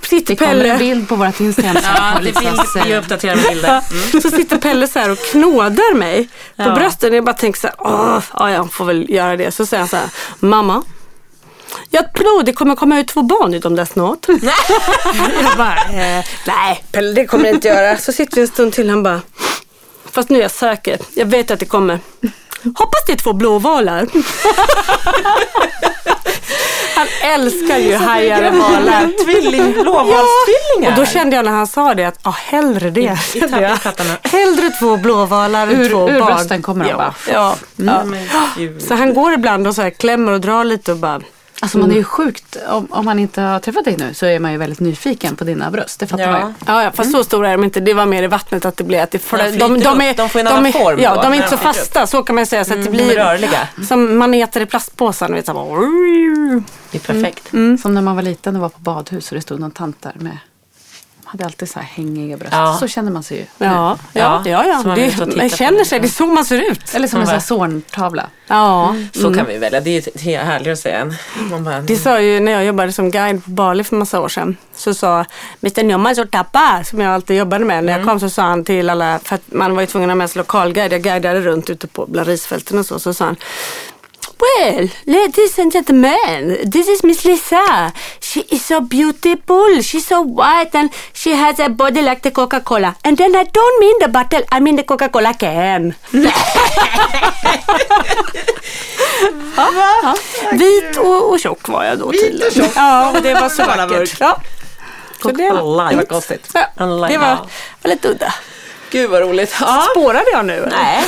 sitter 0.09 0.27
Det 0.33 0.35
kommer 0.35 0.51
en 0.55 0.61
Pelle. 0.61 0.77
bild 0.77 1.09
på 1.09 1.15
vårt 1.15 1.39
Instagram 1.39 1.77
Ja, 1.83 2.13
det 2.19 2.23
Lisas, 2.23 2.75
vill 2.75 2.83
vi 2.83 2.97
uppdatera 2.97 3.35
med 3.35 3.45
bilder. 3.49 3.81
Ja, 4.13 4.21
Så 4.21 4.31
sitter 4.31 4.57
Pelle 4.57 4.87
så 4.87 4.99
här 4.99 5.11
och 5.11 5.17
knådar 5.19 5.93
mig 5.95 6.27
på 6.55 6.63
Ja. 6.63 6.75
brösten. 6.75 7.13
Jag 7.13 7.23
bara 7.25 7.35
tänker 7.35 7.59
så 7.59 7.67
här, 7.67 7.75
åh, 7.79 8.19
ja, 8.33 8.51
jag 8.51 8.73
får 8.73 8.85
väl 8.85 9.09
göra 9.09 9.37
det. 9.37 9.51
Så 9.51 9.65
säger 9.65 9.79
han 9.81 9.89
så 9.89 9.95
här, 9.95 10.09
mamma. 10.39 10.83
Jag 11.89 12.13
tror 12.13 12.43
det 12.43 12.53
kommer 12.53 12.75
komma 12.75 12.99
ut 12.99 13.07
två 13.07 13.21
barn 13.21 13.59
dem 13.59 13.75
där 13.75 13.85
snart. 13.85 14.19
jag 15.41 15.57
bara, 15.57 15.75
eh, 15.77 16.25
nej 16.47 16.83
Pelle 16.91 17.13
det 17.13 17.25
kommer 17.25 17.43
det 17.43 17.49
inte 17.49 17.67
göra. 17.67 17.97
Så 17.97 18.11
sitter 18.11 18.35
vi 18.35 18.41
en 18.41 18.47
stund 18.47 18.73
till 18.73 18.89
han 18.89 19.03
bara, 19.03 19.21
fast 20.11 20.29
nu 20.29 20.37
är 20.37 20.41
jag 20.41 20.51
säker. 20.51 20.97
Jag 21.13 21.25
vet 21.25 21.51
att 21.51 21.59
det 21.59 21.65
kommer. 21.65 21.99
Hoppas 22.65 23.05
det 23.07 23.13
är 23.13 23.17
två 23.17 23.33
blåvalar. 23.33 24.07
han 26.95 27.07
älskar 27.23 27.77
ju 27.77 27.95
hajar 27.95 28.49
och 28.51 28.55
valar. 28.57 29.23
Tvilling, 29.25 29.71
blåvalstvillingar. 29.71 30.91
Och 30.91 30.95
då 30.97 31.05
kände 31.05 31.35
jag 31.35 31.45
när 31.45 31.51
han 31.51 31.67
sa 31.67 31.93
det 31.93 32.05
att, 32.05 32.19
ja 32.23 32.29
hellre 32.31 32.89
det. 32.89 33.17
I 33.35 33.39
tappattarna. 33.41 34.17
Hellre 34.23 34.69
två 34.79 34.97
blåvalar 34.97 35.67
än 35.67 35.81
Ur- 35.81 35.89
två 35.89 36.09
ur 36.09 36.19
barn. 36.19 36.25
brösten 36.35 36.61
kommer 36.61 36.85
de 36.85 36.91
ja. 36.91 36.97
bara. 36.97 37.13
Ja. 37.33 37.55
Ja, 37.75 38.03
men 38.03 38.27
gud. 38.57 38.81
Så 38.81 38.93
han 38.95 39.13
går 39.13 39.33
ibland 39.33 39.67
och 39.67 39.75
så 39.75 39.81
här 39.81 39.89
klämmer 39.89 40.31
och 40.31 40.41
drar 40.41 40.63
lite 40.63 40.91
och 40.91 40.97
bara, 40.97 41.21
Alltså 41.59 41.77
man 41.77 41.91
är 41.91 41.95
ju 41.95 42.03
sjukt, 42.03 42.57
om, 42.67 42.87
om 42.91 43.05
man 43.05 43.19
inte 43.19 43.41
har 43.41 43.59
träffat 43.59 43.85
dig 43.85 43.95
nu 43.97 44.13
så 44.13 44.25
är 44.25 44.39
man 44.39 44.51
ju 44.51 44.57
väldigt 44.57 44.79
nyfiken 44.79 45.35
på 45.35 45.43
dina 45.43 45.71
bröst. 45.71 45.99
Det 45.99 46.07
fattar 46.07 46.23
Ja. 46.23 46.31
man 46.31 46.41
ju. 46.49 46.53
ja, 46.67 46.83
ja 46.83 46.91
fast 46.91 47.11
så 47.11 47.23
stora 47.23 47.49
är 47.49 47.51
de 47.51 47.63
inte. 47.63 47.79
Det 47.79 47.93
var 47.93 48.05
mer 48.05 48.23
i 48.23 48.27
vattnet 48.27 48.65
att 48.65 48.77
det 48.77 48.83
blev 48.83 49.03
att 49.03 49.11
det 49.11 49.17
flö- 49.17 49.49
flyter 49.49 49.65
upp. 50.11 50.17
De 50.17 50.29
får 50.29 50.39
en 50.39 50.47
annan 50.47 50.65
är, 50.65 50.71
form 50.71 50.99
Ja, 50.99 51.15
då, 51.15 51.21
de 51.21 51.31
är 51.31 51.35
inte 51.35 51.49
så 51.49 51.55
de 51.55 51.61
fasta, 51.61 52.07
så 52.07 52.23
kan 52.23 52.35
man 52.35 52.45
säga. 52.45 52.65
Så 52.65 52.73
att 52.73 52.79
det 52.79 52.91
de 52.91 52.99
är 53.03 53.05
blir 53.05 53.15
rörliga. 53.15 53.67
som 53.87 54.17
maneter 54.17 54.61
i 54.61 54.65
plastpåsar. 54.65 55.29
Vet, 55.29 55.45
så 55.45 55.53
bara, 55.53 55.79
Det 56.91 56.97
är 56.97 57.13
perfekt. 57.13 57.47
Som 57.81 57.93
när 57.93 58.01
man 58.01 58.15
var 58.15 58.23
liten 58.23 58.55
och 58.55 58.61
var 58.61 58.69
på 58.69 58.79
badhus 58.79 59.29
och 59.31 59.35
det 59.35 59.41
stod 59.41 59.59
någon 59.59 59.71
tant 59.71 60.01
där 60.01 60.13
med 60.15 60.31
de 60.31 60.37
hade 61.25 61.45
alltid 61.45 61.69
så 61.69 61.79
här 61.79 61.85
hängiga 61.87 62.37
bröst. 62.37 62.53
Ja. 62.53 62.77
Så 62.79 62.87
känner 62.87 63.11
man 63.11 63.23
sig 63.23 63.37
ju. 63.37 63.45
ja, 63.65 63.97
ja, 64.13 64.41
ja. 64.45 64.65
Ja, 64.65 64.81
man 64.85 64.95
Det, 64.95 65.35
man 65.35 65.49
känner 65.49 65.83
sig, 65.83 65.99
det 65.99 66.07
är 66.07 66.09
så 66.09 66.25
man 66.25 66.45
ser 66.45 66.71
ut. 66.71 66.95
Eller 66.95 67.07
som 67.07 67.17
en 67.21 67.21
Ja, 67.21 67.25
sån 67.25 67.33
här 67.33 67.39
zorntavla. 67.39 68.29
Ja. 68.47 68.95
Så 69.13 69.33
kan 69.33 69.45
vi 69.45 69.57
välja. 69.57 69.81
Det 69.81 70.17
är 70.27 70.43
härligare 70.43 70.73
att 70.73 70.79
säga 70.79 70.97
än. 70.99 71.13
Man 71.51 71.63
bara, 71.63 71.81
Det 71.81 71.95
sa 71.97 72.21
ju 72.21 72.39
när 72.39 72.51
jag 72.51 72.65
jobbade 72.65 72.91
som 72.91 73.11
guide 73.11 73.43
på 73.45 73.49
Bali 73.51 73.83
för 73.83 73.95
massa 73.95 74.21
år 74.21 74.29
sedan. 74.29 74.57
Så 74.75 74.93
sa 74.93 75.25
Mr 75.63 75.83
Nyoman 75.83 76.15
så 76.15 76.25
tappa 76.25 76.83
som 76.83 76.99
jag 77.01 77.13
alltid 77.13 77.37
jobbade 77.37 77.65
med. 77.65 77.83
När 77.83 77.97
jag 77.97 78.07
kom 78.07 78.19
så 78.19 78.29
sa 78.29 78.41
han 78.43 78.63
till 78.63 78.89
alla, 78.89 79.19
för 79.23 79.35
att 79.35 79.41
man 79.51 79.75
var 79.75 79.81
ju 79.81 79.87
tvungen 79.87 80.09
att 80.09 80.13
ha 80.13 80.17
med 80.17 80.29
sig 80.29 80.39
lokalguide. 80.39 80.91
Jag 80.93 81.01
guidade 81.01 81.41
runt 81.41 81.69
ute 81.69 81.87
på 81.87 82.05
bland 82.05 82.27
risfälten 82.27 82.79
och 82.79 82.85
så. 82.85 82.99
Så 82.99 83.13
sa 83.13 83.25
han 83.25 83.35
Well, 84.37 84.89
ladies 85.05 85.57
and 85.59 85.71
gentlemen, 85.71 86.57
this 86.69 86.87
is 86.89 87.03
Miss 87.03 87.23
Lisa. 87.25 87.93
She 88.19 88.41
is 88.51 88.65
so 88.65 88.81
beautiful. 88.81 89.81
She's 89.81 90.05
so 90.07 90.21
white 90.21 90.75
and 90.75 90.89
she 91.13 91.31
has 91.31 91.59
a 91.59 91.69
body 91.69 92.01
like 92.01 92.21
the 92.21 92.31
Coca-Cola. 92.31 92.95
And 93.03 93.17
then 93.17 93.35
I 93.35 93.43
don't 93.43 93.79
mean 93.79 93.95
the 93.99 94.07
bottle, 94.09 94.43
I 94.51 94.59
mean 94.59 94.75
the 94.75 94.83
Coca-Cola 94.83 95.33
can. 95.33 95.93
ja, 99.57 99.69
ja. 100.03 100.15
Vit 100.51 100.97
och, 100.97 101.31
och 101.31 101.39
tjock 101.39 101.67
var 101.67 101.83
jag 101.83 101.99
då 101.99 102.11
tydligen. 102.11 102.37
Vit 102.37 102.47
och 102.47 102.53
tjock. 102.53 102.71
Ja, 102.75 103.11
och 103.11 103.21
det 103.21 103.33
var 103.33 103.49
så 103.49 103.65
vackert. 103.65 104.19
Ja. 104.19 104.41
Så 105.21 105.31
det, 105.31 105.49
Coca-Cola. 105.49 105.89
det 105.89 105.95
var 105.95 106.03
konstigt. 106.03 106.49
Ja, 106.53 106.67
det 107.09 107.17
var, 107.17 107.37
var 107.81 107.89
lite 107.89 108.07
udda. 108.09 108.33
Gud 108.95 109.09
vad 109.09 109.21
roligt. 109.21 109.55
Ja. 109.61 109.87
Spårade 109.91 110.25
jag 110.31 110.45
nu? 110.45 110.67
Nej, 110.71 111.03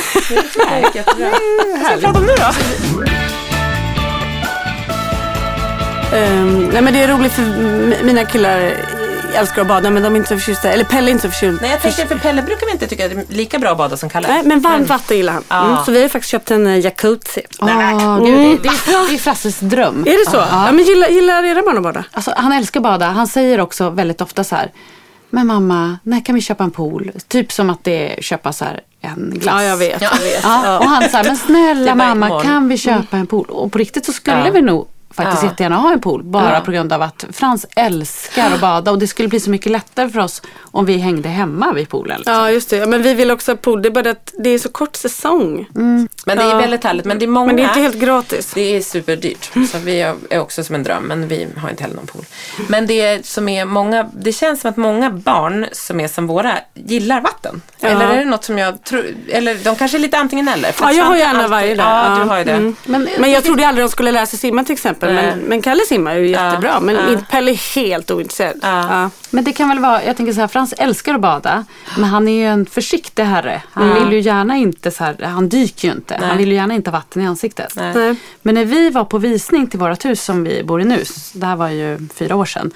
jättebra. 0.94 1.30
Vad 1.74 1.86
ska 1.86 1.96
vi 1.96 2.02
prata 2.02 2.18
om 2.18 2.26
nu 2.26 2.32
då? 2.36 2.52
Ehm, 6.16 6.68
nej 6.72 6.82
men 6.82 6.92
det 6.92 7.02
är 7.02 7.08
roligt 7.08 7.32
för 7.32 7.42
mina 8.04 8.24
killar 8.24 8.72
älskar 9.34 9.62
att 9.62 9.68
bada 9.68 9.90
men 9.90 10.02
de 10.02 10.12
är 10.12 10.16
inte 10.16 10.28
så 10.28 10.34
förtjusta, 10.34 10.72
eller 10.72 10.84
Pelle 10.84 11.10
är 11.10 11.12
inte 11.12 11.22
så 11.22 11.30
förtjust. 11.30 11.60
Nej, 11.62 11.70
jag 11.70 11.82
tänkte 11.82 12.06
för 12.06 12.18
Pelle 12.18 12.42
brukar 12.42 12.66
vi 12.66 12.72
inte 12.72 12.86
tycka 12.86 13.04
att 13.06 13.10
det 13.10 13.16
är 13.16 13.24
lika 13.36 13.58
bra 13.58 13.70
att 13.70 13.78
bada 13.78 13.96
som 13.96 14.08
Kalle. 14.10 14.28
Nej, 14.28 14.42
men 14.44 14.60
varmt 14.60 14.88
vatten 14.88 15.16
gillar 15.16 15.32
han. 15.48 15.66
Mm, 15.70 15.84
så 15.84 15.92
vi 15.92 16.02
har 16.02 16.08
faktiskt 16.08 16.30
köpt 16.30 16.50
en 16.50 16.66
eh, 16.66 16.78
jacuzzi. 16.80 17.42
Åh, 17.60 18.18
gud, 18.24 18.34
det, 18.34 18.40
det, 18.40 18.68
är- 18.68 19.08
det 19.08 19.14
är 19.14 19.18
Frasses 19.18 19.58
dröm. 19.60 20.04
Är 20.06 20.24
det 20.24 20.30
så? 20.30 20.36
Ja. 20.50 20.72
men 20.72 20.84
gillar, 20.84 21.08
gillar 21.08 21.44
era 21.44 21.62
barn 21.62 21.76
att 21.76 21.82
bada? 21.82 22.04
Alltså, 22.12 22.32
han 22.36 22.52
älskar 22.52 22.80
att 22.80 22.84
bada. 22.84 23.06
Han 23.06 23.26
säger 23.26 23.60
också 23.60 23.90
väldigt 23.90 24.20
ofta 24.20 24.44
så 24.44 24.56
här. 24.56 24.70
Men 25.30 25.46
mamma, 25.46 25.98
när 26.02 26.20
kan 26.24 26.34
vi 26.34 26.40
köpa 26.40 26.64
en 26.64 26.70
pool? 26.70 27.10
Typ 27.28 27.52
som 27.52 27.70
att 27.70 27.84
det 27.84 28.18
är 28.18 28.22
köpa 28.22 28.52
så 28.52 28.64
en 29.00 29.30
glass. 29.34 29.62
Ja, 29.62 29.64
jag 29.64 29.76
vet. 29.76 30.02
Jag 30.02 30.10
vet. 30.18 30.42
Ja, 30.42 30.78
och 30.78 30.84
han 30.84 31.08
sa, 31.10 31.22
men 31.22 31.36
snälla 31.36 31.94
mamma, 31.94 32.26
imorgon. 32.26 32.42
kan 32.44 32.68
vi 32.68 32.76
köpa 32.78 33.16
en 33.16 33.26
pool? 33.26 33.46
Och 33.50 33.72
på 33.72 33.78
riktigt 33.78 34.06
så 34.06 34.12
skulle 34.12 34.46
Ja. 34.46 34.50
vi 34.52 34.60
nog 34.62 34.88
faktiskt 35.22 35.42
Ja. 35.42 35.48
jättegärna 35.48 35.76
ha 35.76 35.92
en 35.92 36.00
pool. 36.00 36.22
Bara 36.22 36.52
Ja. 36.54 36.60
på 36.60 36.70
grund 36.70 36.92
av 36.92 37.02
att 37.02 37.24
Frans 37.32 37.66
älskar 37.76 38.50
att 38.54 38.60
bada. 38.60 38.90
Och 38.90 38.98
det 38.98 39.06
skulle 39.06 39.28
bli 39.28 39.40
så 39.40 39.50
mycket 39.50 39.72
lättare 39.72 40.08
för 40.08 40.20
oss 40.20 40.42
om 40.60 40.86
vi 40.86 40.98
hängde 40.98 41.28
hemma 41.28 41.72
vid 41.72 41.88
poolen. 41.88 42.16
Liksom. 42.18 42.34
Ja, 42.34 42.50
just 42.50 42.70
det. 42.70 42.76
Ja, 42.76 42.86
Men 42.86 43.02
vi 43.02 43.14
vill 43.14 43.30
också 43.30 43.52
ha 43.52 43.56
pool. 43.56 43.82
Det 43.82 43.88
är 43.88 43.90
bara 43.90 44.10
att 44.10 44.32
det 44.38 44.50
är 44.50 44.58
så 44.58 44.68
kort 44.68 44.96
säsong. 44.96 45.66
Men 45.72 46.08
det 46.24 46.32
är 46.42 46.56
väldigt 46.60 46.84
härligt. 46.84 47.04
Men 47.06 47.18
det 47.18 47.24
är 47.24 47.26
många. 47.28 47.46
Men 47.46 47.56
det 47.56 47.62
är 47.62 47.68
inte 47.68 47.80
helt 47.80 47.96
gratis. 48.00 48.52
Det 48.54 48.76
är 48.76 48.80
superdyrt. 48.80 49.50
Så 49.72 49.78
vi 49.78 50.00
är 50.30 50.40
också 50.40 50.64
som 50.64 50.74
en 50.74 50.82
dröm, 50.82 51.02
men 51.02 51.28
vi 51.28 51.48
har 51.56 51.70
inte 51.70 51.82
heller 51.82 51.96
någon 51.96 52.06
pool. 52.06 52.24
Men 52.68 52.86
det 52.86 53.26
som 53.26 53.48
är 53.48 53.64
många, 53.64 54.02
det 54.16 54.32
känns 54.32 54.60
som 54.60 54.70
att 54.70 54.76
många 54.76 55.10
barn 55.10 55.66
som 55.72 56.00
är 56.00 56.08
som 56.08 56.26
våra 56.26 56.54
gillar 56.74 57.20
vatten. 57.20 57.62
Ja. 57.80 57.88
Eller 57.88 58.06
är 58.10 58.16
det 58.18 58.24
något 58.24 58.44
som 58.44 58.58
jag 58.58 58.84
tror, 58.84 59.04
eller 59.28 59.54
de 59.54 59.76
kanske 59.76 59.96
är 59.96 60.00
lite 60.00 60.18
antingen 60.18 60.48
eller. 60.48 60.74
Ja, 60.80 60.92
jag 60.92 61.04
har 61.04 61.16
gärna 61.16 61.38
alltid- 61.38 61.50
varje 61.50 61.74
dag. 61.74 61.86
Ja, 61.86 62.16
du 62.22 62.28
har 62.30 62.38
ju 62.38 62.44
det. 62.44 62.52
Mm. 62.52 62.76
Men, 62.84 63.08
Men 63.18 63.30
jag 63.30 63.44
trodde 63.44 63.66
aldrig 63.68 63.84
de 63.86 63.90
skulle 63.90 64.12
lära 64.12 64.26
sig 64.26 64.38
simma 64.38 64.64
till 64.64 64.72
exempel. 64.72 65.07
Nej. 65.14 65.26
Men, 65.36 65.38
men 65.38 65.62
Kalle 65.62 65.80
simmar 65.88 66.14
ju 66.14 66.28
Ja. 66.28 66.46
jättebra. 66.46 66.80
Men 66.80 66.94
Ja. 66.94 67.20
Pelle 67.30 67.50
är 67.50 67.74
helt 67.74 68.10
ointresserad. 68.10 68.56
Ja. 68.62 69.00
Ja. 69.02 69.10
Men 69.30 69.44
det 69.44 69.52
kan 69.52 69.68
väl 69.68 69.78
vara, 69.78 70.04
jag 70.04 70.16
tänker 70.16 70.32
så 70.32 70.40
här, 70.40 70.48
Frans 70.48 70.72
älskar 70.78 71.14
att 71.14 71.20
bada. 71.20 71.64
Men 71.96 72.04
han 72.04 72.28
är 72.28 72.32
ju 72.32 72.44
en 72.46 72.66
försiktig 72.66 73.22
herre. 73.22 73.62
Han 73.72 73.94
vill 73.94 74.12
ju 74.12 74.20
gärna 74.20 74.56
inte 74.56 74.90
så 74.90 75.04
här, 75.04 75.16
han 75.22 75.48
dyker 75.48 75.88
ju 75.88 75.94
inte. 75.94 76.16
Nej. 76.20 76.28
Han 76.28 76.38
vill 76.38 76.48
ju 76.48 76.54
gärna 76.54 76.74
inte 76.74 76.90
ha 76.90 76.98
vatten 76.98 77.22
i 77.22 77.26
ansiktet. 77.26 77.72
Nej. 77.76 78.14
Men 78.42 78.54
när 78.54 78.64
vi 78.64 78.90
var 78.90 79.04
på 79.04 79.18
visning 79.18 79.66
till 79.66 79.78
vårt 79.78 80.04
hus 80.04 80.24
som 80.24 80.44
vi 80.44 80.62
bor 80.64 80.80
i 80.80 80.84
nu, 80.84 81.04
det 81.32 81.46
här 81.46 81.56
var 81.56 81.68
ju 81.68 81.98
fyra 82.14 82.36
år 82.36 82.44
sedan. 82.44 82.70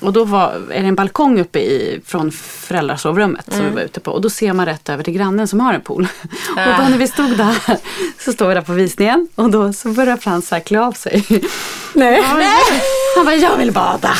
Och 0.00 0.12
då 0.12 0.24
var, 0.24 0.52
är 0.72 0.82
det 0.82 0.88
en 0.88 0.94
balkong 0.94 1.40
uppe 1.40 1.58
i, 1.58 2.00
från 2.06 2.32
föräldrasovrummet 2.32 3.52
som 3.54 3.64
vi 3.64 3.70
var 3.70 3.80
ute 3.82 4.00
på. 4.00 4.10
Och 4.10 4.20
då 4.20 4.30
ser 4.30 4.52
man 4.52 4.66
rätt 4.66 4.88
över 4.88 5.04
till 5.04 5.12
grannen 5.14 5.48
som 5.48 5.60
har 5.60 5.72
en 5.74 5.80
pool. 5.80 6.02
Och 6.50 6.56
då 6.78 6.88
när 6.88 6.98
vi 6.98 7.08
stod 7.08 7.36
där, 7.36 7.56
så 8.24 8.32
stod 8.32 8.48
vi 8.48 8.54
där 8.54 8.62
på 8.62 8.72
visningen 8.72 9.28
och 9.34 9.50
då 9.50 9.72
så 9.72 9.88
började 9.88 10.20
Frans 10.20 10.48
så 10.48 10.54
här 10.54 10.62
klä 10.62 10.80
av 10.80 10.92
sig. 10.92 11.24
Nej. 11.92 12.22
Han 13.16 13.24
bara, 13.24 13.34
jag 13.34 13.56
vill 13.56 13.72
bada. 13.72 14.10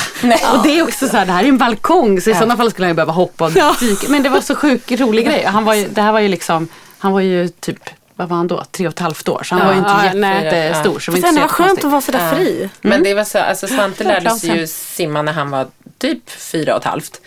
Och 0.55 0.63
det 0.63 0.79
är 0.79 0.83
också 0.83 1.09
så 1.09 1.17
här, 1.17 1.27
det 1.27 1.33
här 1.33 1.45
är 1.45 1.49
en 1.49 1.59
balkong 1.59 2.21
så 2.21 2.31
i 2.31 2.35
sådana 2.35 2.57
fall 2.57 2.71
skulle 2.71 2.85
han 2.87 2.91
ju 2.91 2.95
behöva 2.97 3.13
hoppa 3.13 3.45
och 3.45 3.53
Ja. 3.55 3.77
dyka. 3.81 4.09
Men 4.09 4.23
det 4.23 4.29
var 4.29 4.41
så 4.41 4.55
sjuk 4.55 4.91
rolig 4.93 5.27
grej. 5.27 5.45
Han 5.45 5.65
var 5.65 5.75
ju, 5.75 5.89
det 5.89 6.03
här 6.03 6.13
var 6.13 6.21
ju 6.21 6.29
liksom, 6.29 6.69
han 6.99 7.13
var 7.13 7.21
ju 7.21 7.49
typ, 7.49 7.79
vad 8.19 8.29
var 8.29 8.37
han 8.37 8.47
då? 8.47 8.65
Tre 8.71 8.87
och 8.87 8.93
ett 8.93 8.99
halvt 8.99 9.29
år. 9.29 9.43
Så 9.43 9.55
han 9.55 9.61
Ja, 9.61 9.67
var 9.67 9.73
ju 9.73 9.79
inte 9.79 10.27
ja, 10.27 10.43
jättestor. 10.43 10.99
Så 10.99 11.11
det 11.11 11.41
var 11.41 11.49
skönt 11.49 11.85
att 11.85 11.91
vara 11.91 12.01
sådär 12.01 12.35
fri. 12.35 12.69
Men 12.81 13.03
det 13.03 13.15
var 13.15 13.25
så, 13.25 13.39
alltså 13.39 13.67
Svante 13.67 14.05
Ja, 14.05 14.11
lärde 14.11 14.31
sig 14.31 14.57
ju 14.57 14.67
simma 14.67 15.23
när 15.23 15.33
han 15.33 15.51
var 15.51 15.67
typ 15.99 16.31
fyra 16.31 16.75
och 16.75 16.81
ett 16.81 16.87
halvt. 16.87 17.21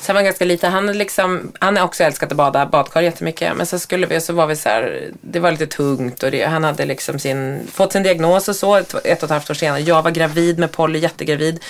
Så 0.00 0.06
han 0.06 0.16
var 0.16 0.22
ganska 0.22 0.44
liten. 0.44 0.72
Han, 0.72 0.88
är 0.88 0.94
liksom, 0.94 1.52
han 1.58 1.76
har 1.76 1.84
också 1.84 2.04
älskat 2.04 2.30
att 2.30 2.36
bada 2.36 2.66
badkar 2.66 3.00
jättemycket. 3.00 3.56
Men 3.56 3.66
så 3.66 3.78
skulle 3.78 4.06
vi, 4.06 4.20
så 4.20 4.32
var 4.32 4.46
vi 4.46 4.56
så 4.56 4.68
här, 4.68 5.10
det 5.20 5.40
var 5.40 5.50
lite 5.50 5.66
tungt 5.66 6.22
och 6.22 6.30
det, 6.30 6.44
han 6.44 6.64
hade 6.64 6.84
liksom 6.84 7.18
sin, 7.18 7.66
fått 7.72 7.92
sin 7.92 8.02
diagnos 8.02 8.48
och 8.48 8.56
så 8.56 8.76
ett, 8.76 8.94
ett 9.04 9.18
och 9.18 9.24
ett 9.24 9.30
halvt 9.30 9.50
år 9.50 9.54
senare. 9.54 9.80
Jag 9.80 10.02
var 10.02 10.10
gravid 10.10 10.58
med 10.58 10.72
Polly, 10.72 10.98
jättegravid. 10.98 11.62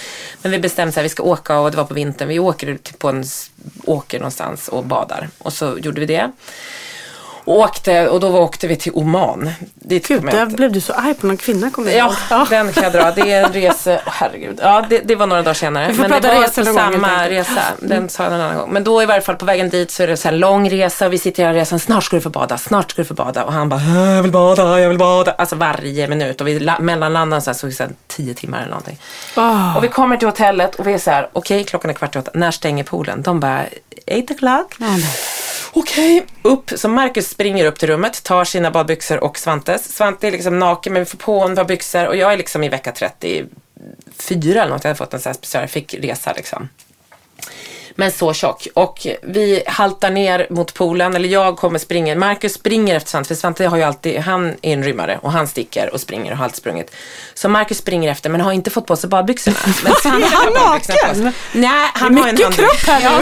Men 0.43 0.53
vi 0.53 0.59
bestämde 0.59 0.93
så 0.93 1.01
här, 1.01 1.03
vi 1.03 1.09
ska 1.09 1.23
åka 1.23 1.59
och 1.59 1.71
det 1.71 1.77
var 1.77 1.85
på 1.85 1.95
vintern. 1.95 2.29
Vi 2.29 2.39
åker 2.39 2.67
ut 2.67 2.99
på 2.99 3.09
en 3.09 3.25
åker 3.85 4.19
någonstans 4.19 4.69
och 4.69 4.85
badar. 4.85 5.29
Och 5.39 5.53
så 5.53 5.79
gjorde 5.79 6.01
vi 6.01 6.07
det. 6.07 6.31
Och 7.51 7.59
åkte, 7.59 8.09
och 8.09 8.21
då 8.21 8.39
åkte 8.39 8.67
vi 8.67 8.77
till 8.77 8.93
Oman. 8.95 9.51
Dit 9.75 10.09
Gud, 10.09 10.23
där 10.23 10.47
blev 10.47 10.73
du 10.73 10.81
så 10.81 10.93
arg 10.93 11.15
på 11.15 11.27
någon 11.27 11.37
kvinna 11.37 11.71
kommer 11.71 11.91
jag 11.93 12.15
Ja, 12.31 12.47
den 12.51 12.73
kan 12.73 12.83
jag 12.85 12.93
dra. 12.93 13.11
Det 13.11 13.33
är 13.33 13.45
en 13.45 13.53
resa, 13.53 13.95
oh, 13.95 13.99
herregud. 14.07 14.61
Ja, 14.63 14.87
det, 14.91 14.99
det 14.99 15.15
var 15.17 15.27
några 15.27 15.43
dagar 15.43 15.55
senare. 15.55 15.89
Vi 15.89 15.95
får 15.95 16.03
Men 16.03 16.11
det 16.11 16.21
prata 16.29 16.41
var 16.41 16.49
på 16.49 16.61
någon 16.61 16.75
gång, 16.75 16.93
samma 16.93 17.09
enkelt. 17.09 17.49
resa. 17.51 17.61
Den 17.81 18.09
sa 18.09 18.23
jag 18.25 18.33
en 18.33 18.41
annan 18.41 18.57
gång. 18.57 18.73
Men 18.73 18.85
då 18.85 19.03
i 19.03 19.07
varje 19.07 19.21
fall 19.21 19.37
på 19.37 19.45
vägen 19.45 19.69
dit 19.71 19.91
så 19.91 20.03
är 20.03 20.07
det 20.07 20.17
så 20.17 20.29
här 20.29 20.37
lång 20.37 20.71
resa 20.71 21.07
och 21.07 21.13
vi 21.13 21.19
sitter 21.19 21.43
i 21.43 21.47
hela 21.47 21.59
resan. 21.59 21.79
Snart 21.81 22.05
ska 22.05 22.17
du 22.17 22.23
få 22.23 22.31
bada, 22.31 22.59
snart 22.59 22.91
ska 22.91 23.03
du 23.03 23.07
få 23.09 23.15
bada. 23.15 23.45
Och 23.45 23.53
han 23.53 23.69
bara, 23.69 23.81
"Äh, 23.81 24.11
jag 24.17 24.23
vill 24.23 24.33
bada, 24.33 24.81
jag 24.81 24.89
vill 24.89 24.99
bada. 24.99 25.33
Alltså 25.33 25.57
varje 25.57 26.09
minut. 26.09 26.41
Och 26.41 26.47
vi 26.49 26.59
la- 26.61 26.79
mellanlandade 26.81 27.43
så 27.43 27.51
här, 27.67 27.71
så 27.73 27.83
här, 27.83 27.93
tio 28.07 28.35
timmar 28.35 28.59
eller 28.59 28.69
någonting. 28.71 28.99
Ah. 29.35 29.77
Och 29.77 29.85
vi 29.85 29.89
kommer 29.89 30.17
till 30.17 30.29
hotellet 30.29 30.75
och 30.75 30.87
vi 30.87 30.93
är 30.93 30.99
så 30.99 31.11
här, 31.11 31.29
okej 31.33 31.65
klockan 31.65 31.91
är 31.91 31.95
kvart 31.95 32.17
i 32.17 32.19
åtta. 32.19 32.31
När 32.35 32.51
stänger 32.51 32.85
poolen? 32.85 33.23
De 33.23 33.41
bara, 33.41 33.65
eight 34.07 34.31
o'clock. 34.31 34.67
Okej, 35.73 36.27
upp. 36.43 36.73
Så 36.77 36.89
Marcus 36.89 37.29
springer 37.29 37.65
upp 37.65 37.79
till 37.79 37.89
rummet, 37.89 38.23
tar 38.23 38.45
sina 38.45 38.71
badbyxor 38.71 39.25
och 39.25 39.39
Svantes. 39.39 39.97
Svante 39.97 40.27
är 40.27 40.33
liksom 40.33 40.59
naken 40.59 40.93
men 40.93 41.03
vi 41.03 41.07
får 41.07 41.19
på 41.19 41.39
honom 41.39 41.53
ett 41.53 41.59
par 41.59 41.65
byxor 41.65 42.07
och 42.07 42.17
jag 42.17 42.33
är 42.33 42.37
liksom 42.37 42.65
i 42.65 42.69
vecka 42.69 42.93
34 42.93 44.63
eller 44.63 44.69
något. 44.69 44.85
Jag 44.85 44.89
hade 44.89 44.99
fått 44.99 45.15
en 45.15 45.21
sån 45.21 45.31
här 45.31 45.35
special, 45.35 45.63
jag 45.63 45.71
fick 45.71 45.95
resa 45.95 46.33
liksom. 46.33 46.69
Men 47.95 48.13
så 48.13 48.33
tjock. 48.33 48.69
Och 48.75 49.07
vi 49.23 49.63
haltar 49.67 50.11
ner 50.11 50.47
mot 50.51 50.75
poolen, 50.75 51.17
eller 51.17 51.29
jag 51.29 51.57
kommer 51.57 51.79
springer. 51.79 52.17
Marcus 52.17 52.55
springer 52.55 52.97
efter 52.97 53.11
Svante, 53.11 53.29
för 53.29 53.35
Svante 53.35 53.67
har 53.67 53.77
ju 53.77 53.83
alltid, 53.83 54.21
han 54.21 54.49
är 54.49 54.73
en 54.73 54.85
rymmare 54.85 55.19
och 55.23 55.33
han 55.33 55.49
sticker 55.49 55.95
och 55.95 56.01
springer 56.01 56.33
och 56.33 56.39
har 56.39 56.45
alltid 56.45 56.59
sprungit. 56.59 56.91
Så 57.35 57.49
Marcus 57.49 57.79
springer 57.79 58.11
efter 58.11 58.31
men 58.31 58.41
har 58.41 58.53
inte 58.53 58.71
fått 58.71 58.87
på 58.87 58.97
sig 58.97 59.11
badbyxorna. 59.11 59.57
Men 59.85 59.95
Svante 59.95 60.27
han 60.27 60.55
har 60.55 60.71
naken? 60.71 61.33
Nej, 61.53 61.91
han 61.95 62.19
har 62.19 62.29
en 62.29 62.37
handduk. 62.37 62.53
kropp 62.55 62.87
här. 62.87 63.01
Ja, 63.03 63.21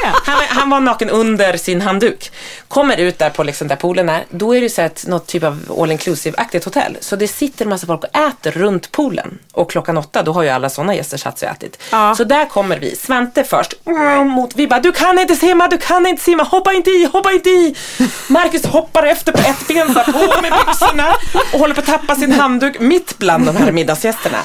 han, 0.24 0.42
han 0.48 0.70
var 0.70 0.80
naken 0.80 1.10
under 1.10 1.56
sin 1.56 1.80
handduk. 1.80 2.32
Kommer 2.68 2.96
ut 2.96 3.18
där 3.18 3.30
på 3.30 3.42
liksom 3.42 3.68
där 3.68 3.76
poolen 3.76 4.08
är. 4.08 4.24
Då 4.30 4.56
är 4.56 4.60
det 4.60 4.70
så 4.70 4.82
ett, 4.82 5.06
något 5.06 5.26
typ 5.26 5.42
av 5.42 5.76
all 5.80 5.90
inclusive-aktigt 5.92 6.64
hotell. 6.64 6.96
Så 7.00 7.16
det 7.16 7.28
sitter 7.28 7.64
en 7.64 7.68
massa 7.68 7.86
folk 7.86 8.04
och 8.04 8.16
äter 8.16 8.50
runt 8.50 8.92
poolen. 8.92 9.38
Och 9.52 9.70
klockan 9.70 9.98
åtta, 9.98 10.22
då 10.22 10.32
har 10.32 10.42
ju 10.42 10.48
alla 10.48 10.70
sådana 10.70 10.94
gäster 10.94 11.16
satt 11.16 11.38
sig 11.38 11.48
och 11.48 11.54
ätit. 11.56 11.82
Ja. 11.92 12.14
Så 12.14 12.24
där 12.24 12.44
kommer 12.44 12.78
vi. 12.78 12.96
Svante 12.96 13.44
först. 13.44 13.74
Mot, 14.24 14.56
vi 14.56 14.66
bara, 14.66 14.80
du 14.80 14.92
kan 14.92 15.18
inte 15.18 15.36
simma, 15.36 15.68
du 15.68 15.78
kan 15.78 16.06
inte 16.06 16.22
simma, 16.22 16.42
hoppa 16.42 16.72
inte 16.72 16.90
i, 16.90 17.08
hoppa 17.12 17.32
inte 17.32 17.50
i. 17.50 17.74
Marcus 18.28 18.64
hoppar 18.64 19.02
efter 19.02 19.32
på 19.32 19.38
ett 19.38 19.68
ben, 19.68 19.94
så 19.94 19.98
här, 19.98 20.12
på 20.12 20.42
med 20.42 20.52
byxorna 20.52 21.16
och 21.52 21.58
håller 21.58 21.74
på 21.74 21.80
att 21.80 21.86
tappa 21.86 22.14
sin 22.14 22.32
handduk 22.32 22.80
mitt 22.80 23.18
bland 23.18 23.46
de 23.46 23.56
här 23.56 23.72
middagsgästerna. 23.72 24.38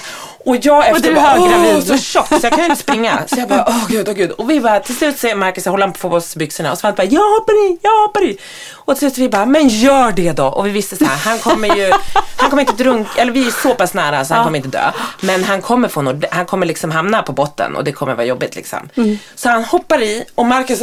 Och 0.45 0.57
jag 0.61 0.87
efter 0.87 1.11
är 1.11 1.15
bara, 1.15 1.39
åh, 1.39 1.79
så 1.81 1.97
tjock 1.97 2.27
så 2.27 2.39
jag 2.41 2.51
kan 2.51 2.59
ju 2.59 2.65
inte 2.65 2.81
springa. 2.81 3.23
Så 3.27 3.39
jag 3.39 3.49
bara, 3.49 3.65
åh 3.67 3.87
gud, 3.89 4.09
åh 4.09 4.13
gud. 4.15 4.31
Och 4.31 4.49
vi 4.49 4.59
bara, 4.59 4.79
till 4.79 4.95
slut 4.95 5.17
säger 5.19 5.35
Marcus, 5.35 5.65
jag 5.65 5.71
håller 5.71 5.85
på 5.87 5.91
att 5.91 5.97
få 5.97 6.09
på 6.09 6.21
sig 6.21 6.39
byxorna 6.39 6.71
och 6.71 6.77
Svante 6.77 6.97
bara, 6.97 7.07
jag 7.07 7.39
hoppar 7.39 7.53
i, 7.53 7.77
jag 7.81 8.01
hoppar 8.07 8.23
i. 8.23 8.37
Och 8.73 8.97
till 8.97 8.99
slut 8.99 9.17
vi 9.17 9.29
bara, 9.29 9.45
men 9.45 9.67
gör 9.67 10.11
det 10.11 10.31
då. 10.31 10.45
Och 10.45 10.65
vi 10.65 10.69
visste 10.71 10.97
så 10.97 11.05
här, 11.05 11.17
han 11.17 11.39
kommer 11.39 11.75
ju, 11.75 11.91
han 12.37 12.49
kommer 12.49 12.61
inte 12.61 12.83
drunk, 12.83 13.07
eller 13.17 13.31
vi 13.31 13.47
är 13.47 13.51
så 13.51 13.75
pass 13.75 13.93
nära 13.93 14.25
så 14.25 14.33
han 14.33 14.43
kommer 14.43 14.57
inte 14.57 14.69
dö. 14.69 14.91
Men 15.21 15.43
han 15.43 15.61
kommer 15.61 15.87
få 15.87 16.01
något, 16.01 16.25
han 16.31 16.45
kommer 16.45 16.65
liksom 16.65 16.91
hamna 16.91 17.21
på 17.21 17.31
botten 17.31 17.75
och 17.75 17.83
det 17.83 17.91
kommer 17.91 18.13
vara 18.15 18.25
jobbigt 18.25 18.55
liksom. 18.55 18.89
Så 19.35 19.49
han 19.49 19.63
hoppar 19.63 20.01
i 20.01 20.25
och 20.35 20.45
Marcus, 20.45 20.81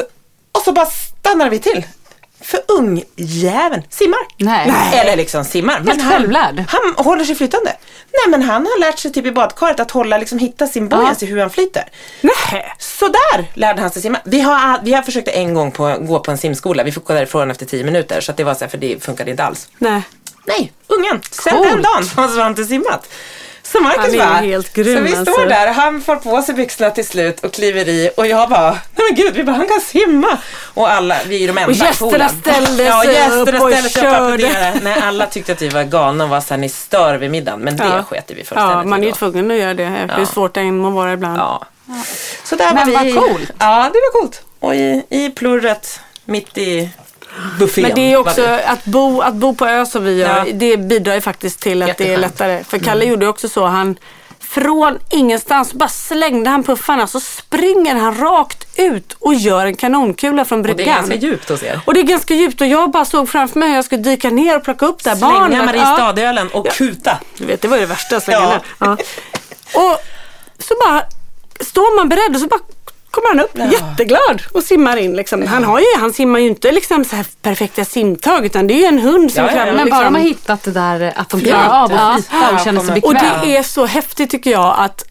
och 0.53 0.63
så 0.65 0.73
bara 0.73 0.87
stannar 0.87 1.51
vi 1.51 1.59
till. 1.59 1.85
För 2.41 2.61
ungjäveln 2.69 3.83
simmar. 3.91 4.21
Nej. 4.37 4.73
Eller 4.95 5.17
liksom 5.17 5.45
simmar. 5.45 5.81
Men 5.81 6.01
han, 6.01 6.13
självlärd. 6.13 6.65
han 6.69 6.95
håller 7.07 7.25
sig 7.25 7.35
flytande. 7.35 7.77
Nej 8.13 8.39
men 8.39 8.43
han 8.43 8.67
har 8.67 8.81
lärt 8.81 8.99
sig 8.99 9.13
typ 9.13 9.27
i 9.27 9.33
badkaret 9.33 9.81
att 9.81 9.91
hålla, 9.91 10.19
liksom 10.19 10.39
hitta 10.39 10.67
sin 10.67 10.89
buoyancy 10.89 11.27
hur 11.27 11.41
han 11.41 11.51
flyter. 11.51 11.85
Nej. 12.21 12.75
Så 12.79 13.09
där 13.09 13.45
lärde 13.55 13.81
han 13.81 13.91
sig 13.91 14.03
simma. 14.03 14.19
Vi 14.25 14.41
har, 14.41 14.81
vi 14.85 14.93
har 14.93 15.03
försökt 15.03 15.29
en 15.29 15.55
gång 15.55 15.73
på, 15.73 15.97
gå 16.01 16.21
på 16.21 16.31
en 16.31 16.39
simskola. 16.39 16.83
Vi 16.83 16.93
fick 16.93 17.05
gå 17.05 17.13
därifrån 17.13 17.51
efter 17.51 17.67
tio 17.67 17.85
minuter. 17.85 18.21
Så 18.21 18.31
att 18.31 18.37
det 18.37 18.45
var 18.45 18.55
så 18.55 18.61
här, 18.61 18.69
för 18.69 18.79
det 18.79 19.05
funkade 19.05 19.31
inte 19.31 19.45
alls. 19.45 19.69
Nej. 19.79 20.03
Nej, 20.47 20.73
ungen. 20.87 21.21
Sen 21.31 21.63
den 21.63 21.83
dagen 21.83 22.09
har 22.17 22.29
Svante 22.29 22.65
simmat. 22.65 23.09
Så 23.73 23.81
Marcus 23.81 24.05
Han 24.05 24.15
är 24.15 24.19
bara, 24.19 24.29
helt 24.29 24.73
grym, 24.73 24.97
så 24.97 25.03
vi 25.03 25.11
står 25.11 25.19
alltså. 25.21 25.45
där, 25.49 25.73
han 25.73 26.01
får 26.01 26.17
på 26.17 26.43
sig 26.43 26.55
byxorna 26.55 26.91
till 26.91 27.07
slut 27.07 27.41
och 27.45 27.53
kliver 27.53 27.89
i 27.89 28.11
och 28.17 28.27
jag 28.27 28.49
bara, 28.49 28.71
nej 28.71 28.81
men 29.09 29.15
gud, 29.17 29.35
vi 29.35 29.45
bara, 29.45 29.57
han 29.57 29.67
kan 29.69 29.81
simma. 29.81 30.39
Och 30.75 30.91
alla, 30.91 31.17
vi 31.27 31.45
är 31.45 31.49
de 31.49 31.59
enda 31.59 31.67
Och 31.71 31.73
gästerna 31.77 32.29
ställde 32.29 32.85
ja, 32.85 33.03
sig 33.03 33.13
gästerna 33.15 33.43
upp 33.43 33.63
och 33.63 33.71
ställde 33.71 33.89
sig 33.89 34.03
upp 34.07 34.09
och 34.09 34.15
applåderade. 34.25 34.81
Nej, 34.83 35.01
alla 35.03 35.27
tyckte 35.27 35.53
att 35.53 35.63
vi 35.63 35.69
var 35.69 35.85
galna 35.85 36.25
och 36.25 36.31
var 36.31 36.41
såhär, 36.41 36.59
ni 36.61 36.69
stör 36.69 37.15
vid 37.15 37.31
middagen. 37.31 37.61
Men 37.61 37.77
det 37.77 37.85
Ja. 37.85 38.03
sket 38.03 38.25
vi 38.31 38.35
fullständigt 38.35 38.55
Ja, 38.77 38.85
man 38.85 39.03
är 39.03 39.07
ju 39.07 39.13
tvungen 39.13 39.51
att 39.51 39.57
göra 39.57 39.75
det. 39.75 39.85
Hur 39.85 40.19
Ja. 40.19 40.27
svårt 40.27 40.55
det 40.55 40.61
än 40.61 40.79
må 40.79 40.91
vara 40.91 41.13
ibland. 41.13 41.39
Ja. 41.39 41.63
Så 42.45 42.57
där 42.57 42.75
Men 42.75 42.93
var 42.95 43.03
vi. 43.05 43.13
vad 43.13 43.25
coolt. 43.29 43.51
Ja, 43.59 43.91
det 43.93 43.99
var 44.13 44.21
coolt. 44.21 44.43
Och 44.61 44.75
i, 44.75 45.03
i 45.09 45.31
plurret, 45.31 46.01
mitt 46.25 46.59
i 46.59 46.91
buffén. 47.59 47.83
Men 47.83 47.95
det 47.95 48.13
är 48.13 48.17
också 48.17 48.43
att 48.67 48.85
bo, 48.85 49.21
att 49.21 49.35
bo 49.35 49.55
på 49.55 49.67
ö 49.67 49.87
som 49.87 50.05
vi 50.05 50.15
gör, 50.19 50.45
Ja. 50.47 50.53
det 50.55 50.77
bidrar 50.77 51.15
ju 51.15 51.21
faktiskt 51.21 51.61
till 51.61 51.83
att 51.83 51.97
det 51.99 52.13
är 52.15 52.19
lättare. 52.19 52.65
För 52.65 52.79
Kalle 52.79 53.05
gjorde 53.05 53.29
också 53.29 53.49
så, 53.49 53.65
han 53.67 53.99
från 54.41 54.99
ingenstans 55.11 55.73
bara 55.73 55.89
slängde 55.89 56.51
han 56.51 56.63
puffarna 56.65 57.07
så 57.07 57.21
springer 57.21 57.95
han 57.95 58.15
rakt 58.19 58.79
ut 58.79 59.17
och 59.19 59.35
gör 59.35 59.67
en 59.67 59.77
kanonkula 59.77 60.45
från 60.45 60.61
Och 60.61 60.67
det 60.67 60.73
är 60.73 60.75
bryggan. 60.75 60.95
ganska 60.97 61.15
djupt 61.15 61.49
hos 61.49 61.63
er. 61.63 61.81
Och 61.85 61.95
det 61.95 62.01
är 62.01 62.05
ganska 62.05 62.35
djupt 62.35 62.61
och 62.61 62.67
jag 62.67 62.91
bara 62.91 63.05
såg 63.05 63.29
framför 63.29 63.59
mig 63.59 63.69
hur 63.69 63.77
jag 63.77 63.85
skulle 63.85 64.03
dyka 64.03 64.31
ner 64.31 64.57
och 64.57 64.65
plocka 64.65 64.87
upp 64.87 65.05
det 65.05 65.11
här 65.11 65.17
Slänga 65.17 65.33
barnet. 65.35 65.59
Ja. 65.59 65.65
Mariestadölen 65.65 66.49
och 66.49 66.67
kuta. 66.71 67.19
Du 67.39 67.45
vet, 67.45 67.63
det 67.63 67.69
var 67.69 67.79
det 67.79 67.87
värsta. 67.87 68.21
Slänga 68.21 68.41
Ja. 68.41 68.61
Ja. 68.79 68.93
Och 69.75 69.99
så 70.59 70.75
bara 70.87 71.03
står 71.61 71.97
man 71.97 72.09
beredd 72.09 72.35
och 72.35 72.41
så 72.41 72.47
bara 72.47 72.61
kommer 73.11 73.29
han 73.29 73.41
upp 73.41 73.73
jätteglad 73.73 74.43
och 74.53 74.63
simmar 74.63 74.97
in. 74.97 75.17
Liksom. 75.17 75.47
Han, 75.47 75.65
har 75.65 75.79
ju, 75.81 75.87
han 76.01 76.13
simmar 76.13 76.39
ju 76.39 76.47
inte 76.47 76.73
liksom 76.73 77.05
så 77.05 77.17
här 77.17 77.27
perfekta 77.43 77.85
simtag 77.85 78.47
utan 78.47 78.67
det 78.67 78.75
är 78.75 78.79
ju 78.79 78.85
en 78.85 78.99
hund 78.99 79.33
som 79.33 79.45
Ja, 79.45 79.51
ja, 79.51 79.57
kan 79.57 79.67
ja. 79.67 79.73
Men 79.75 79.85
liksom, 79.85 79.99
bara 79.99 80.05
de 80.05 80.15
har 80.15 80.23
hittat 80.23 80.63
det 80.63 80.71
där 80.71 81.13
att 81.17 81.29
de 81.29 81.41
klarar 81.41 81.83
av 81.85 81.93
Ja. 81.93 82.15
att 82.15 82.27
flyta 82.27 82.55
och 82.55 82.61
känna 82.65 82.81
sig 82.81 83.01
Och 83.01 83.05
Och 83.09 83.15
det 83.15 83.57
är 83.57 83.63
så 83.63 83.87
häftigt 83.87 84.31
tycker 84.31 84.51
jag 84.51 84.75
att 84.79 85.05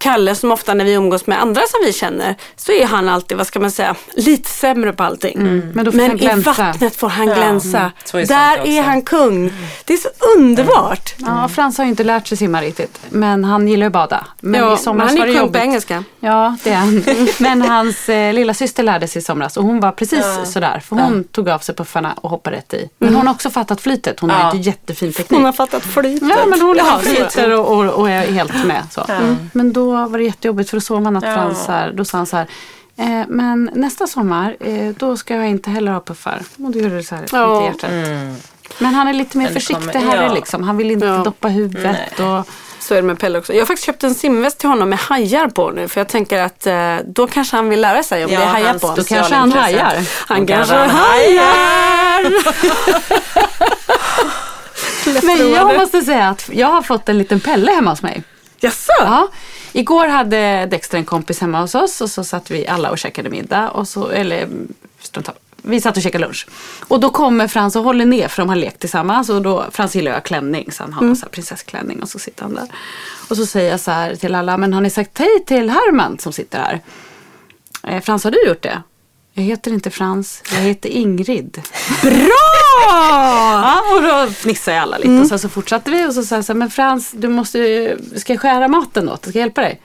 Kalle 0.00 0.34
som 0.34 0.52
ofta 0.52 0.74
när 0.74 0.84
vi 0.84 0.92
umgås 0.92 1.26
med 1.26 1.42
andra 1.42 1.60
som 1.60 1.80
vi 1.84 1.92
känner 1.92 2.36
så 2.56 2.72
är 2.72 2.86
han 2.86 3.08
alltid, 3.08 3.36
vad 3.38 3.46
ska 3.46 3.60
man 3.60 3.70
säga, 3.70 3.94
lite 4.14 4.50
sämre 4.50 4.92
på 4.92 5.02
allting. 5.02 5.62
men 5.74 5.84
då 5.84 5.92
får 5.92 5.98
han 6.00 6.38
i 6.38 6.42
vattnet 6.42 6.96
får 6.96 7.08
han 7.08 7.26
glänsa. 7.26 7.92
Så 8.04 8.18
är 8.18 8.26
Där 8.26 8.66
är 8.66 8.82
han 8.82 9.02
kung. 9.02 9.52
Det 9.84 9.92
är 9.94 9.98
så 9.98 10.08
underbart. 10.38 11.14
Ja, 11.18 11.48
Frans 11.48 11.78
har 11.78 11.84
ju 11.84 11.90
inte 11.90 12.04
lärt 12.04 12.26
sig 12.26 12.38
simma 12.38 12.62
riktigt. 12.62 13.00
Men 13.10 13.44
han 13.44 13.68
gillar 13.68 13.86
att 13.86 13.92
bada. 13.92 14.24
Men 14.40 14.60
Ja, 14.60 14.74
i 14.74 14.76
somras 14.76 15.10
men 15.12 15.18
han 15.20 15.28
är 15.28 15.32
ju 15.32 15.38
kung 15.38 15.52
på 15.52 15.58
engelska. 15.58 16.04
Ja, 16.20 16.56
det 16.64 16.70
är 16.70 16.74
han. 16.76 17.04
Men 17.38 17.62
hans 17.62 18.08
eh, 18.08 18.32
lilla 18.34 18.54
syster 18.54 18.82
lärde 18.82 19.08
sig 19.08 19.20
i 19.20 19.22
somras 19.24 19.56
och 19.56 19.64
hon 19.64 19.80
var 19.80 19.92
precis 19.92 20.24
sådär. 20.44 20.80
För 20.88 20.96
hon 20.96 21.24
tog 21.24 21.48
av 21.48 21.58
sig 21.58 21.74
puffarna 21.74 22.12
och 22.20 22.30
hoppade 22.30 22.56
rätt 22.56 22.74
i. 22.74 22.88
Men 22.98 23.14
hon 23.14 23.26
har 23.26 23.34
också 23.34 23.50
fattat 23.50 23.80
flytet. 23.80 24.20
Hon 24.20 24.30
har 24.30 24.40
Ja. 24.40 24.52
ju 24.52 24.56
inte 24.58 24.68
jättefin 24.70 25.12
teknik. 25.12 25.36
Hon 25.38 25.44
har 25.44 25.52
fattat 25.52 25.82
flytet. 25.82 26.28
Ja, 26.28 26.46
men 26.46 26.60
hon 26.60 26.76
Ja, 26.76 26.84
ja, 26.86 26.98
flyter 26.98 27.50
och, 27.58 27.68
och, 27.78 27.84
och 27.84 28.10
är 28.10 28.32
helt 28.32 28.64
med. 28.64 28.82
Så. 28.90 29.04
Mm. 29.08 29.36
Men 29.52 29.72
då 29.72 29.89
var 29.90 30.18
det 30.18 30.24
jättejobbigt 30.24 30.70
för 30.70 30.76
då 30.76 30.80
såg 30.80 31.02
man 31.02 31.16
att 31.16 31.24
Frans 31.24 31.64
så 31.64 31.72
här, 31.72 31.92
då 31.92 32.04
sa 32.04 32.16
han 32.16 32.26
så 32.26 32.36
här. 32.36 32.46
Eh, 32.96 33.22
men 33.28 33.70
nästa 33.74 34.06
sommar, 34.06 34.56
eh, 34.60 34.88
då 34.98 35.16
ska 35.16 35.34
jag 35.36 35.48
inte 35.48 35.70
heller 35.70 35.92
ha 35.92 36.00
puffar. 36.00 36.42
Och 36.64 36.70
då 36.70 36.78
gjorde 36.78 36.96
det 36.96 37.02
så 37.02 37.14
här 37.14 37.24
Ja. 37.32 37.60
lite 37.72 37.86
i 37.86 37.90
hjärtat. 37.90 38.50
Men 38.78 38.94
han 38.94 39.08
är 39.08 39.12
lite 39.12 39.38
mer 39.38 39.48
försiktig 39.48 39.92
kommer- 39.92 40.10
herre 40.10 40.24
ja. 40.26 40.34
liksom. 40.34 40.62
Han 40.62 40.76
vill 40.76 40.90
inte 40.90 41.06
Ja. 41.06 41.16
doppa 41.24 41.48
huvudet. 41.48 42.20
Och, 42.20 42.48
Så 42.78 42.94
är 42.94 42.96
det 42.96 43.02
med 43.02 43.18
Pelle 43.18 43.38
också. 43.38 43.52
Jag 43.52 43.60
har 43.60 43.66
faktiskt 43.66 43.86
köpt 43.86 44.04
en 44.04 44.14
simväst 44.14 44.58
till 44.58 44.68
honom 44.68 44.88
med 44.88 44.98
hajar 44.98 45.48
på 45.48 45.70
nu. 45.70 45.88
För 45.88 46.00
jag 46.00 46.08
tänker 46.08 46.38
att 46.42 46.66
eh, 46.66 46.96
då 47.06 47.26
kanske 47.26 47.56
han 47.56 47.68
vill 47.68 47.80
lära 47.80 48.02
sig 48.02 48.24
om 48.24 48.32
Ja, 48.32 48.38
det 48.40 48.44
är 48.44 48.48
hajar 48.48 48.78
på. 48.78 48.94
då 48.96 49.04
kanske 49.04 49.34
han 49.34 49.52
hajar. 49.52 49.94
Han 50.26 50.46
Då 50.46 50.52
kanske 50.52 50.74
han 50.74 50.90
hajar. 50.90 52.30
Men 55.26 55.50
jag 55.52 55.78
måste 55.78 56.02
säga 56.02 56.28
att 56.28 56.48
jag 56.52 56.66
har 56.68 56.82
fått 56.82 57.08
en 57.08 57.18
liten 57.18 57.40
Pelle 57.40 57.72
hemma 57.72 57.90
hos 57.90 58.02
mig. 58.02 58.22
Jaså? 58.60 58.92
Ja. 59.00 59.28
Igår 59.72 60.06
hade 60.06 60.66
Dexter 60.66 60.98
en 60.98 61.04
kompis 61.04 61.40
hemma 61.40 61.60
hos 61.60 61.74
oss 61.74 62.00
och 62.00 62.10
så 62.10 62.24
satt 62.24 62.50
vi 62.50 62.68
alla 62.68 62.90
och 62.90 62.98
käkade 62.98 63.30
middag. 63.30 63.70
Och 63.70 63.88
så, 63.88 64.08
eller 64.08 64.48
vi 65.62 65.80
satt 65.80 65.96
och 65.96 66.02
käkade 66.02 66.24
lunch. 66.24 66.46
Och 66.88 67.00
då 67.00 67.10
kommer 67.10 67.48
Frans 67.48 67.76
och 67.76 67.84
håller 67.84 68.04
ner 68.04 68.28
för 68.28 68.42
de 68.42 68.48
har 68.48 68.56
lekt 68.56 68.80
tillsammans. 68.80 69.28
Och 69.28 69.42
då, 69.42 69.66
Frans 69.70 69.96
gillar 69.96 70.14
ju 70.14 70.20
klänning 70.20 70.72
så 70.72 70.82
han 70.82 70.92
har 70.92 71.02
mm. 71.02 71.16
så 71.16 71.26
prinsessklänning 71.26 72.02
och 72.02 72.08
så 72.08 72.18
sitter 72.18 72.42
han 72.42 72.54
där. 72.54 72.68
Och 73.28 73.36
så 73.36 73.46
säger 73.46 73.70
jag 73.70 73.80
så 73.80 73.90
här 73.90 74.14
till 74.14 74.34
alla, 74.34 74.56
men 74.56 74.72
har 74.72 74.80
ni 74.80 74.90
sagt 74.90 75.18
hej 75.18 75.44
till 75.46 75.70
Herman 75.70 76.18
som 76.18 76.32
sitter 76.32 76.58
här? 76.58 76.80
Eh, 77.82 78.02
Frans, 78.02 78.24
har 78.24 78.30
du 78.30 78.48
gjort 78.48 78.62
det? 78.62 78.82
Jag 79.40 79.44
heter 79.44 79.70
inte 79.70 79.90
Frans, 79.90 80.42
jag 80.52 80.60
heter 80.60 80.88
Ingrid. 80.88 81.62
Bra! 82.02 82.16
Ja, 83.62 83.80
och 83.94 84.02
då 84.02 84.32
fnissade 84.32 84.80
alla 84.80 84.98
lite 84.98 85.10
och 85.20 85.26
sen 85.26 85.38
så 85.38 85.48
fortsatte 85.48 85.90
vi 85.90 86.06
och 86.06 86.14
så 86.14 86.22
sa 86.22 86.34
jag 86.34 86.44
så 86.44 86.52
här, 86.52 86.58
men 86.58 86.70
Frans, 86.70 87.10
du 87.12 87.28
måste, 87.28 87.58
ska 88.16 88.32
jag 88.32 88.40
skära 88.40 88.68
maten 88.68 89.08
åt? 89.08 89.20
Ska 89.20 89.28
jag 89.28 89.36
hjälpa 89.36 89.60
dig? 89.60 89.80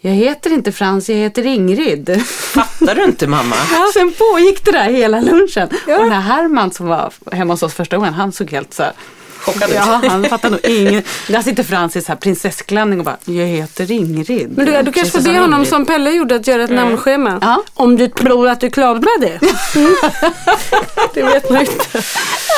Jag 0.00 0.10
heter 0.12 0.52
inte 0.52 0.72
Frans, 0.72 1.08
jag 1.08 1.16
heter 1.16 1.46
Ingrid. 1.46 2.22
Fattar 2.26 2.94
du 2.94 3.04
inte 3.04 3.26
mamma? 3.26 3.56
Sen 3.94 4.12
pågick 4.12 4.64
det 4.64 4.72
där 4.72 4.90
hela 4.90 5.20
lunchen. 5.20 5.68
Och 5.68 6.02
den 6.02 6.12
här 6.12 6.20
Herman 6.20 6.70
som 6.70 6.86
var 6.86 7.12
hemma 7.32 7.52
hos 7.52 7.62
oss 7.62 7.74
första 7.74 7.96
gången, 7.96 8.14
han 8.14 8.32
såg 8.32 8.50
helt 8.50 8.74
så 8.74 8.82
här, 8.82 8.92
Chockad 9.40 9.70
ut. 9.70 9.76
Ja, 9.76 10.00
han 10.08 10.24
fattar 10.24 10.50
nog 10.50 10.60
inget. 10.64 11.04
Där 11.28 11.42
sitter 11.42 11.62
Frans 11.62 11.96
i 11.96 12.02
så 12.02 12.08
här 12.08 12.16
prinsessklänning 12.16 12.98
och 12.98 13.04
bara, 13.04 13.16
jag 13.24 13.46
heter 13.46 13.90
Ingrid. 13.92 14.52
Men 14.56 14.66
du, 14.66 14.82
du 14.82 14.92
kanske 14.92 15.18
får 15.22 15.28
be 15.32 15.38
honom 15.38 15.52
Ingrid. 15.54 15.68
som 15.68 15.86
Pelle 15.86 16.10
gjorde 16.10 16.34
att 16.36 16.46
göra 16.46 16.62
ett 16.64 16.70
namnschema. 16.70 17.38
Ja. 17.42 17.62
Om 17.74 17.96
du 17.96 18.08
tror 18.08 18.48
att 18.48 18.60
du 18.60 18.70
klarar 18.70 19.20
det. 19.20 19.40
Mm. 19.78 19.94
det 21.14 21.22
vet 21.22 21.50
man 21.50 21.60
inte. 21.60 21.74
Ja, 21.92 22.00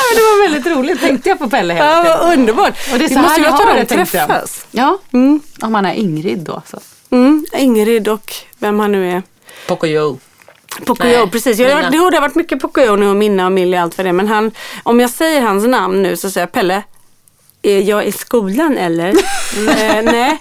men 0.09 0.15
det 0.15 0.21
var 0.21 0.43
väldigt 0.49 0.67
roligt, 0.77 0.99
tänkte 1.01 1.29
jag 1.29 1.39
på 1.39 1.49
Pelle 1.49 1.73
hela 1.73 1.85
Ja, 1.85 2.03
tiden. 2.03 2.17
vad 2.19 2.33
underbart. 2.33 2.73
Och 2.91 2.99
det 2.99 3.05
är 3.05 3.09
Vi 3.09 3.15
så 3.15 3.21
måste 3.21 3.31
här 3.31 3.37
ju 3.39 3.43
jag 3.43 3.51
låta 3.51 3.63
har 3.63 3.71
dem 3.75 3.79
det, 3.89 3.95
tänkte 3.95 4.17
jag. 4.17 4.27
träffas. 4.27 4.65
Ja, 4.71 4.97
Mm. 5.13 5.39
om 5.61 5.71
man 5.71 5.85
är 5.85 5.93
Ingrid 5.93 6.39
då. 6.39 6.61
Så. 6.71 6.79
Mm. 7.09 7.45
Ingrid 7.57 8.07
och 8.07 8.33
vem 8.59 8.79
han 8.79 8.91
nu 8.91 9.11
är. 9.11 9.23
Pocoyo. 9.67 10.17
Pocoyo, 10.85 11.17
Nej, 11.17 11.29
precis. 11.31 11.59
Jag, 11.59 11.75
varit- 11.75 11.93
jo, 11.93 12.09
det 12.09 12.17
har 12.17 12.21
varit 12.21 12.35
mycket 12.35 12.59
Pocoyo 12.59 12.95
nu 12.95 13.07
och 13.07 13.15
Minna 13.15 13.45
och 13.45 13.51
Millie 13.51 13.77
och 13.77 13.83
allt 13.83 13.97
vad 13.97 14.05
det. 14.07 14.13
Men 14.13 14.27
han, 14.27 14.51
om 14.83 14.99
jag 14.99 15.09
säger 15.09 15.41
hans 15.41 15.65
namn 15.65 16.03
nu 16.03 16.17
så 16.17 16.29
säger 16.31 16.47
jag 16.47 16.51
Pelle. 16.51 16.83
Är 17.65 17.79
jag 17.81 18.05
i 18.05 18.11
skolan 18.11 18.77
eller? 18.77 19.09
eh, 19.67 20.01
nej. 20.03 20.37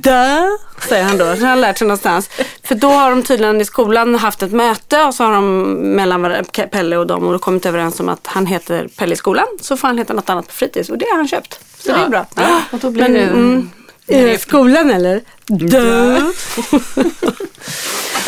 Dö, 0.00 0.42
säger 0.88 1.04
han 1.04 1.18
då. 1.18 1.24
Så 1.24 1.40
har 1.40 1.46
han 1.48 1.60
lärt 1.60 1.78
sig 1.78 1.86
någonstans. 1.86 2.30
För 2.62 2.74
då 2.74 2.88
har 2.88 3.10
de 3.10 3.22
tydligen 3.22 3.60
i 3.60 3.64
skolan 3.64 4.14
haft 4.14 4.42
ett 4.42 4.52
möte 4.52 5.02
och 5.02 5.14
så 5.14 5.24
har 5.24 5.32
de 5.32 5.72
mellan 5.72 6.44
Pelle 6.70 6.96
och 6.96 7.06
dem 7.06 7.28
och 7.28 7.40
kommit 7.40 7.66
överens 7.66 8.00
om 8.00 8.08
att 8.08 8.26
han 8.26 8.46
heter 8.46 8.88
Pelle 8.96 9.14
i 9.14 9.16
skolan. 9.16 9.46
Så 9.60 9.76
får 9.76 9.88
han 9.88 9.98
heta 9.98 10.12
något 10.14 10.30
annat 10.30 10.46
på 10.46 10.52
fritids 10.52 10.90
och 10.90 10.98
det 10.98 11.06
har 11.10 11.16
han 11.16 11.28
köpt. 11.28 11.60
Så 11.78 11.92
det 11.92 11.98
är 11.98 12.08
bra. 12.08 12.26
Och 12.70 12.78
då 12.78 12.90
blir 12.90 13.02
Men, 13.02 13.12
det... 13.12 13.20
mm, 13.20 13.70
är 14.06 14.26
det 14.26 14.38
skolan 14.38 14.90
eller? 14.90 15.20
Dö. 15.46 16.20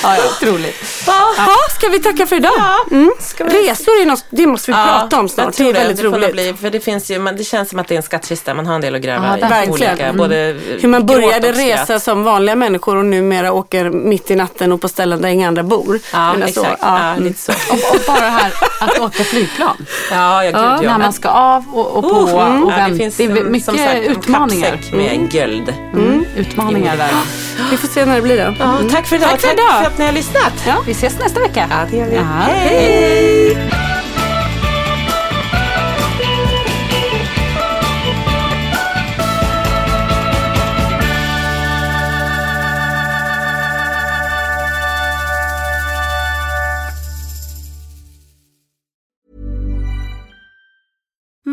ja, 0.02 0.16
ja, 0.16 0.22
otroligt. 0.40 0.74
Jaha, 1.06 1.48
ska 1.76 1.88
vi 1.88 1.98
tacka 2.00 2.26
för 2.26 2.36
idag? 2.36 2.52
Mm. 2.90 3.12
Resor 3.38 4.00
är 4.02 4.06
något, 4.06 4.24
det 4.30 4.46
måste 4.46 4.70
vi 4.70 4.74
prata 4.74 5.18
om 5.20 5.28
snart. 5.28 5.58
Jag 5.58 5.66
Det 5.66 5.70
är 5.70 5.72
det, 5.72 5.78
väldigt 5.88 5.96
det 5.96 6.18
roligt. 6.18 6.32
bli, 6.32 6.54
för 6.60 6.70
det 6.70 6.80
finns 6.80 7.10
ju, 7.10 7.18
men 7.18 7.36
det 7.36 7.44
känns 7.44 7.70
som 7.70 7.78
att 7.78 7.88
det 7.88 7.94
är 7.94 7.96
en 7.96 8.02
skattkista, 8.02 8.54
man 8.54 8.66
har 8.66 8.74
en 8.74 8.80
del 8.80 8.94
att 8.94 9.00
gräva 9.02 9.26
Ja, 9.40 9.46
i. 9.46 9.50
verkligen. 9.50 9.70
Olika, 9.92 10.04
Mm. 10.06 10.16
både 10.16 10.56
Hur 10.80 10.88
man 10.88 11.06
började 11.06 11.52
resa 11.52 12.00
som 12.00 12.24
vanliga 12.24 12.56
människor 12.56 12.96
och 12.96 13.04
numera 13.04 13.52
åker 13.52 13.90
mitt 13.90 14.30
i 14.30 14.34
natten 14.36 14.72
och 14.72 14.80
på 14.80 14.88
ställen 14.88 15.22
där 15.22 15.28
inga 15.28 15.48
andra 15.48 15.62
bor. 15.62 16.00
Ja, 16.12 16.34
så. 16.38 16.44
exakt. 16.44 16.78
Ja, 16.80 16.98
Ja, 16.98 17.12
mm. 17.12 17.24
lite 17.24 17.40
så. 17.40 17.52
Och, 17.52 17.94
och 17.94 18.00
bara 18.06 18.20
det 18.20 18.26
här 18.30 18.52
att 18.80 18.98
åka 19.00 19.24
flygplan. 19.24 19.86
Ja, 20.10 20.44
ja, 20.44 20.50
gud 20.50 20.60
ja. 20.86 20.90
När 20.90 20.98
man 20.98 21.12
ska 21.12 21.28
av 21.28 21.64
och, 21.74 21.96
och 21.96 22.02
på 22.02 22.08
Oh, 22.10 22.62
och 22.62 22.72
ja, 22.72 22.76
vänt. 22.76 22.92
det 22.92 22.98
finns 22.98 23.16
det 23.16 23.24
är 23.24 23.28
mycket 23.28 23.64
som 23.64 23.76
sagt, 23.78 23.90
en 23.94 24.02
utmaningar. 24.02 24.70
kappsäck 24.70 24.92
med 24.94 25.30
guld. 25.30 25.74
Mm. 25.94 26.24
Utmaningar 26.36 26.94
In 26.94 27.00
i 27.00 27.02
där. 27.02 27.10
Vi 27.70 27.76
får 27.76 27.88
se 27.88 28.04
när 28.04 28.16
det 28.16 28.22
blir 28.22 28.36
då. 28.36 28.54
Ja, 28.58 28.78
tack 28.90 29.06
för 29.06 29.16
idag. 29.16 29.30
Tack 29.30 29.40
för 29.40 29.48
tack 29.48 29.58
idag. 29.58 29.78
för 29.78 29.86
att 29.90 29.98
ni 29.98 30.04
har 30.04 30.12
lyssnat. 30.12 30.52
Ja, 30.66 30.74
vi 30.86 30.92
ses 30.92 31.18
nästa 31.18 31.40
vecka. 31.40 31.66
Ja, 31.70 31.76
det 31.90 31.96
gör 31.96 32.06
vi. 32.06 32.16
Ja. 32.16 32.22
Hej! 32.22 33.85